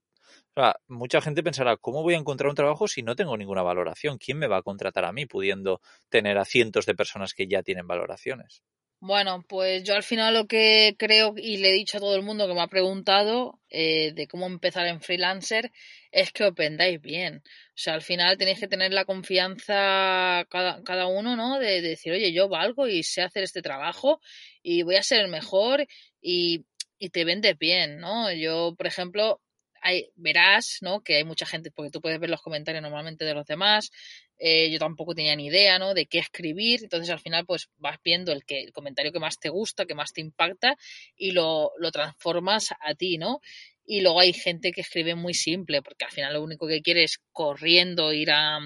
o 0.57 0.61
sea, 0.61 0.77
mucha 0.89 1.21
gente 1.21 1.43
pensará, 1.43 1.77
¿cómo 1.77 2.03
voy 2.03 2.15
a 2.15 2.19
encontrar 2.19 2.49
un 2.49 2.57
trabajo 2.57 2.89
si 2.89 3.03
no 3.03 3.17
tengo 3.17 3.37
ninguna 3.37 3.63
valoración? 3.63 4.19
¿Quién 4.19 4.39
me 4.39 4.47
va 4.47 4.59
a 4.59 4.63
contratar 4.63 5.05
a 5.05 5.13
mí 5.13 5.27
pudiendo 5.27 5.81
tener 6.09 6.39
a 6.39 6.45
cientos 6.45 6.87
de 6.87 6.95
personas 6.95 7.35
que 7.35 7.47
ya 7.49 7.63
tienen 7.63 7.87
valoraciones? 7.87 8.63
Bueno, 9.01 9.45
pues 9.47 9.85
yo 9.85 9.95
al 9.95 10.03
final 10.03 10.33
lo 10.33 10.47
que 10.47 10.95
creo 10.99 11.35
y 11.37 11.59
le 11.59 11.69
he 11.69 11.73
dicho 11.73 11.99
a 11.99 12.01
todo 12.01 12.17
el 12.17 12.23
mundo 12.23 12.47
que 12.49 12.55
me 12.55 12.63
ha 12.63 12.69
preguntado 12.69 13.61
eh, 13.69 14.13
de 14.15 14.27
cómo 14.27 14.47
empezar 14.47 14.87
en 14.87 15.03
freelancer 15.03 15.71
es 16.11 16.33
que 16.33 16.45
os 16.45 16.55
vendáis 16.55 17.01
bien. 17.03 17.43
O 17.45 17.73
sea, 17.75 17.93
al 17.95 18.01
final 18.03 18.39
tenéis 18.39 18.61
que 18.61 18.69
tener 18.69 18.95
la 18.95 19.05
confianza 19.05 20.47
cada, 20.49 20.83
cada 20.85 21.07
uno, 21.07 21.37
¿no? 21.37 21.59
De, 21.59 21.83
de 21.83 21.89
decir, 21.91 22.13
oye, 22.13 22.33
yo 22.33 22.49
valgo 22.49 22.89
y 22.89 23.03
sé 23.03 23.21
hacer 23.21 23.43
este 23.43 23.61
trabajo 23.61 24.21
y 24.63 24.83
voy 24.85 24.97
a 24.97 25.03
ser 25.03 25.21
el 25.21 25.29
mejor 25.29 25.87
y, 26.23 26.65
y 26.99 27.11
te 27.11 27.27
vendes 27.27 27.59
bien, 27.59 27.99
¿no? 27.99 28.33
Yo, 28.33 28.75
por 28.75 28.87
ejemplo, 28.87 29.43
hay, 29.85 30.11
verás, 30.17 30.79
¿no? 30.81 31.03
Que 31.03 31.17
hay 31.17 31.25
mucha 31.25 31.45
gente, 31.45 31.71
porque 31.71 31.91
tú 31.91 32.01
puedes 32.01 32.19
ver 32.19 32.31
los 32.31 32.41
comentarios 32.41 32.83
normalmente 32.83 33.27
de 33.27 33.35
los 33.35 33.47
demás. 33.47 33.91
Eh, 34.39 34.71
yo 34.71 34.79
tampoco 34.79 35.15
tenía 35.15 35.37
ni 35.37 35.47
idea, 35.47 35.79
¿no? 35.79 35.93
De 35.93 36.07
qué 36.07 36.19
escribir. 36.19 36.81
Entonces 36.83 37.11
al 37.11 37.21
final, 37.21 37.45
pues 37.45 37.69
vas 37.77 37.99
viendo 38.03 38.33
el 38.33 38.47
que 38.47 38.63
el 38.63 38.73
comentario 38.73 39.13
que 39.13 39.21
más 39.21 39.39
te 39.39 39.51
gusta, 39.51 39.85
que 39.85 39.95
más 39.95 40.15
te 40.15 40.23
impacta 40.23 40.77
y 41.17 41.33
lo, 41.33 41.73
lo 41.79 41.93
transformas 41.93 42.73
a 42.81 42.95
ti, 42.95 43.19
¿no? 43.19 43.41
Y 43.85 44.01
luego 44.01 44.21
hay 44.21 44.33
gente 44.33 44.73
que 44.73 44.81
escribe 44.81 45.15
muy 45.15 45.35
simple, 45.35 45.83
porque 45.83 46.07
al 46.07 46.13
final 46.13 46.33
lo 46.33 46.43
único 46.43 46.67
que 46.67 46.81
quiere 46.81 47.05
es 47.05 47.21
corriendo 47.31 48.11
ir 48.15 48.31
a, 48.31 48.59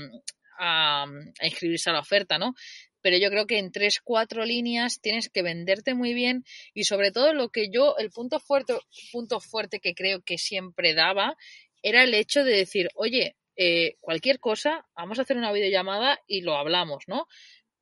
a, 0.58 1.06
inscribirse 1.42 1.90
a 1.90 1.94
la 1.94 2.00
oferta, 2.00 2.38
¿no? 2.38 2.54
Pero 3.00 3.16
yo 3.16 3.30
creo 3.30 3.46
que 3.46 3.58
en 3.58 3.72
tres, 3.72 4.00
cuatro 4.02 4.44
líneas 4.44 5.00
tienes 5.00 5.28
que 5.28 5.42
venderte 5.42 5.94
muy 5.94 6.14
bien 6.14 6.44
y 6.74 6.84
sobre 6.84 7.12
todo 7.12 7.32
lo 7.32 7.50
que 7.50 7.70
yo, 7.70 7.96
el 7.98 8.10
punto 8.10 8.40
fuerte, 8.40 8.74
punto 9.12 9.40
fuerte 9.40 9.80
que 9.80 9.94
creo 9.94 10.22
que 10.22 10.38
siempre 10.38 10.94
daba 10.94 11.36
era 11.82 12.02
el 12.02 12.14
hecho 12.14 12.44
de 12.44 12.56
decir, 12.56 12.88
oye, 12.94 13.36
eh, 13.56 13.96
cualquier 14.00 14.38
cosa, 14.40 14.86
vamos 14.96 15.18
a 15.18 15.22
hacer 15.22 15.36
una 15.36 15.52
videollamada 15.52 16.20
y 16.26 16.42
lo 16.42 16.56
hablamos, 16.56 17.04
¿no? 17.06 17.26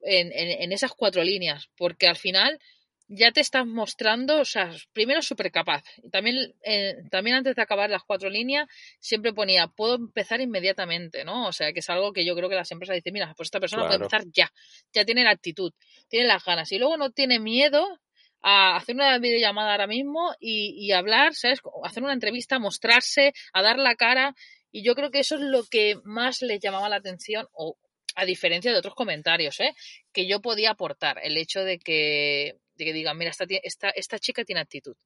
En, 0.03 0.31
en, 0.33 0.73
esas 0.73 0.93
cuatro 0.93 1.25
líneas, 1.25 1.69
porque 1.77 2.07
al 2.07 2.17
final 2.17 2.61
ya 3.09 3.31
te 3.33 3.41
estás 3.41 3.67
mostrando, 3.67 4.41
o 4.41 4.45
sea, 4.45 4.71
primero 4.93 5.23
súper 5.23 5.53
capaz. 5.53 5.83
También, 6.11 6.55
eh, 6.63 6.97
también 7.11 7.37
antes 7.37 7.55
de 7.55 7.63
acabar 7.63 7.89
las 7.89 8.03
cuatro 8.03 8.29
líneas, 8.29 8.69
siempre 8.99 9.33
ponía, 9.33 9.69
puedo 9.69 9.95
empezar 9.95 10.41
inmediatamente, 10.41 11.25
¿no? 11.25 11.47
O 11.47 11.53
sea, 11.53 11.73
que 11.73 11.81
es 11.81 11.91
algo 11.91 12.13
que 12.13 12.25
yo 12.25 12.35
creo 12.35 12.49
que 12.49 12.57
las 12.57 12.71
empresas 12.73 12.97
dicen, 12.97 13.13
mira, 13.13 13.33
pues 13.37 13.47
esta 13.47 13.61
persona 13.61 13.85
puede 13.85 13.97
empezar 13.97 14.25
ya, 14.33 14.53
ya 14.93 15.05
tiene 15.05 15.25
la 15.25 15.31
actitud, 15.31 15.73
tiene 16.09 16.27
las 16.27 16.45
ganas, 16.45 16.71
y 16.73 16.79
luego 16.79 16.97
no 16.97 17.11
tiene 17.11 17.39
miedo 17.39 18.01
a 18.43 18.77
hacer 18.77 18.95
una 18.95 19.19
videollamada 19.19 19.73
ahora 19.73 19.87
mismo 19.87 20.35
y, 20.41 20.75
y 20.79 20.93
hablar, 20.93 21.35
¿sabes? 21.35 21.61
Hacer 21.85 22.03
una 22.03 22.13
entrevista, 22.13 22.59
mostrarse, 22.59 23.33
a 23.53 23.63
dar 23.63 23.79
la 23.79 23.95
cara, 23.95 24.35
y 24.73 24.83
yo 24.83 24.95
creo 24.95 25.11
que 25.11 25.21
eso 25.21 25.37
es 25.37 25.43
lo 25.43 25.65
que 25.65 25.97
más 26.05 26.43
les 26.43 26.61
llamaba 26.61 26.89
la 26.89 26.97
atención, 26.97 27.47
o 27.53 27.77
a 28.17 28.25
diferencia 28.25 28.73
de 28.73 28.79
otros 28.79 28.95
comentarios, 28.95 29.61
¿eh? 29.61 29.75
que 30.13 30.27
yo 30.27 30.41
podía 30.41 30.71
aportar. 30.71 31.21
El 31.23 31.37
hecho 31.37 31.63
de 31.63 31.79
que 31.79 32.57
de 32.77 32.85
que 32.85 32.93
digan, 32.93 33.17
mira, 33.17 33.31
esta, 33.31 33.47
esta, 33.63 33.91
esta 33.91 34.19
chica 34.19 34.45
tiene 34.45 34.61
actitud 34.61 34.97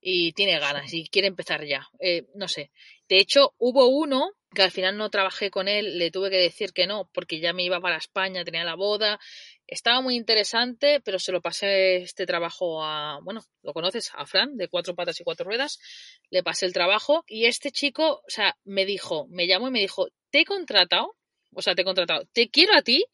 y 0.00 0.32
tiene 0.32 0.58
ganas 0.58 0.92
y 0.92 1.08
quiere 1.08 1.28
empezar 1.28 1.64
ya. 1.64 1.88
Eh, 1.98 2.26
no 2.34 2.48
sé. 2.48 2.70
De 3.08 3.18
hecho, 3.18 3.54
hubo 3.58 3.88
uno 3.88 4.32
que 4.54 4.62
al 4.62 4.70
final 4.70 4.96
no 4.96 5.10
trabajé 5.10 5.50
con 5.50 5.68
él, 5.68 5.98
le 5.98 6.10
tuve 6.10 6.30
que 6.30 6.38
decir 6.38 6.72
que 6.72 6.86
no, 6.86 7.10
porque 7.12 7.40
ya 7.40 7.52
me 7.52 7.64
iba 7.64 7.80
para 7.80 7.96
España, 7.96 8.44
tenía 8.44 8.64
la 8.64 8.74
boda. 8.74 9.18
Estaba 9.66 10.00
muy 10.00 10.16
interesante, 10.16 11.00
pero 11.00 11.18
se 11.18 11.32
lo 11.32 11.42
pasé 11.42 11.96
este 11.96 12.24
trabajo 12.24 12.82
a, 12.84 13.18
bueno, 13.22 13.42
lo 13.62 13.72
conoces, 13.72 14.10
a 14.14 14.24
Fran, 14.24 14.56
de 14.56 14.68
cuatro 14.68 14.94
patas 14.94 15.20
y 15.20 15.24
cuatro 15.24 15.44
ruedas. 15.44 15.78
Le 16.30 16.42
pasé 16.42 16.66
el 16.66 16.72
trabajo 16.72 17.24
y 17.26 17.46
este 17.46 17.70
chico, 17.70 18.22
o 18.26 18.30
sea, 18.30 18.56
me 18.64 18.86
dijo, 18.86 19.26
me 19.28 19.46
llamó 19.46 19.68
y 19.68 19.72
me 19.72 19.80
dijo, 19.80 20.08
te 20.30 20.40
he 20.40 20.44
contratado, 20.44 21.16
o 21.52 21.62
sea, 21.62 21.74
te 21.74 21.82
he 21.82 21.84
contratado, 21.84 22.26
te 22.32 22.48
quiero 22.48 22.74
a 22.74 22.82
ti 22.82 23.04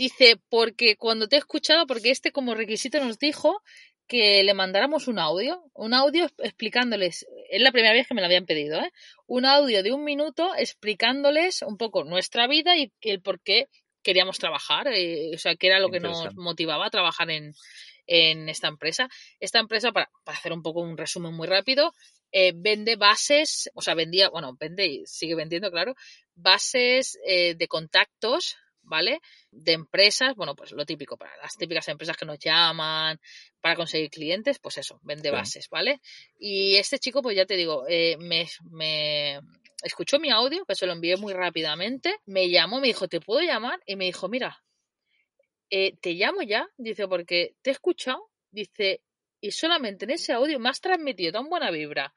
Dice, 0.00 0.40
porque 0.48 0.96
cuando 0.96 1.28
te 1.28 1.36
he 1.36 1.38
escuchado, 1.38 1.86
porque 1.86 2.10
este 2.10 2.32
como 2.32 2.54
requisito 2.54 2.98
nos 3.04 3.18
dijo 3.18 3.60
que 4.06 4.42
le 4.42 4.54
mandáramos 4.54 5.08
un 5.08 5.18
audio, 5.18 5.62
un 5.74 5.92
audio 5.92 6.26
explicándoles, 6.38 7.26
es 7.50 7.60
la 7.60 7.70
primera 7.70 7.92
vez 7.92 8.08
que 8.08 8.14
me 8.14 8.22
lo 8.22 8.26
habían 8.26 8.46
pedido, 8.46 8.80
¿eh? 8.80 8.90
un 9.26 9.44
audio 9.44 9.82
de 9.82 9.92
un 9.92 10.02
minuto 10.02 10.54
explicándoles 10.56 11.60
un 11.60 11.76
poco 11.76 12.04
nuestra 12.04 12.46
vida 12.46 12.78
y 12.78 12.90
el 13.02 13.20
por 13.20 13.42
qué 13.42 13.68
queríamos 14.02 14.38
trabajar, 14.38 14.88
eh, 14.88 15.32
o 15.34 15.38
sea, 15.38 15.54
qué 15.56 15.66
era 15.66 15.80
lo 15.80 15.90
que 15.90 16.00
nos 16.00 16.34
motivaba 16.34 16.86
a 16.86 16.90
trabajar 16.90 17.30
en, 17.30 17.52
en 18.06 18.48
esta 18.48 18.68
empresa. 18.68 19.06
Esta 19.38 19.58
empresa, 19.58 19.92
para, 19.92 20.08
para, 20.24 20.38
hacer 20.38 20.54
un 20.54 20.62
poco 20.62 20.80
un 20.80 20.96
resumen 20.96 21.34
muy 21.34 21.46
rápido, 21.46 21.92
eh, 22.32 22.54
vende 22.56 22.96
bases, 22.96 23.70
o 23.74 23.82
sea, 23.82 23.92
vendía, 23.92 24.30
bueno, 24.30 24.56
vende 24.58 24.86
y 24.86 25.04
sigue 25.04 25.34
vendiendo, 25.34 25.70
claro, 25.70 25.94
bases 26.34 27.18
eh, 27.26 27.54
de 27.54 27.68
contactos 27.68 28.56
¿vale? 28.90 29.20
De 29.52 29.72
empresas, 29.72 30.34
bueno, 30.34 30.54
pues 30.54 30.72
lo 30.72 30.84
típico, 30.84 31.16
para 31.16 31.34
las 31.38 31.56
típicas 31.56 31.88
empresas 31.88 32.16
que 32.16 32.26
nos 32.26 32.38
llaman 32.38 33.18
para 33.60 33.76
conseguir 33.76 34.10
clientes, 34.10 34.58
pues 34.58 34.78
eso, 34.78 34.98
vende 35.02 35.30
bases, 35.30 35.68
¿vale? 35.70 36.00
Y 36.38 36.74
este 36.76 36.98
chico, 36.98 37.22
pues 37.22 37.36
ya 37.36 37.46
te 37.46 37.56
digo, 37.56 37.84
eh, 37.88 38.16
me, 38.18 38.46
me 38.70 39.40
escuchó 39.82 40.18
mi 40.18 40.30
audio, 40.30 40.66
que 40.66 40.74
se 40.74 40.86
lo 40.86 40.92
envié 40.92 41.16
muy 41.16 41.32
rápidamente, 41.32 42.16
me 42.26 42.50
llamó, 42.50 42.80
me 42.80 42.88
dijo, 42.88 43.06
¿te 43.06 43.20
puedo 43.20 43.40
llamar? 43.40 43.80
Y 43.86 43.94
me 43.94 44.06
dijo, 44.06 44.28
mira, 44.28 44.62
eh, 45.70 45.96
te 46.00 46.14
llamo 46.14 46.42
ya, 46.42 46.68
dice, 46.76 47.06
porque 47.06 47.54
te 47.62 47.70
he 47.70 47.72
escuchado, 47.72 48.28
dice, 48.50 49.02
y 49.40 49.52
solamente 49.52 50.04
en 50.04 50.10
ese 50.10 50.32
audio 50.32 50.58
me 50.58 50.68
has 50.68 50.80
transmitido 50.80 51.32
tan 51.32 51.48
buena 51.48 51.70
vibra 51.70 52.12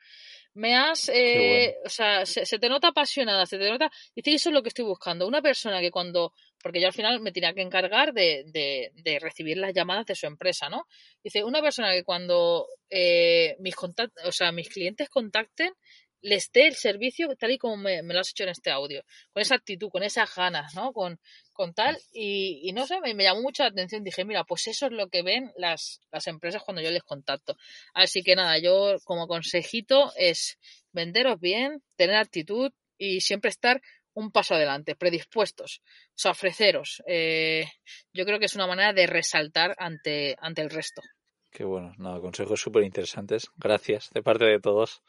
me 0.55 0.75
has, 0.75 1.09
eh, 1.09 1.77
o 1.83 1.89
sea, 1.89 2.25
se, 2.25 2.45
te 2.45 2.69
nota 2.69 2.89
apasionada, 2.89 3.45
se 3.45 3.57
te 3.57 3.69
nota, 3.69 3.91
dice, 4.15 4.33
eso 4.33 4.49
es 4.49 4.53
lo 4.53 4.61
que 4.61 4.69
estoy 4.69 4.85
buscando, 4.85 5.27
una 5.27 5.41
persona 5.41 5.79
que 5.81 5.91
cuando, 5.91 6.33
porque 6.63 6.79
yo 6.79 6.87
al 6.87 6.93
final 6.93 7.19
me 7.19 7.33
tenía 7.33 7.53
que 7.53 7.61
encargar 7.61 8.13
de, 8.13 8.91
recibir 9.21 9.57
las 9.57 9.73
llamadas 9.73 10.05
de 10.05 10.15
su 10.15 10.25
empresa, 10.25 10.69
¿no? 10.69 10.87
Dice, 11.21 11.43
una 11.43 11.61
persona 11.61 11.91
que 11.91 12.03
cuando 12.03 12.65
eh, 12.89 13.57
mis 13.59 13.75
o 13.77 14.31
sea, 14.31 14.51
mis 14.53 14.69
clientes 14.69 15.09
contacten, 15.09 15.73
les 16.21 16.49
dé 16.53 16.67
el 16.67 16.75
servicio 16.75 17.27
tal 17.35 17.51
y 17.51 17.57
como 17.57 17.75
me, 17.75 18.01
lo 18.01 18.19
has 18.19 18.29
hecho 18.29 18.43
en 18.43 18.49
este 18.49 18.71
audio, 18.71 19.03
con 19.33 19.41
esa 19.41 19.55
actitud, 19.55 19.89
con 19.89 20.03
esas 20.03 20.33
ganas, 20.33 20.73
¿no? 20.73 20.93
Con, 20.93 21.19
con 21.51 21.73
tal, 21.73 21.99
y, 22.13 22.71
no 22.73 22.87
sé, 22.87 23.01
me, 23.01 23.13
me, 23.13 23.23
llamó 23.23 23.41
mucho 23.41 23.63
la 23.63 23.69
atención, 23.69 24.05
dije, 24.05 24.23
mira, 24.23 24.45
pues 24.45 24.67
eso 24.67 24.85
es 24.85 24.93
lo 24.93 25.09
que 25.09 25.21
ven 25.21 25.51
las, 25.57 25.99
las 26.11 26.25
empresas 26.27 26.63
cuando 26.63 26.81
yo 26.81 26.91
les 26.91 27.03
contacto. 27.03 27.57
Así 27.93 28.23
que 28.23 28.37
nada, 28.37 28.57
yo 28.57 28.95
como 29.03 29.27
consejito 29.27 30.13
es 30.15 30.57
venderos 30.93 31.41
bien, 31.41 31.83
tener 31.97 32.15
actitud 32.15 32.71
y 32.97 33.19
siempre 33.19 33.49
estar 33.49 33.81
un 34.13 34.31
paso 34.31 34.55
adelante, 34.55 34.95
predispuestos, 34.95 35.81
o 35.83 36.13
sea, 36.15 36.31
ofreceros. 36.31 37.01
Eh, 37.07 37.65
yo 38.13 38.25
creo 38.25 38.39
que 38.39 38.45
es 38.45 38.55
una 38.55 38.67
manera 38.67 38.93
de 38.93 39.07
resaltar 39.07 39.75
ante, 39.77 40.35
ante 40.39 40.61
el 40.61 40.69
resto. 40.69 41.01
Qué 41.53 41.63
bueno, 41.63 41.93
no, 41.99 42.19
consejos 42.19 42.59
súper 42.59 42.83
interesantes. 42.83 43.47
Gracias 43.55 44.09
de 44.11 44.23
parte 44.23 44.45
de 44.45 44.59
todos. 44.59 45.03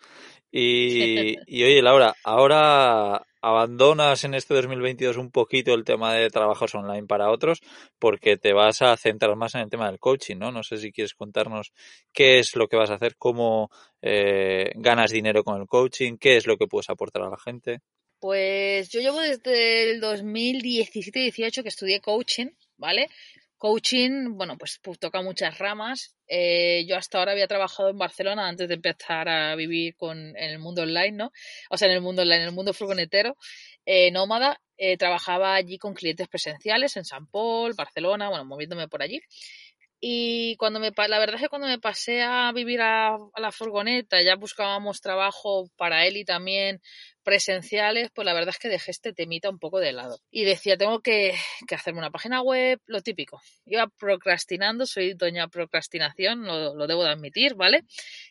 Y, 0.50 1.36
y 1.46 1.64
oye, 1.64 1.80
Laura, 1.80 2.14
ahora 2.22 3.24
abandonas 3.40 4.24
en 4.24 4.34
este 4.34 4.54
2022 4.54 5.16
un 5.16 5.30
poquito 5.30 5.72
el 5.72 5.84
tema 5.84 6.12
de 6.12 6.28
trabajos 6.28 6.74
online 6.74 7.06
para 7.06 7.30
otros 7.30 7.60
porque 7.98 8.36
te 8.36 8.52
vas 8.52 8.82
a 8.82 8.96
centrar 8.96 9.36
más 9.36 9.54
en 9.54 9.62
el 9.62 9.70
tema 9.70 9.86
del 9.86 9.98
coaching, 9.98 10.36
¿no? 10.36 10.52
No 10.52 10.62
sé 10.62 10.76
si 10.76 10.92
quieres 10.92 11.14
contarnos 11.14 11.72
qué 12.12 12.38
es 12.38 12.56
lo 12.56 12.68
que 12.68 12.76
vas 12.76 12.90
a 12.90 12.94
hacer, 12.94 13.16
cómo 13.16 13.70
eh, 14.02 14.70
ganas 14.76 15.10
dinero 15.10 15.44
con 15.44 15.60
el 15.60 15.66
coaching, 15.66 16.18
qué 16.18 16.36
es 16.36 16.46
lo 16.46 16.58
que 16.58 16.66
puedes 16.66 16.90
aportar 16.90 17.22
a 17.22 17.30
la 17.30 17.38
gente. 17.38 17.80
Pues 18.24 18.88
yo 18.88 19.00
llevo 19.00 19.20
desde 19.20 19.90
el 19.90 20.00
2017-18 20.00 21.62
que 21.62 21.68
estudié 21.68 22.00
coaching, 22.00 22.46
¿vale? 22.78 23.10
Coaching, 23.58 24.38
bueno, 24.38 24.56
pues, 24.56 24.80
toca 24.98 25.20
muchas 25.20 25.58
ramas. 25.58 26.16
Eh, 26.26 26.86
yo 26.88 26.96
hasta 26.96 27.18
ahora 27.18 27.32
había 27.32 27.48
trabajado 27.48 27.90
en 27.90 27.98
Barcelona 27.98 28.48
antes 28.48 28.66
de 28.68 28.76
empezar 28.76 29.28
a 29.28 29.54
vivir 29.56 29.94
con, 29.96 30.16
en 30.38 30.50
el 30.50 30.58
mundo 30.58 30.84
online, 30.84 31.12
¿no? 31.12 31.32
O 31.68 31.76
sea, 31.76 31.88
en 31.88 31.96
el 31.96 32.00
mundo 32.00 32.22
online, 32.22 32.44
en 32.44 32.48
el 32.48 32.54
mundo 32.54 32.72
furgonetero, 32.72 33.36
eh, 33.84 34.10
nómada. 34.10 34.58
Eh, 34.78 34.96
trabajaba 34.96 35.54
allí 35.54 35.76
con 35.76 35.92
clientes 35.92 36.26
presenciales 36.26 36.96
en 36.96 37.04
San 37.04 37.26
Paul, 37.26 37.74
Barcelona, 37.74 38.30
bueno, 38.30 38.46
moviéndome 38.46 38.88
por 38.88 39.02
allí. 39.02 39.20
Y 40.06 40.56
cuando 40.56 40.80
me, 40.80 40.92
la 40.94 41.18
verdad 41.18 41.36
es 41.36 41.40
que 41.40 41.48
cuando 41.48 41.66
me 41.66 41.78
pasé 41.78 42.20
a 42.20 42.52
vivir 42.52 42.82
a, 42.82 43.16
la 43.38 43.52
furgoneta, 43.52 44.20
ya 44.20 44.36
buscábamos 44.36 45.00
trabajo 45.00 45.70
para 45.78 46.04
él 46.06 46.18
y 46.18 46.26
también 46.26 46.82
presenciales, 47.22 48.10
pues 48.14 48.26
la 48.26 48.34
verdad 48.34 48.50
es 48.50 48.58
que 48.58 48.68
dejé 48.68 48.90
este 48.90 49.14
temita 49.14 49.48
un 49.48 49.58
poco 49.58 49.80
de 49.80 49.94
lado. 49.94 50.18
Y 50.30 50.44
decía, 50.44 50.76
tengo 50.76 51.00
que, 51.00 51.32
que 51.66 51.74
hacerme 51.74 52.00
una 52.00 52.10
página 52.10 52.42
web, 52.42 52.82
lo 52.84 53.00
típico. 53.00 53.40
Iba 53.64 53.86
procrastinando, 53.98 54.84
soy 54.84 55.14
doña 55.14 55.48
procrastinación, 55.48 56.44
lo, 56.44 56.74
lo, 56.74 56.86
debo 56.86 57.02
de 57.02 57.08
admitir, 57.08 57.54
¿vale? 57.54 57.80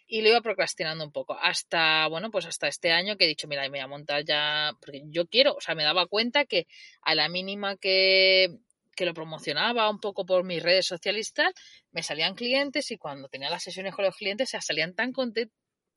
Y 0.05 0.21
lo 0.21 0.29
iba 0.29 0.41
procrastinando 0.41 1.03
un 1.03 1.11
poco. 1.11 1.35
Hasta, 1.41 2.07
bueno, 2.07 2.29
pues 2.29 2.45
hasta 2.45 2.67
este 2.67 2.91
año 2.91 3.17
que 3.17 3.25
he 3.25 3.29
dicho, 3.29 3.47
mira, 3.47 3.63
me 3.63 3.69
voy 3.69 3.79
a 3.79 3.87
montar 3.87 4.23
ya, 4.23 4.73
porque 4.79 5.01
yo 5.07 5.25
quiero, 5.25 5.55
o 5.55 5.61
sea, 5.61 5.73
me 5.73 5.83
daba 5.83 6.05
cuenta 6.05 6.45
que 6.45 6.67
a 7.01 7.15
la 7.15 7.29
mínima 7.29 7.77
que, 7.77 8.59
que 8.95 9.05
lo 9.05 9.13
promocionaba 9.13 9.89
un 9.89 9.99
poco 9.99 10.25
por 10.25 10.43
mis 10.43 10.61
redes 10.61 10.85
sociales 10.85 11.29
y 11.29 11.33
tal, 11.33 11.53
me 11.91 12.03
salían 12.03 12.35
clientes 12.35 12.91
y 12.91 12.97
cuando 12.97 13.27
tenía 13.27 13.49
las 13.49 13.63
sesiones 13.63 13.93
con 13.95 14.05
los 14.05 14.15
clientes 14.15 14.49
se 14.49 14.61
salían 14.61 14.93
tan, 14.93 15.13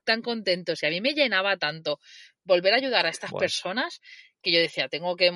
tan 0.05 0.23
contentos 0.23 0.83
y 0.83 0.87
a 0.87 0.91
mí 0.91 1.01
me 1.01 1.13
llenaba 1.13 1.57
tanto 1.57 2.01
volver 2.45 2.75
a 2.75 2.77
ayudar 2.77 3.07
a 3.07 3.11
estas 3.11 3.33
personas 3.33 4.01
que 4.43 4.53
yo 4.53 4.61
decía, 4.61 4.89
tengo 4.89 5.17
que, 5.17 5.31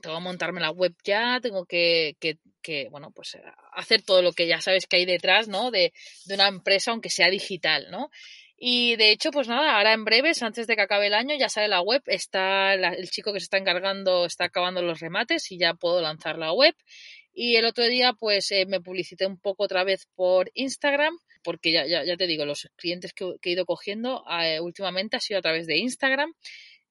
tengo 0.00 0.16
que 0.16 0.22
montarme 0.22 0.60
la 0.60 0.70
web 0.70 0.94
ya, 1.04 1.38
tengo 1.40 1.66
que, 1.66 2.16
que, 2.18 2.38
que, 2.62 2.88
bueno, 2.90 3.10
pues 3.12 3.36
hacer 3.72 4.02
todo 4.02 4.22
lo 4.22 4.32
que 4.32 4.46
ya 4.46 4.60
sabes 4.60 4.86
que 4.86 4.96
hay 4.96 5.04
detrás, 5.04 5.48
¿no? 5.48 5.70
De, 5.70 5.92
de 6.24 6.34
una 6.34 6.48
empresa, 6.48 6.90
aunque 6.90 7.10
sea 7.10 7.28
digital, 7.28 7.88
¿no? 7.90 8.10
Y 8.56 8.96
de 8.96 9.10
hecho, 9.10 9.30
pues 9.30 9.48
nada, 9.48 9.76
ahora 9.76 9.92
en 9.92 10.04
breves, 10.04 10.42
antes 10.42 10.66
de 10.66 10.76
que 10.76 10.82
acabe 10.82 11.08
el 11.08 11.14
año, 11.14 11.36
ya 11.36 11.48
sale 11.48 11.68
la 11.68 11.80
web. 11.82 12.02
Está 12.06 12.74
el 12.74 13.10
chico 13.10 13.32
que 13.32 13.40
se 13.40 13.44
está 13.44 13.58
encargando, 13.58 14.26
está 14.26 14.44
acabando 14.44 14.80
los 14.82 15.00
remates 15.00 15.50
y 15.50 15.58
ya 15.58 15.74
puedo 15.74 16.00
lanzar 16.00 16.38
la 16.38 16.52
web. 16.52 16.74
Y 17.32 17.56
el 17.56 17.64
otro 17.64 17.84
día, 17.86 18.12
pues 18.12 18.50
eh, 18.52 18.64
me 18.66 18.80
publicité 18.80 19.26
un 19.26 19.38
poco 19.38 19.64
otra 19.64 19.82
vez 19.82 20.06
por 20.14 20.50
Instagram, 20.54 21.18
porque 21.42 21.72
ya, 21.72 21.84
ya, 21.84 22.04
ya 22.04 22.16
te 22.16 22.28
digo, 22.28 22.44
los 22.44 22.68
clientes 22.76 23.12
que, 23.12 23.34
he 23.42 23.50
ido 23.50 23.66
cogiendo 23.66 24.24
eh, 24.40 24.60
últimamente 24.60 25.16
ha 25.16 25.20
sido 25.20 25.40
a 25.40 25.42
través 25.42 25.66
de 25.66 25.78
Instagram. 25.78 26.32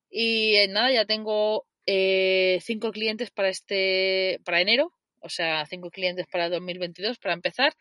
Y 0.10 0.56
eh, 0.56 0.68
nada, 0.68 0.92
ya 0.92 1.06
tengo 1.06 1.66
cinco 1.86 2.92
clientes 2.92 3.32
para 3.32 3.50
este, 3.50 4.40
para 4.46 4.62
enero, 4.62 4.94
o 5.20 5.30
sea, 5.30 5.66
cinco 5.66 5.90
clientes 5.90 6.28
para 6.28 6.50
2022 6.50 7.18
para 7.20 7.34
empezar 7.34 7.74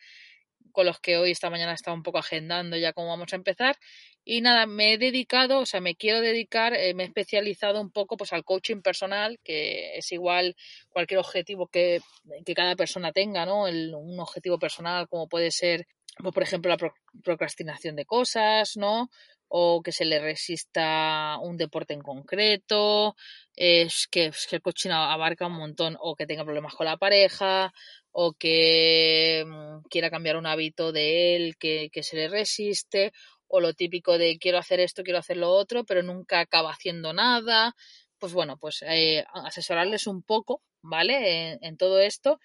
con 0.73 0.87
los 0.87 1.01
que 1.01 1.17
hoy, 1.17 1.31
esta 1.31 1.51
mañana, 1.51 1.73
estaba 1.75 1.97
un 1.97 2.03
poco 2.03 2.19
agendando 2.19 2.77
ya 2.77 2.93
cómo 2.93 3.09
vamos 3.09 3.33
a 3.33 3.37
empezar. 3.37 3.77
Y 4.25 4.41
nada, 4.41 4.67
me 4.67 4.95
he 4.95 4.99
dedicado, 4.99 5.61
o 5.61 5.67
sea, 5.67 5.81
me 5.81 5.97
quiero 5.97 6.21
dedicar, 6.21 6.75
eh, 6.75 6.95
me 6.95 7.03
he 7.05 7.07
especializado 7.07 7.81
un 7.81 7.91
poco 7.91 8.17
pues 8.17 8.33
al 8.33 8.45
coaching 8.45 8.83
personal, 8.83 9.39
que 9.45 9.97
es 9.97 10.13
igual 10.13 10.57
cualquier 10.91 11.21
objetivo 11.21 11.67
que, 11.69 12.01
que 12.45 12.55
cada 12.55 12.77
persona 12.77 13.13
tenga, 13.13 13.47
¿no? 13.47 13.67
El, 13.69 13.95
un 13.95 14.19
objetivo 14.21 14.59
personal 14.59 15.09
como 15.09 15.29
puede 15.29 15.51
ser, 15.51 15.87
pues, 16.19 16.35
por 16.35 16.43
ejemplo, 16.43 16.71
la 16.71 16.93
procrastinación 17.23 17.97
de 17.97 18.05
cosas, 18.05 18.77
¿no? 18.77 19.09
o 19.55 19.83
que 19.83 19.93
se 19.93 20.07
le 20.07 20.19
resista 20.19 21.37
un 21.43 21.59
deporte 21.59 21.93
en 21.93 22.01
concreto, 22.01 23.17
es 23.55 24.09
que, 24.11 24.27
es 24.29 24.47
que 24.49 24.57
el 24.57 24.63
coaching 24.63 24.89
abarca 24.93 25.47
un 25.47 25.59
montón, 25.59 25.95
o 26.01 26.17
que 26.17 26.27
tenga 26.27 26.43
problemas 26.43 26.75
con 26.75 26.87
la 26.87 26.97
pareja, 26.97 27.71
o 28.13 28.35
que 28.35 29.45
mm, 29.47 29.89
quiera 29.91 30.11
cambiar 30.11 30.37
un 30.37 30.47
hábito 30.47 30.93
de 30.93 31.37
él 31.37 31.57
que, 31.59 31.91
que 31.93 32.03
se 32.03 32.17
le 32.17 32.29
resiste, 32.29 33.13
o 33.53 33.61
lo 33.61 33.75
típico 33.75 34.17
de 34.17 34.39
quiero 34.39 34.59
hacer 34.59 34.81
esto, 34.81 35.03
quiero 35.03 35.19
hacer 35.19 35.37
lo 35.37 35.51
otro, 35.51 35.85
pero 35.85 36.03
nunca 36.03 36.41
acaba 36.41 36.71
haciendo 36.71 37.13
nada. 37.13 37.75
Pues 38.19 38.33
bueno, 38.33 38.57
pues 38.57 38.83
eh, 38.87 39.25
asesorarles 39.35 40.07
un 40.07 40.23
poco, 40.23 40.63
¿vale? 40.81 41.59
En, 41.61 41.77
todo 41.77 42.01
esto. 42.01 42.41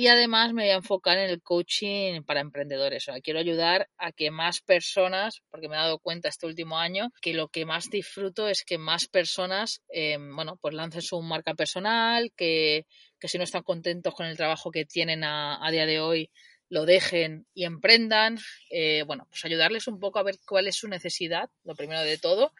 Y 0.00 0.06
además 0.06 0.52
me 0.52 0.62
voy 0.62 0.70
a 0.70 0.76
enfocar 0.76 1.18
en 1.18 1.28
el 1.28 1.42
coaching 1.42 2.22
para 2.22 2.38
emprendedores. 2.38 3.02
O 3.02 3.10
sea, 3.10 3.20
quiero 3.20 3.40
ayudar 3.40 3.90
a 3.98 4.12
que 4.12 4.30
más 4.30 4.60
personas, 4.60 5.42
porque 5.50 5.68
me 5.68 5.74
he 5.74 5.78
dado 5.80 5.98
cuenta 5.98 6.28
este 6.28 6.46
último 6.46 6.78
año, 6.78 7.10
que 7.20 7.34
lo 7.34 7.48
que 7.48 7.66
más 7.66 7.90
disfruto 7.90 8.46
es 8.46 8.62
que 8.62 8.78
más 8.78 9.08
personas, 9.08 9.82
eh, 9.88 10.16
bueno, 10.16 10.56
pues 10.60 10.72
lancen 10.72 11.02
su 11.02 11.20
marca 11.20 11.54
personal, 11.54 12.30
que, 12.36 12.86
que 13.18 13.26
si 13.26 13.38
no 13.38 13.42
están 13.42 13.64
contentos 13.64 14.14
con 14.14 14.26
el 14.26 14.36
trabajo 14.36 14.70
que 14.70 14.84
tienen 14.84 15.24
a, 15.24 15.66
a 15.66 15.70
día 15.72 15.84
de 15.84 15.98
hoy, 15.98 16.30
lo 16.68 16.86
dejen 16.86 17.48
y 17.52 17.64
emprendan. 17.64 18.38
Eh, 18.70 19.02
bueno, 19.04 19.26
pues 19.28 19.44
ayudarles 19.46 19.88
un 19.88 19.98
poco 19.98 20.20
a 20.20 20.22
ver 20.22 20.36
cuál 20.46 20.68
es 20.68 20.76
su 20.76 20.86
necesidad, 20.86 21.50
lo 21.64 21.74
primero 21.74 22.02
de 22.02 22.18
todo, 22.18 22.52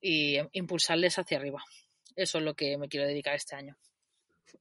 y 0.00 0.38
impulsarles 0.50 1.20
hacia 1.20 1.38
arriba. 1.38 1.62
Eso 2.16 2.38
es 2.38 2.44
lo 2.44 2.54
que 2.54 2.76
me 2.78 2.88
quiero 2.88 3.06
dedicar 3.06 3.36
este 3.36 3.54
año. 3.54 3.76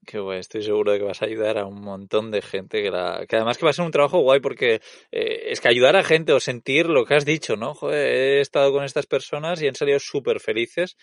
Qué 0.06 0.18
guay, 0.18 0.40
estoy 0.40 0.64
seguro 0.64 0.92
de 0.92 0.98
que 0.98 1.06
vas 1.06 1.22
a 1.22 1.26
ayudar 1.26 1.58
a 1.60 1.66
un 1.66 1.82
montón 1.82 2.32
de 2.32 2.42
gente 2.42 2.82
que, 2.82 2.90
que 2.90 3.36
además 3.36 3.58
que 3.58 3.66
va 3.66 3.70
a 3.70 3.74
ser 3.74 3.86
un 3.86 3.92
trabajo 3.92 4.20
guay 4.20 4.40
porque 4.40 4.82
eh, 5.12 5.44
es 5.52 5.62
que 5.62 5.70
ayudar 5.70 5.96
a 5.96 6.04
gente 6.04 6.34
o 6.34 6.40
sentir 6.40 6.88
lo 6.88 7.06
que 7.06 7.14
has 7.14 7.26
dicho, 7.26 7.56
¿no? 7.56 7.76
Joder, 7.76 8.08
he 8.08 8.42
estado 8.42 8.72
con 8.72 8.84
estas 8.84 9.06
personas 9.06 9.62
y 9.62 9.68
han 9.68 9.76
salido 9.76 10.00
súper 10.00 10.40
felices. 10.40 10.98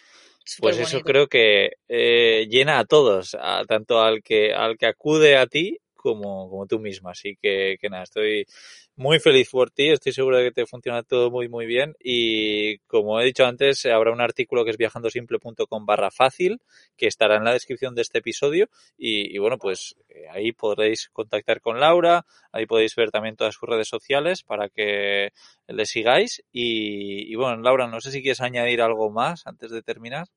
pues 0.59 0.79
eso 0.79 1.03
creo 1.03 1.29
que 1.29 1.71
eh, 1.89 2.47
llena 2.49 2.81
a 2.81 2.85
todos, 2.85 3.37
tanto 3.69 4.01
al 4.01 4.23
que, 4.23 4.53
al 4.53 4.77
que 4.77 4.87
acude 4.87 5.37
a 5.37 5.47
ti 5.47 5.79
como, 6.07 6.49
como 6.49 6.67
tú 6.67 6.79
misma. 6.79 7.11
Así 7.11 7.37
que, 7.43 7.77
que 7.81 7.89
nada, 7.91 8.05
estoy 8.05 8.47
muy 8.95 9.19
feliz 9.19 9.51
por 9.51 9.73
ti, 9.73 9.89
estoy 9.89 10.13
seguro 10.13 10.39
de 10.39 10.45
que 10.45 10.53
te 10.53 10.67
funciona 10.67 11.03
todo 11.03 11.31
muy 11.31 11.49
muy 11.49 11.67
bien 11.67 11.95
y 12.01 12.79
como 12.87 13.21
he 13.21 13.25
dicho 13.25 13.45
antes 13.45 13.85
habrá 13.87 14.13
un 14.13 14.21
artículo 14.21 14.65
que 14.65 14.71
es 14.71 14.79
viajandosimple.com 14.79 15.85
barra 15.85 16.11
fácil 16.11 16.61
que 16.97 17.07
estará 17.07 17.37
en 17.37 17.45
la 17.45 17.53
descripción 17.53 17.95
de 17.95 18.03
este 18.03 18.19
episodio 18.21 18.69
y, 18.97 19.37
bueno 19.39 19.59
pues 19.59 19.97
eh, 20.09 20.27
ahí 20.31 20.53
podréis 20.53 21.11
contactar 21.13 21.61
con 21.61 21.79
Laura, 21.79 22.25
ahí 22.53 22.65
podéis 22.67 22.95
ver 22.95 23.11
también 23.11 23.37
todas 23.37 23.55
sus 23.55 23.69
redes 23.69 23.89
sociales 23.89 24.43
para 24.43 24.69
que 24.71 25.33
le 25.67 25.85
sigáis 25.85 26.43
y, 26.53 27.31
y 27.31 27.35
bueno 27.35 27.61
Laura 27.63 27.89
no 27.89 28.01
sé 28.01 28.13
si 28.13 28.23
quieres 28.23 28.41
añadir 28.41 28.81
algo 28.81 29.11
más 29.11 29.47
antes 29.47 29.73
de 29.73 29.83
terminar. 29.83 30.29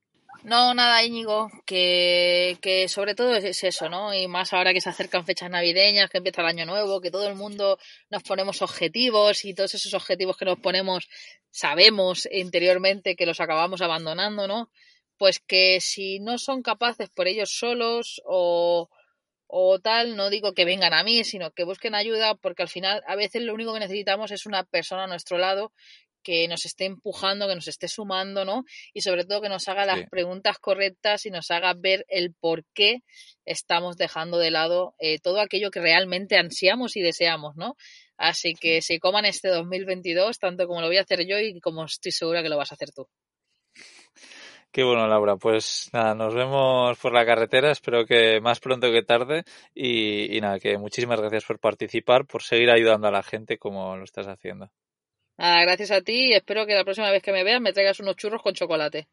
No, 0.43 0.73
nada, 0.73 1.03
Íñigo, 1.03 1.49
que, 1.65 2.57
que 2.61 2.87
sobre 2.87 3.13
todo 3.13 3.35
es 3.35 3.63
eso, 3.63 3.89
¿no? 3.89 4.13
Y 4.13 4.27
más 4.27 4.53
ahora 4.53 4.73
que 4.73 4.79
se 4.79 4.89
acercan 4.89 5.25
fechas 5.25 5.49
navideñas, 5.49 6.09
que 6.09 6.17
empieza 6.19 6.41
el 6.41 6.47
año 6.47 6.65
nuevo, 6.65 7.01
que 7.01 7.11
todo 7.11 7.27
el 7.27 7.35
mundo 7.35 7.77
nos 8.09 8.23
ponemos 8.23 8.61
objetivos 8.61 9.43
y 9.43 9.53
todos 9.53 9.73
esos 9.75 9.93
objetivos 9.93 10.37
que 10.37 10.45
nos 10.45 10.57
ponemos 10.59 11.09
sabemos 11.51 12.27
interiormente 12.31 13.15
que 13.17 13.25
los 13.25 13.41
acabamos 13.41 13.81
abandonando, 13.81 14.47
¿no? 14.47 14.71
Pues 15.17 15.39
que 15.39 15.81
si 15.81 16.19
no 16.19 16.37
son 16.37 16.61
capaces 16.61 17.09
por 17.09 17.27
ellos 17.27 17.51
solos 17.51 18.21
o, 18.25 18.89
o 19.47 19.79
tal, 19.79 20.15
no 20.15 20.29
digo 20.29 20.53
que 20.53 20.63
vengan 20.63 20.93
a 20.93 21.03
mí, 21.03 21.25
sino 21.25 21.51
que 21.51 21.65
busquen 21.65 21.95
ayuda, 21.95 22.35
porque 22.35 22.61
al 22.61 22.69
final 22.69 23.03
a 23.07 23.15
veces 23.17 23.41
lo 23.41 23.53
único 23.53 23.73
que 23.73 23.81
necesitamos 23.81 24.31
es 24.31 24.45
una 24.45 24.63
persona 24.63 25.03
a 25.03 25.07
nuestro 25.07 25.37
lado 25.37 25.73
que 26.29 26.47
nos 26.47 26.63
esté 26.65 26.85
empujando, 26.85 27.47
que 27.47 27.55
nos 27.55 27.67
esté 27.67 27.87
sumando, 27.87 28.45
¿no? 28.45 28.63
Y 28.93 29.01
sobre 29.01 29.25
todo 29.25 29.41
que 29.41 29.49
nos 29.49 29.67
haga 29.67 29.87
las 29.87 30.07
preguntas 30.11 30.59
correctas 30.59 31.25
y 31.25 31.31
nos 31.31 31.49
haga 31.49 31.73
ver 31.73 32.05
el 32.07 32.35
por 32.39 32.65
qué 32.75 32.99
estamos 33.45 33.97
dejando 33.97 34.37
de 34.37 34.51
lado 34.51 34.93
eh, 34.99 35.17
todo 35.17 35.41
aquello 35.41 35.71
que 35.71 35.79
realmente 35.79 36.37
ansiamos 36.37 36.95
y 36.95 37.01
deseamos, 37.01 37.55
¿no? 37.55 37.75
Así 38.15 38.53
que 38.53 38.83
se 38.83 38.99
coman 38.99 39.25
este 39.25 39.47
2022, 39.47 40.37
tanto 40.37 40.67
como 40.67 40.81
lo 40.81 40.87
voy 40.87 40.97
a 40.97 41.01
hacer 41.01 41.25
yo 41.25 41.39
y 41.39 41.59
como 41.61 41.85
estoy 41.85 42.11
segura 42.11 42.43
que 42.43 42.49
lo 42.49 42.57
vas 42.57 42.71
a 42.71 42.75
hacer 42.75 42.91
tú. 42.91 43.07
Qué 44.71 44.83
bueno, 44.83 45.07
Laura. 45.07 45.35
Pues 45.37 45.89
nada, 45.93 46.13
nos 46.13 46.35
vemos 46.35 46.95
por 46.99 47.11
la 47.11 47.25
carretera. 47.25 47.71
Espero 47.71 48.05
que 48.05 48.39
más 48.39 48.59
pronto 48.59 48.91
que 48.91 49.01
tarde. 49.01 49.45
Y, 49.73 50.37
y 50.37 50.41
nada, 50.41 50.59
que 50.59 50.77
muchísimas 50.77 51.19
gracias 51.19 51.43
por 51.45 51.59
participar, 51.59 52.27
por 52.27 52.43
seguir 52.43 52.69
ayudando 52.69 53.07
a 53.07 53.11
la 53.11 53.23
gente 53.23 53.57
como 53.57 53.97
lo 53.97 54.03
estás 54.03 54.27
haciendo. 54.27 54.69
Ah, 55.39 55.61
gracias 55.63 55.89
a 55.91 56.01
ti 56.01 56.27
y 56.29 56.33
espero 56.33 56.67
que 56.67 56.75
la 56.75 56.83
próxima 56.83 57.09
vez 57.09 57.23
que 57.23 57.31
me 57.31 57.43
veas 57.43 57.61
me 57.61 57.73
traigas 57.73 57.99
unos 57.99 58.15
churros 58.15 58.43
con 58.43 58.53
chocolate. 58.53 59.07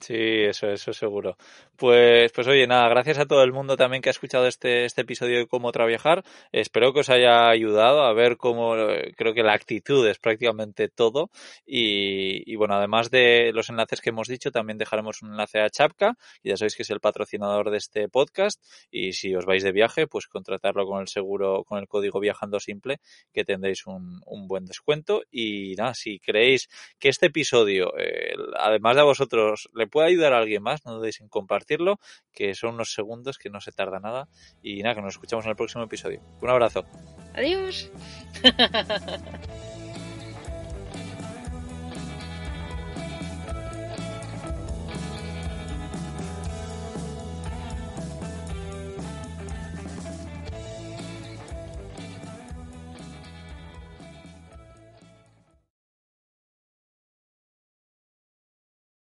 Sí, 0.00 0.14
eso, 0.14 0.68
eso 0.70 0.92
seguro. 0.92 1.36
Pues, 1.76 2.30
pues 2.32 2.46
oye, 2.46 2.66
nada, 2.68 2.88
gracias 2.88 3.18
a 3.18 3.26
todo 3.26 3.42
el 3.42 3.52
mundo 3.52 3.76
también 3.76 4.00
que 4.00 4.08
ha 4.08 4.12
escuchado 4.12 4.46
este, 4.46 4.84
este 4.84 5.02
episodio 5.02 5.38
de 5.38 5.46
cómo 5.48 5.72
trabajar. 5.72 6.24
Espero 6.52 6.92
que 6.92 7.00
os 7.00 7.10
haya 7.10 7.48
ayudado 7.48 8.02
a 8.02 8.12
ver 8.12 8.36
cómo, 8.36 8.74
creo 9.16 9.34
que 9.34 9.42
la 9.42 9.54
actitud 9.54 10.06
es 10.08 10.18
prácticamente 10.18 10.88
todo. 10.88 11.30
Y, 11.66 12.54
bueno, 12.56 12.74
además 12.74 13.10
de 13.10 13.50
los 13.52 13.70
enlaces 13.70 14.00
que 14.00 14.10
hemos 14.10 14.28
dicho, 14.28 14.52
también 14.52 14.78
dejaremos 14.78 15.20
un 15.22 15.30
enlace 15.30 15.60
a 15.60 15.68
Chapka, 15.68 16.16
ya 16.44 16.56
sabéis 16.56 16.76
que 16.76 16.82
es 16.82 16.90
el 16.90 17.00
patrocinador 17.00 17.70
de 17.70 17.78
este 17.78 18.08
podcast. 18.08 18.62
Y 18.90 19.12
si 19.14 19.34
os 19.34 19.46
vais 19.46 19.64
de 19.64 19.72
viaje, 19.72 20.06
pues 20.06 20.28
contratarlo 20.28 20.86
con 20.86 21.00
el 21.00 21.08
seguro, 21.08 21.64
con 21.64 21.78
el 21.78 21.88
código 21.88 22.20
viajando 22.20 22.60
simple, 22.60 22.98
que 23.32 23.44
tendréis 23.44 23.86
un, 23.86 24.20
un 24.26 24.46
buen 24.46 24.64
descuento. 24.64 25.22
Y 25.30 25.74
nada, 25.76 25.94
si 25.94 26.20
creéis 26.20 26.68
que 27.00 27.08
este 27.08 27.26
episodio, 27.26 27.92
eh, 27.98 28.34
además 28.56 28.94
de 28.94 29.02
a 29.02 29.04
vosotros, 29.04 29.68
le 29.74 29.87
puede 29.88 30.08
ayudar 30.08 30.32
a 30.32 30.38
alguien 30.38 30.62
más, 30.62 30.84
no 30.84 30.94
dudéis 30.94 31.20
en 31.20 31.28
compartirlo, 31.28 31.98
que 32.32 32.54
son 32.54 32.74
unos 32.74 32.92
segundos 32.92 33.38
que 33.38 33.50
no 33.50 33.60
se 33.60 33.72
tarda 33.72 34.00
nada. 34.00 34.28
Y 34.62 34.82
nada, 34.82 34.96
que 34.96 35.02
nos 35.02 35.14
escuchamos 35.14 35.44
en 35.44 35.50
el 35.50 35.56
próximo 35.56 35.84
episodio. 35.84 36.20
Un 36.40 36.50
abrazo. 36.50 36.84
Adiós. 37.34 37.90